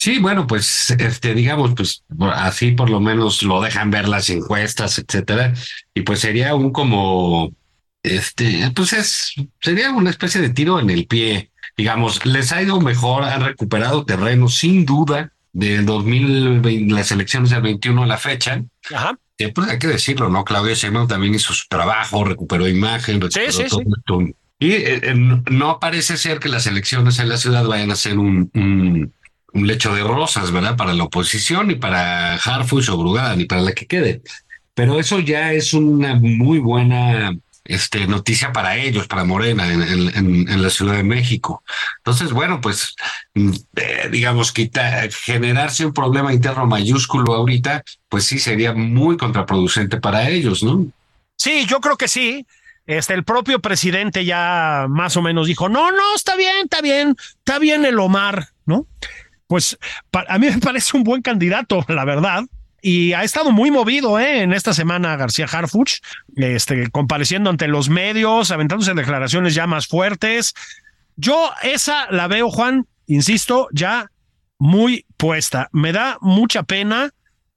Sí, 0.05 0.19
bueno, 0.19 0.47
pues 0.47 0.91
este, 0.91 1.33
digamos, 1.33 1.73
pues 1.75 2.05
así 2.35 2.73
por 2.73 2.91
lo 2.91 3.01
menos 3.01 3.43
lo 3.43 3.63
dejan 3.63 3.91
ver 3.91 4.07
las 4.07 4.29
encuestas, 4.29 4.99
etcétera, 4.99 5.55
y 5.95 6.03
pues 6.03 6.21
sería 6.21 6.55
un 6.55 6.73
como, 6.73 7.55
este, 8.03 8.71
pues 8.77 8.93
es, 8.93 9.33
sería 9.63 9.93
una 9.93 10.11
especie 10.11 10.43
de 10.43 10.51
tiro 10.51 10.79
en 10.79 10.91
el 10.91 11.07
pie, 11.07 11.53
digamos, 11.75 12.27
les 12.27 12.53
ha 12.53 12.61
ido 12.61 12.83
mejor, 12.83 13.25
han 13.25 13.47
recuperado 13.47 14.05
terreno 14.05 14.51
sin 14.51 14.85
duda 14.85 15.33
de 15.55 15.81
2020, 15.81 16.95
las 16.95 17.11
elecciones 17.11 17.49
del 17.49 17.63
21 17.63 18.03
a 18.03 18.07
la 18.07 18.19
fecha, 18.19 18.63
Sí, 19.39 19.47
pues 19.55 19.71
hay 19.71 19.79
que 19.79 19.89
decirlo, 19.89 20.29
¿no? 20.29 20.45
Claudia 20.45 20.75
Sheinbaum 20.75 21.09
también 21.09 21.35
hizo 21.35 21.55
su 21.55 21.67
trabajo, 21.67 22.25
recuperó 22.25 22.69
imagen, 22.69 23.23
recuperó 23.23 23.53
sí, 23.53 23.63
sí, 23.63 23.69
todo 23.71 23.81
esto. 23.81 24.21
Y 24.59 24.73
eh, 24.73 25.01
eh, 25.03 25.15
no 25.51 25.81
parece 25.81 26.19
ser 26.19 26.41
que 26.41 26.51
las 26.51 26.67
elecciones 26.67 27.19
en 27.21 27.31
la 27.31 27.39
ciudad 27.39 27.65
vayan 27.65 27.91
a 27.91 27.97
ser 27.97 28.19
un, 28.19 28.51
un, 28.53 29.15
un 29.55 29.67
lecho 29.67 29.95
de 29.95 30.03
rosas, 30.03 30.51
¿verdad? 30.51 30.77
Para 30.77 30.93
la 30.93 31.05
oposición, 31.05 31.69
ni 31.69 31.77
para 31.77 32.35
Harfush 32.35 32.91
o 32.91 32.99
Brugada, 32.99 33.37
ni 33.37 33.45
para 33.45 33.63
la 33.63 33.73
que 33.73 33.87
quede. 33.87 34.21
Pero 34.75 34.99
eso 34.99 35.21
ya 35.21 35.53
es 35.53 35.73
una 35.73 36.17
muy 36.17 36.59
buena 36.59 37.33
este, 37.65 38.07
noticia 38.07 38.53
para 38.53 38.77
ellos, 38.77 39.07
para 39.07 39.25
Morena, 39.25 39.73
en, 39.73 39.83
en, 39.83 40.49
en 40.49 40.63
la 40.63 40.71
Ciudad 40.71 40.95
de 40.95 41.05
México. 41.05 41.63
Entonces, 41.99 42.33
bueno, 42.33 42.61
pues, 42.61 42.95
mm, 43.35 43.51
eh, 43.77 44.09
digamos, 44.11 44.53
quitar, 44.53 45.11
generarse 45.11 45.87
un 45.87 45.95
problema 45.95 46.33
interno 46.33 46.67
mayúsculo 46.67 47.35
ahorita, 47.35 47.85
pues 48.09 48.25
sí 48.25 48.39
sería 48.41 48.75
muy 48.75 49.17
contraproducente 49.17 49.99
para 49.99 50.29
ellos, 50.29 50.63
¿no? 50.63 50.87
Sí, 51.37 51.65
yo 51.67 51.81
creo 51.81 51.97
que 51.97 52.09
sí. 52.09 52.47
Este, 52.87 53.15
el 53.15 53.25
propio 53.25 53.61
presidente 53.61 54.27
ya 54.27 54.87
más 54.91 55.17
o 55.17 55.23
menos 55.23 55.47
dijo, 55.47 55.71
no, 55.71 55.91
no, 55.91 56.15
está 56.15 56.37
bien, 56.37 56.65
está 56.65 56.83
bien, 56.83 57.17
está 57.39 57.59
bien 57.59 57.87
el 57.87 57.99
Omar, 57.99 58.49
¿no? 58.67 58.87
Pues 59.47 59.79
a 60.13 60.39
mí 60.39 60.49
me 60.51 60.59
parece 60.59 60.97
un 60.97 61.05
buen 61.05 61.23
candidato, 61.23 61.85
la 61.89 62.05
verdad 62.05 62.45
y 62.87 63.15
ha 63.15 63.25
estado 63.25 63.51
muy 63.51 63.71
movido 63.71 64.21
¿eh? 64.21 64.43
en 64.43 64.53
esta 64.53 64.75
semana 64.75 65.17
García 65.17 65.47
Harfuch, 65.51 66.01
este, 66.37 66.91
compareciendo 66.91 67.49
ante 67.49 67.67
los 67.67 67.89
medios, 67.89 68.51
aventándose 68.51 68.93
declaraciones 68.93 69.55
ya 69.55 69.67
más 69.67 69.87
fuertes. 69.87 70.53
Yo 71.17 71.51
esa 71.63 72.11
la 72.11 72.29
veo, 72.29 72.51
Juan, 72.51 72.87
insisto, 73.07 73.69
ya 73.73 74.11
muy 74.59 75.07
puesta. 75.17 75.71
Me 75.73 75.93
da 75.93 76.19
mucha 76.21 76.65
pena 76.65 77.09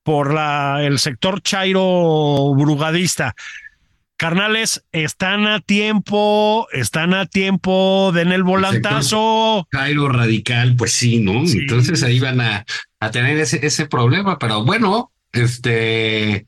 por 0.01 0.33
la, 0.33 0.77
el 0.83 0.97
sector 0.97 1.41
chairo 1.41 2.53
brugadista. 2.55 3.35
Carnales, 4.17 4.83
están 4.91 5.45
a 5.45 5.59
tiempo, 5.59 6.67
están 6.71 7.13
a 7.13 7.27
tiempo, 7.27 8.11
den 8.13 8.31
el 8.31 8.43
volantazo. 8.43 9.67
Chairo 9.71 10.09
radical, 10.09 10.75
pues 10.75 10.93
sí, 10.93 11.19
¿no? 11.19 11.45
Sí. 11.45 11.59
Entonces 11.59 12.01
ahí 12.01 12.19
van 12.19 12.41
a, 12.41 12.65
a 12.99 13.11
tener 13.11 13.37
ese, 13.37 13.65
ese 13.65 13.85
problema, 13.85 14.39
pero 14.39 14.65
bueno, 14.65 15.11
este, 15.33 16.47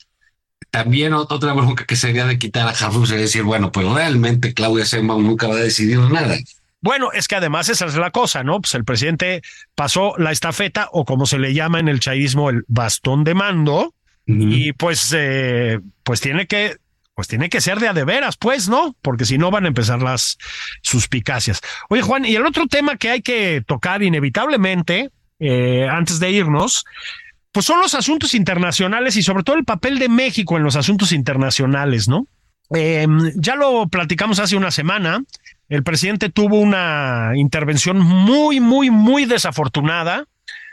también 0.72 1.14
otra 1.14 1.54
bronca 1.54 1.86
que 1.86 1.96
sería 1.96 2.26
de 2.26 2.40
quitar 2.40 2.68
a 2.68 2.72
Harfuch 2.72 3.12
es 3.12 3.22
decir, 3.22 3.44
bueno, 3.44 3.72
pues 3.72 3.88
realmente 3.88 4.54
Claudia 4.56 4.86
Sheinbaum 4.86 5.24
nunca 5.24 5.48
va 5.48 5.56
a 5.56 5.60
decidir 5.60 6.00
nada. 6.00 6.38
Bueno, 6.82 7.12
es 7.12 7.28
que 7.28 7.36
además 7.36 7.70
esa 7.70 7.86
es 7.86 7.96
la 7.96 8.12
cosa, 8.12 8.44
¿no? 8.44 8.62
Pues 8.62 8.74
el 8.74 8.86
presidente 8.86 9.42
pasó 9.76 10.14
la 10.18 10.32
estafeta 10.32 10.90
o 10.92 11.06
como 11.06 11.26
se 11.26 11.38
le 11.38 11.54
llama 11.54 11.80
en 11.80 11.88
el 11.88 12.00
chaísmo 12.00 12.50
el 12.50 12.64
bastón 12.68 13.24
de 13.24 13.34
mando 13.36 13.94
uh 14.28 14.32
-huh. 14.32 14.56
y 14.56 14.74
pues 14.74 15.14
eh, 15.16 15.80
pues 16.04 16.22
tiene 16.22 16.48
que 16.48 16.78
pues 17.20 17.28
tiene 17.28 17.50
que 17.50 17.60
ser 17.60 17.82
de 17.82 17.90
a 17.90 17.94
de 17.94 18.06
veras, 18.06 18.38
pues, 18.38 18.70
¿no? 18.70 18.96
Porque 19.02 19.26
si 19.26 19.38
no 19.38 19.52
van 19.52 19.66
a 19.66 19.68
empezar 19.68 20.02
las 20.02 20.38
suspicacias. 20.84 21.60
Oye, 21.90 22.02
Juan, 22.02 22.24
y 22.24 22.34
el 22.34 22.46
otro 22.46 22.66
tema 22.68 22.96
que 22.96 23.10
hay 23.10 23.22
que 23.22 23.62
tocar 23.68 24.04
inevitablemente 24.04 25.10
eh, 25.38 25.86
antes 25.92 26.22
de 26.22 26.32
irnos 26.32 26.86
pues 27.52 27.66
son 27.66 27.82
los 27.82 27.94
asuntos 27.94 28.34
internacionales 28.36 29.18
y 29.18 29.22
sobre 29.22 29.44
todo 29.44 29.58
el 29.58 29.66
papel 29.66 30.00
de 30.00 30.08
México 30.08 30.56
en 30.56 30.64
los 30.64 30.78
asuntos 30.78 31.12
internacionales, 31.12 32.08
¿no? 32.08 32.26
Eh, 32.74 33.06
ya 33.36 33.56
lo 33.56 33.90
platicamos 33.90 34.40
hace 34.40 34.56
una 34.56 34.72
semana. 34.72 35.22
El 35.68 35.84
presidente 35.84 36.30
tuvo 36.30 36.58
una 36.62 37.34
intervención 37.36 38.00
muy, 38.00 38.62
muy, 38.62 38.92
muy 38.92 39.26
desafortunada 39.26 40.24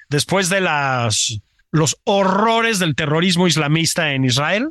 después 0.09 0.49
de 0.49 0.61
las, 0.61 1.41
los 1.73 1.97
horrores 2.05 2.79
del 2.79 2.95
terrorismo 2.95 3.49
islamista 3.49 4.13
en 4.13 4.25
Israel. 4.25 4.71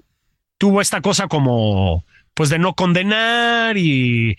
Tuvo 0.57 0.81
esta 0.81 1.01
cosa 1.01 1.27
como, 1.27 2.05
pues, 2.33 2.49
de 2.49 2.59
no 2.59 2.73
condenar 2.75 3.77
y, 3.77 4.37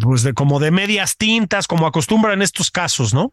pues, 0.00 0.22
de 0.22 0.32
como 0.34 0.58
de 0.60 0.70
medias 0.70 1.16
tintas, 1.16 1.66
como 1.66 1.86
acostumbra 1.86 2.32
en 2.32 2.42
estos 2.42 2.70
casos, 2.70 3.12
¿no? 3.12 3.32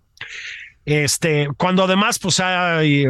Este, 0.86 1.47
cuando 1.55 1.86
además, 1.86 2.20
pues 2.20 2.41
hay 2.41 3.05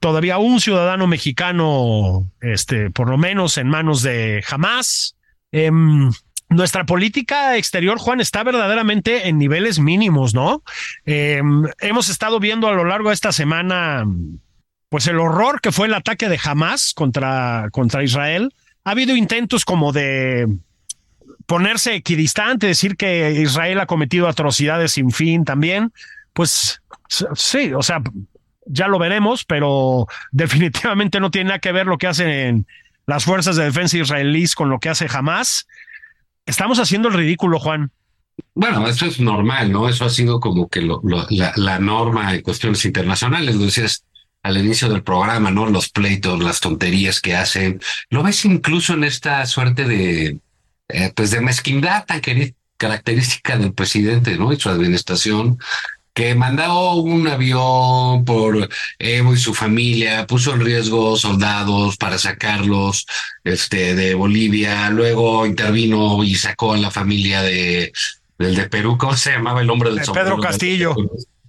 todavía 0.00 0.38
un 0.38 0.60
ciudadano 0.60 1.06
mexicano, 1.06 2.30
este, 2.40 2.90
por 2.90 3.10
lo 3.10 3.18
menos 3.18 3.58
en 3.58 3.68
manos 3.68 4.02
de 4.02 4.42
Hamas. 4.48 5.14
Eh, 5.52 5.70
nuestra 6.50 6.86
política 6.86 7.58
exterior, 7.58 7.98
Juan, 7.98 8.20
está 8.20 8.42
verdaderamente 8.42 9.28
en 9.28 9.36
niveles 9.36 9.78
mínimos, 9.78 10.32
¿no? 10.32 10.62
Eh, 11.04 11.42
hemos 11.80 12.08
estado 12.08 12.40
viendo 12.40 12.68
a 12.68 12.72
lo 12.72 12.84
largo 12.84 13.10
de 13.10 13.14
esta 13.14 13.32
semana, 13.32 14.06
pues 14.88 15.06
el 15.06 15.18
horror 15.18 15.60
que 15.60 15.72
fue 15.72 15.86
el 15.86 15.94
ataque 15.94 16.28
de 16.28 16.40
Hamas 16.42 16.94
contra, 16.94 17.68
contra 17.72 18.02
Israel. 18.02 18.54
Ha 18.84 18.92
habido 18.92 19.16
intentos 19.16 19.64
como 19.64 19.92
de 19.92 20.46
ponerse 21.46 21.94
equidistante, 21.94 22.66
decir 22.66 22.96
que 22.96 23.32
Israel 23.40 23.80
ha 23.80 23.86
cometido 23.86 24.28
atrocidades 24.28 24.92
sin 24.92 25.10
fin 25.10 25.44
también. 25.44 25.92
Pues 26.32 26.80
Sí, 27.08 27.72
o 27.72 27.82
sea, 27.82 28.02
ya 28.66 28.88
lo 28.88 28.98
veremos, 28.98 29.44
pero 29.44 30.06
definitivamente 30.30 31.20
no 31.20 31.30
tiene 31.30 31.48
nada 31.48 31.58
que 31.58 31.72
ver 31.72 31.86
lo 31.86 31.98
que 31.98 32.06
hacen 32.06 32.66
las 33.06 33.24
fuerzas 33.24 33.56
de 33.56 33.64
defensa 33.64 33.96
israelíes 33.96 34.54
con 34.54 34.68
lo 34.68 34.78
que 34.78 34.90
hace 34.90 35.06
Hamas. 35.10 35.66
Estamos 36.44 36.78
haciendo 36.78 37.08
el 37.08 37.14
ridículo, 37.14 37.58
Juan. 37.58 37.90
Bueno, 38.54 38.86
eso 38.86 39.06
es 39.06 39.18
normal, 39.18 39.72
¿no? 39.72 39.88
Eso 39.88 40.04
ha 40.04 40.10
sido 40.10 40.38
como 40.38 40.68
que 40.68 40.80
lo, 40.80 41.00
lo, 41.02 41.26
la, 41.30 41.52
la, 41.56 41.78
norma 41.78 42.34
en 42.34 42.42
cuestiones 42.42 42.84
internacionales. 42.84 43.56
Lo 43.56 43.64
decías 43.64 44.04
al 44.42 44.58
inicio 44.58 44.88
del 44.88 45.02
programa, 45.02 45.50
¿no? 45.50 45.66
Los 45.66 45.88
pleitos, 45.88 46.42
las 46.42 46.60
tonterías 46.60 47.20
que 47.20 47.36
hacen. 47.36 47.80
Lo 48.10 48.22
ves 48.22 48.44
incluso 48.44 48.94
en 48.94 49.04
esta 49.04 49.44
suerte 49.46 49.84
de, 49.84 50.38
eh, 50.88 51.12
pues 51.14 51.30
de 51.30 51.40
mezquindad 51.40 52.04
tan 52.06 52.20
característica 52.76 53.58
del 53.58 53.72
presidente, 53.72 54.36
¿no? 54.36 54.52
Y 54.52 54.60
su 54.60 54.68
administración 54.68 55.58
que 56.18 56.34
mandó 56.34 56.94
un 56.94 57.28
avión 57.28 58.24
por 58.24 58.68
Evo 58.98 59.34
y 59.34 59.36
su 59.36 59.54
familia, 59.54 60.26
puso 60.26 60.52
en 60.52 60.62
riesgo 60.62 61.16
soldados 61.16 61.96
para 61.96 62.18
sacarlos 62.18 63.06
este, 63.44 63.94
de 63.94 64.14
Bolivia, 64.14 64.90
luego 64.90 65.46
intervino 65.46 66.24
y 66.24 66.34
sacó 66.34 66.72
a 66.72 66.76
la 66.76 66.90
familia 66.90 67.42
de, 67.42 67.92
del 68.36 68.56
de 68.56 68.68
Perú, 68.68 68.98
¿cómo 68.98 69.16
se 69.16 69.30
llamaba 69.30 69.60
el 69.60 69.70
hombre 69.70 69.90
del 69.90 70.04
de 70.04 70.12
Pedro 70.12 70.40
Castillo? 70.40 70.96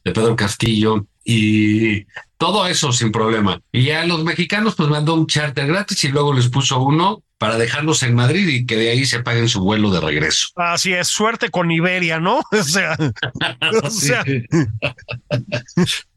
De 0.03 0.11
Pedro 0.11 0.35
Castillo, 0.35 1.03
y 1.25 2.05
todo 2.39 2.65
eso 2.67 2.91
sin 2.93 3.11
problema. 3.11 3.61
Y 3.71 3.91
a 3.91 4.05
los 4.05 4.23
mexicanos 4.23 4.73
pues 4.75 4.89
mandó 4.89 5.13
un 5.13 5.27
charter 5.27 5.67
gratis 5.67 6.05
y 6.05 6.07
luego 6.07 6.33
les 6.33 6.47
puso 6.47 6.81
uno 6.81 7.21
para 7.37 7.57
dejarlos 7.57 8.01
en 8.03 8.15
Madrid 8.15 8.47
y 8.47 8.65
que 8.65 8.77
de 8.77 8.91
ahí 8.91 9.05
se 9.05 9.19
paguen 9.21 9.49
su 9.49 9.61
vuelo 9.61 9.91
de 9.91 9.99
regreso. 9.99 10.47
Así 10.55 10.93
es, 10.93 11.09
suerte 11.09 11.49
con 11.49 11.69
Iberia, 11.69 12.19
¿no? 12.19 12.41
O 12.51 12.63
sea, 12.63 12.97
o 13.83 13.89
sea. 13.89 14.23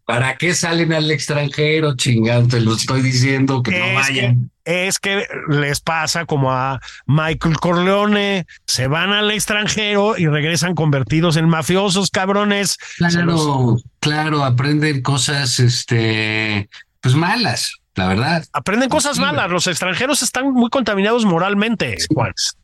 ¿Para 0.05 0.37
qué 0.37 0.55
salen 0.55 0.93
al 0.93 1.11
extranjero, 1.11 1.97
chingado? 1.97 2.47
Te 2.47 2.61
lo 2.61 2.75
estoy 2.75 3.03
diciendo, 3.03 3.63
que 3.63 3.71
es 3.71 3.79
no 3.79 3.95
vayan. 3.95 4.52
Es 4.65 4.99
que 4.99 5.27
les 5.49 5.81
pasa 5.81 6.25
como 6.25 6.53
a 6.53 6.81
Michael 7.07 7.59
Corleone, 7.59 8.47
se 8.67 8.87
van 8.87 9.13
al 9.13 9.31
extranjero 9.31 10.17
y 10.17 10.27
regresan 10.27 10.75
convertidos 10.75 11.37
en 11.37 11.49
mafiosos, 11.49 12.11
cabrones. 12.11 12.79
Claro, 12.97 13.25
los... 13.25 13.85
claro, 14.01 14.45
aprenden 14.45 15.03
cosas, 15.03 15.59
este, 15.59 16.69
pues 17.01 17.15
malas 17.15 17.73
la 17.95 18.09
verdad. 18.09 18.45
Aprenden 18.53 18.89
cosas 18.89 19.17
sí, 19.17 19.21
malas, 19.21 19.51
los 19.51 19.67
extranjeros 19.67 20.23
están 20.23 20.53
muy 20.53 20.71
contaminados 20.71 21.25
moralmente. 21.25 21.97
Sí, 21.99 22.07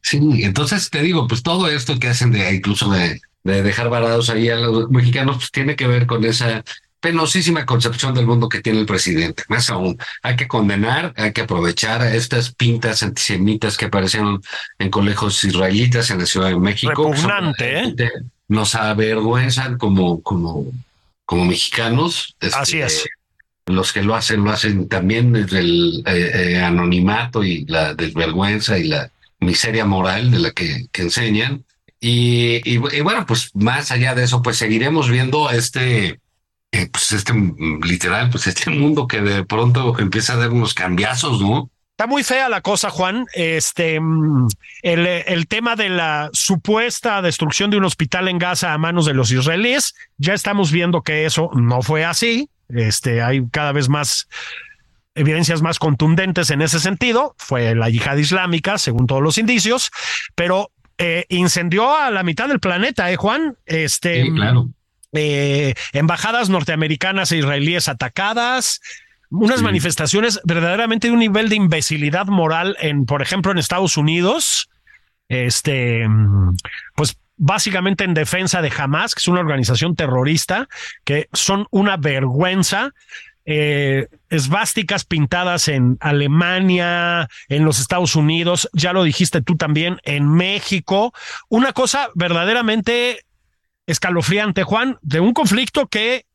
sí, 0.03 0.43
entonces 0.43 0.89
te 0.91 1.03
digo, 1.03 1.27
pues 1.29 1.43
todo 1.43 1.69
esto 1.69 1.99
que 1.99 2.09
hacen 2.09 2.33
de 2.33 2.55
incluso 2.55 2.91
de, 2.91 3.21
de 3.45 3.63
dejar 3.63 3.91
varados 3.91 4.31
ahí 4.31 4.49
a 4.49 4.57
los 4.57 4.91
mexicanos, 4.91 5.37
pues 5.37 5.51
tiene 5.51 5.77
que 5.77 5.87
ver 5.87 6.07
con 6.07 6.25
esa 6.25 6.65
penosísima 7.01 7.65
concepción 7.65 8.15
del 8.15 8.27
mundo 8.27 8.49
que 8.49 8.61
tiene 8.61 8.81
el 8.81 8.87
presidente. 8.87 9.45
Más 9.49 9.71
aún, 9.71 9.99
hay 10.23 10.37
que 10.37 10.49
condenar, 10.49 11.13
hay 11.17 11.33
que 11.33 11.43
aprovechar 11.43 12.03
estas 12.03 12.53
pintas 12.53 13.03
antisemitas 13.03 13.77
que 13.77 13.87
aparecieron 13.87 14.43
en 14.79 14.91
colegios 14.91 15.43
israelitas 15.45 16.11
en 16.11 16.19
la 16.19 16.27
Ciudad 16.27 16.49
de 16.49 16.59
México. 16.59 17.13
Repugnante, 17.13 17.81
¿eh? 17.81 17.95
Nos 18.49 18.75
avergüenzan 18.75 19.79
como, 19.79 20.23
como, 20.23 20.67
como 21.25 21.45
mexicanos. 21.45 22.35
Este, 22.41 22.59
Así 22.59 22.81
es 22.81 23.05
los 23.69 23.93
que 23.93 24.03
lo 24.03 24.15
hacen 24.15 24.45
lo 24.45 24.51
hacen 24.51 24.89
también 24.89 25.33
desde 25.33 25.61
el 25.61 26.03
eh, 26.07 26.31
eh, 26.35 26.57
anonimato 26.59 27.45
y 27.45 27.65
la 27.67 27.95
desvergüenza 27.95 28.79
y 28.79 28.85
la 28.85 29.11
miseria 29.41 29.85
moral 29.85 30.31
de 30.31 30.39
la 30.39 30.51
que, 30.53 30.87
que 30.91 31.03
enseñan. 31.03 31.65
Y, 32.01 32.57
y, 32.65 32.75
y, 32.75 33.01
bueno, 33.01 33.27
pues 33.27 33.51
más 33.55 33.91
allá 33.91 34.15
de 34.15 34.25
eso, 34.25 34.41
pues 34.41 34.57
seguiremos 34.57 35.11
viendo 35.11 35.51
este, 35.51 36.21
eh, 36.73 36.89
pues 36.93 37.13
este 37.13 37.33
literal, 37.83 38.31
pues 38.31 38.47
este 38.47 38.71
mundo 38.71 39.07
que 39.07 39.21
de 39.21 39.45
pronto 39.45 39.99
empieza 39.99 40.35
a 40.35 40.37
dar 40.37 40.51
unos 40.51 40.75
cambiazos, 40.75 41.41
¿no? 41.41 41.71
Está 41.93 42.07
muy 42.07 42.23
fea 42.23 42.49
la 42.49 42.61
cosa, 42.61 42.91
Juan. 42.91 43.27
Este, 43.35 43.97
el, 44.83 45.07
el, 45.07 45.49
tema 45.49 45.75
de 45.75 45.89
la 45.89 46.31
supuesta 46.33 47.21
destrucción 47.23 47.71
de 47.71 47.77
un 47.77 47.85
hospital 47.85 48.29
en 48.29 48.39
Gaza 48.39 48.73
a 48.73 48.79
manos 48.79 49.05
de 49.05 49.15
los 49.15 49.33
israelíes, 49.33 49.97
ya 50.17 50.33
estamos 50.33 50.71
viendo 50.71 51.03
que 51.03 51.27
eso 51.27 51.51
no 51.55 51.83
fue 51.83 52.05
así. 52.05 52.51
Este, 52.69 53.21
hay 53.21 53.43
cada 53.51 53.73
vez 53.73 53.89
más 53.89 54.29
evidencias 55.19 55.63
más 55.63 55.79
contundentes 55.79 56.51
en 56.51 56.63
ese 56.63 56.79
sentido 56.79 57.35
fue 57.39 57.75
la 57.75 57.89
yihad 57.89 58.17
islámica, 58.17 58.79
según 58.79 59.07
todos 59.07 59.23
los 59.23 59.37
indicios, 59.37 59.91
pero 60.35 60.71
eh, 60.97 61.27
incendió 61.29 61.97
a 61.97 62.11
la 62.11 62.23
mitad 62.23 62.49
del 62.49 62.61
planeta, 62.61 63.11
¿eh, 63.11 63.17
Juan? 63.17 63.57
Este, 63.67 64.23
sí, 64.23 64.33
claro. 64.33 64.69
Eh, 65.13 65.75
embajadas 65.93 66.51
norteamericanas 66.51 67.33
e 67.33 67.39
israelíes 67.39 67.89
atacadas, 67.89 68.81
unas 69.31 69.63
manifestaciones 69.63 70.41
verdaderamente 70.45 71.09
de 71.09 71.13
un 71.13 71.21
nivel 71.21 71.49
de 71.49 71.57
imbecilidad 71.57 72.27
moral 72.27 72.77
en, 72.81 73.05
por 73.07 73.23
ejemplo, 73.23 73.53
en 73.53 73.59
Estados 73.59 73.97
Unidos, 73.97 74.71
este, 75.29 76.07
pues 76.95 77.19
básicamente 77.37 78.05
en 78.05 78.15
defensa 78.15 78.63
de 78.63 78.73
Hamas, 78.77 79.15
que 79.15 79.21
es 79.21 79.29
una 79.29 79.41
organización 79.41 79.95
terrorista, 79.95 80.69
que 81.05 81.29
son 81.33 81.67
una 81.71 81.97
vergüenza. 81.97 82.93
Eh, 83.51 84.09
esvásticas 84.29 85.07
pintadas 85.07 85.69
en 85.69 85.97
Alemania, 86.01 87.31
en 87.49 87.65
los 87.65 87.81
Estados 87.81 88.15
Unidos, 88.15 88.69
ya 88.75 88.93
lo 88.93 89.05
dijiste 89.05 89.41
tú 89.41 89.57
también, 89.57 90.01
en 90.03 90.29
México. 90.29 91.15
Una 91.49 91.73
cosa 91.73 92.11
verdaderamente 92.15 93.25
escalofriante, 93.89 94.65
Juan, 94.65 94.99
de 95.01 95.19
un 95.19 95.33
conflicto 95.33 95.89
que 95.89 96.27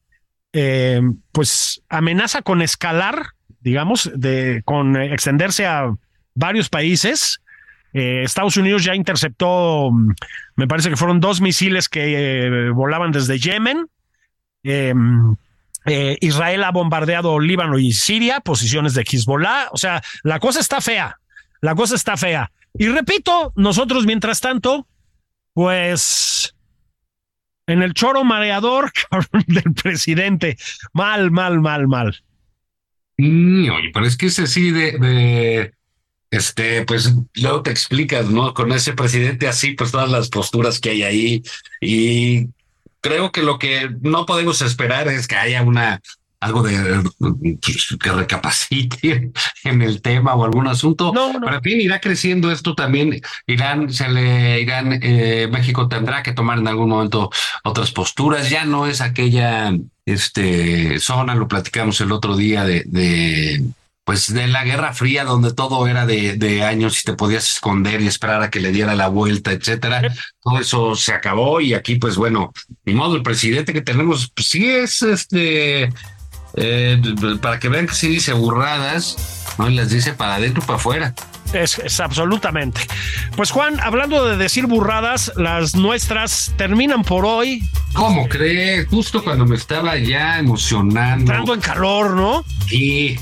eh, 0.53 1.01
pues 1.31 1.83
amenaza 1.87 2.41
con 2.41 2.61
escalar, 2.61 3.27
digamos, 3.61 4.11
de 4.15 4.63
con 4.65 4.99
extenderse 4.99 5.67
a 5.67 5.93
varios 6.33 6.69
países. 6.69 7.41
Eh, 7.93 8.23
Estados 8.23 8.57
Unidos 8.57 8.83
ya 8.83 8.95
interceptó, 8.95 9.91
me 10.55 10.67
parece 10.67 10.89
que 10.89 10.97
fueron 10.97 11.19
dos 11.19 11.41
misiles 11.41 11.87
que 11.87 12.47
eh, 12.47 12.69
volaban 12.71 13.11
desde 13.11 13.37
Yemen. 13.37 13.87
Em, 14.63 15.35
Israel 16.21 16.63
ha 16.63 16.71
bombardeado 16.71 17.39
Líbano 17.39 17.77
y 17.77 17.91
Siria, 17.91 18.39
posiciones 18.39 18.95
de 18.95 19.03
Hezbollah. 19.03 19.67
O 19.71 19.77
sea, 19.77 20.01
la 20.23 20.39
cosa 20.39 20.59
está 20.59 20.81
fea. 20.81 21.19
La 21.61 21.75
cosa 21.75 21.95
está 21.95 22.17
fea. 22.17 22.51
Y 22.73 22.87
repito, 22.87 23.53
nosotros 23.55 24.05
mientras 24.05 24.39
tanto, 24.39 24.87
pues 25.53 26.52
en 27.67 27.81
el 27.81 27.93
choro 27.93 28.23
mareador 28.23 28.91
del 29.47 29.73
presidente. 29.73 30.57
Mal, 30.93 31.31
mal, 31.31 31.59
mal, 31.59 31.87
mal. 31.87 32.23
Oye, 33.17 33.91
pero 33.93 34.05
es 34.05 34.17
que 34.17 34.27
ese 34.27 34.47
sí 34.47 34.71
de, 34.71 34.97
de, 34.97 35.73
este, 36.31 36.83
pues 36.83 37.13
luego 37.35 37.61
te 37.61 37.71
explicas, 37.71 38.29
¿no? 38.29 38.53
Con 38.53 38.71
ese 38.71 38.93
presidente 38.93 39.47
así, 39.47 39.73
pues 39.73 39.91
todas 39.91 40.09
las 40.09 40.29
posturas 40.29 40.79
que 40.79 40.89
hay 40.89 41.03
ahí. 41.03 41.43
Y 41.79 42.47
creo 43.01 43.31
que 43.31 43.43
lo 43.43 43.59
que 43.59 43.91
no 44.01 44.25
podemos 44.25 44.61
esperar 44.61 45.07
es 45.07 45.27
que 45.27 45.35
haya 45.35 45.61
una 45.61 46.01
algo 46.43 46.63
de 46.63 47.01
que 47.99 48.11
recapacite 48.11 49.31
en 49.63 49.81
el 49.81 50.01
tema 50.01 50.35
o 50.35 50.43
algún 50.43 50.67
asunto. 50.67 51.11
No, 51.13 51.33
no. 51.33 51.41
Pero 51.41 51.55
en 51.55 51.61
fin, 51.61 51.81
irá 51.81 51.99
creciendo 51.99 52.51
esto 52.51 52.75
también. 52.75 53.21
Irán, 53.47 53.91
se 53.91 54.09
le 54.09 54.61
irán, 54.61 54.99
eh, 55.01 55.47
México 55.51 55.87
tendrá 55.87 56.23
que 56.23 56.33
tomar 56.33 56.59
en 56.59 56.67
algún 56.67 56.89
momento 56.89 57.29
otras 57.63 57.91
posturas. 57.91 58.49
Ya 58.49 58.65
no 58.65 58.87
es 58.87 59.01
aquella 59.01 59.73
este 60.05 60.99
zona, 60.99 61.35
lo 61.35 61.47
platicamos 61.47 62.01
el 62.01 62.11
otro 62.11 62.35
día 62.35 62.65
de, 62.65 62.83
de 62.85 63.63
pues 64.03 64.33
de 64.33 64.47
la 64.47 64.65
Guerra 64.65 64.93
Fría, 64.93 65.23
donde 65.23 65.53
todo 65.53 65.87
era 65.87 66.05
de, 66.05 66.35
de, 66.35 66.63
años 66.63 66.99
y 66.99 67.03
te 67.03 67.13
podías 67.13 67.49
esconder 67.49 68.01
y 68.01 68.07
esperar 68.07 68.41
a 68.41 68.49
que 68.49 68.59
le 68.59 68.71
diera 68.71 68.95
la 68.95 69.07
vuelta, 69.07 69.51
etcétera. 69.51 70.13
Todo 70.41 70.59
eso 70.59 70.95
se 70.95 71.13
acabó 71.13 71.61
y 71.61 71.73
aquí, 71.73 71.95
pues 71.95 72.17
bueno, 72.17 72.51
ni 72.85 72.93
modo, 72.93 73.15
el 73.15 73.23
presidente 73.23 73.71
que 73.71 73.81
tenemos, 73.81 74.29
pues 74.35 74.49
sí 74.49 74.69
es 74.69 75.01
este 75.03 75.89
eh, 76.55 77.01
para 77.41 77.59
que 77.59 77.69
vean 77.69 77.87
que 77.87 77.95
sí 77.95 78.07
dice 78.07 78.33
burradas, 78.33 79.45
no 79.57 79.69
las 79.69 79.89
dice 79.89 80.13
para 80.13 80.35
adentro 80.35 80.61
para 80.61 80.77
afuera. 80.77 81.13
Es, 81.53 81.77
es, 81.79 81.99
absolutamente. 81.99 82.81
Pues 83.35 83.51
Juan, 83.51 83.79
hablando 83.79 84.25
de 84.25 84.37
decir 84.37 84.65
burradas, 84.65 85.31
las 85.35 85.75
nuestras 85.75 86.51
terminan 86.57 87.03
por 87.03 87.25
hoy. 87.25 87.63
¿Cómo 87.93 88.27
crees? 88.27 88.87
Justo 88.87 89.23
cuando 89.23 89.45
me 89.45 89.55
estaba 89.55 89.97
ya 89.97 90.39
emocionando. 90.39 91.21
Entrando 91.21 91.53
en 91.53 91.61
calor, 91.61 92.15
¿no? 92.15 92.43
Sí. 92.67 93.19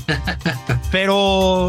Pero 0.90 1.68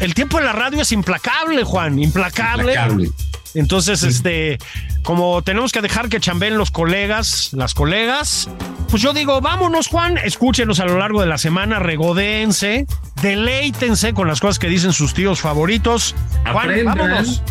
el 0.00 0.14
tiempo 0.14 0.38
en 0.38 0.46
la 0.46 0.52
radio 0.52 0.82
es 0.82 0.90
implacable, 0.90 1.62
Juan, 1.62 1.98
implacable. 1.98 2.72
Implacable. 2.72 3.10
Entonces, 3.54 4.02
este, 4.02 4.58
como 5.02 5.42
tenemos 5.42 5.72
que 5.72 5.80
dejar 5.80 6.08
que 6.08 6.20
chambeen 6.20 6.56
los 6.56 6.70
colegas, 6.70 7.50
las 7.52 7.74
colegas, 7.74 8.48
pues 8.88 9.02
yo 9.02 9.12
digo, 9.12 9.40
vámonos, 9.40 9.88
Juan, 9.88 10.18
escúchenos 10.18 10.80
a 10.80 10.84
lo 10.84 10.98
largo 10.98 11.20
de 11.20 11.26
la 11.26 11.38
semana, 11.38 11.78
regodéense, 11.78 12.86
deleítense 13.22 14.12
con 14.14 14.28
las 14.28 14.40
cosas 14.40 14.58
que 14.58 14.68
dicen 14.68 14.92
sus 14.92 15.14
tíos 15.14 15.40
favoritos. 15.40 16.14
Juan, 16.52 16.84
vámonos. 16.84 17.42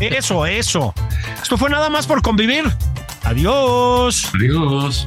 Eso, 0.00 0.46
eso. 0.46 0.94
Esto 1.42 1.56
fue 1.56 1.70
nada 1.70 1.90
más 1.90 2.06
por 2.06 2.22
convivir. 2.22 2.64
Adiós. 3.24 4.30
Adiós. 4.34 5.06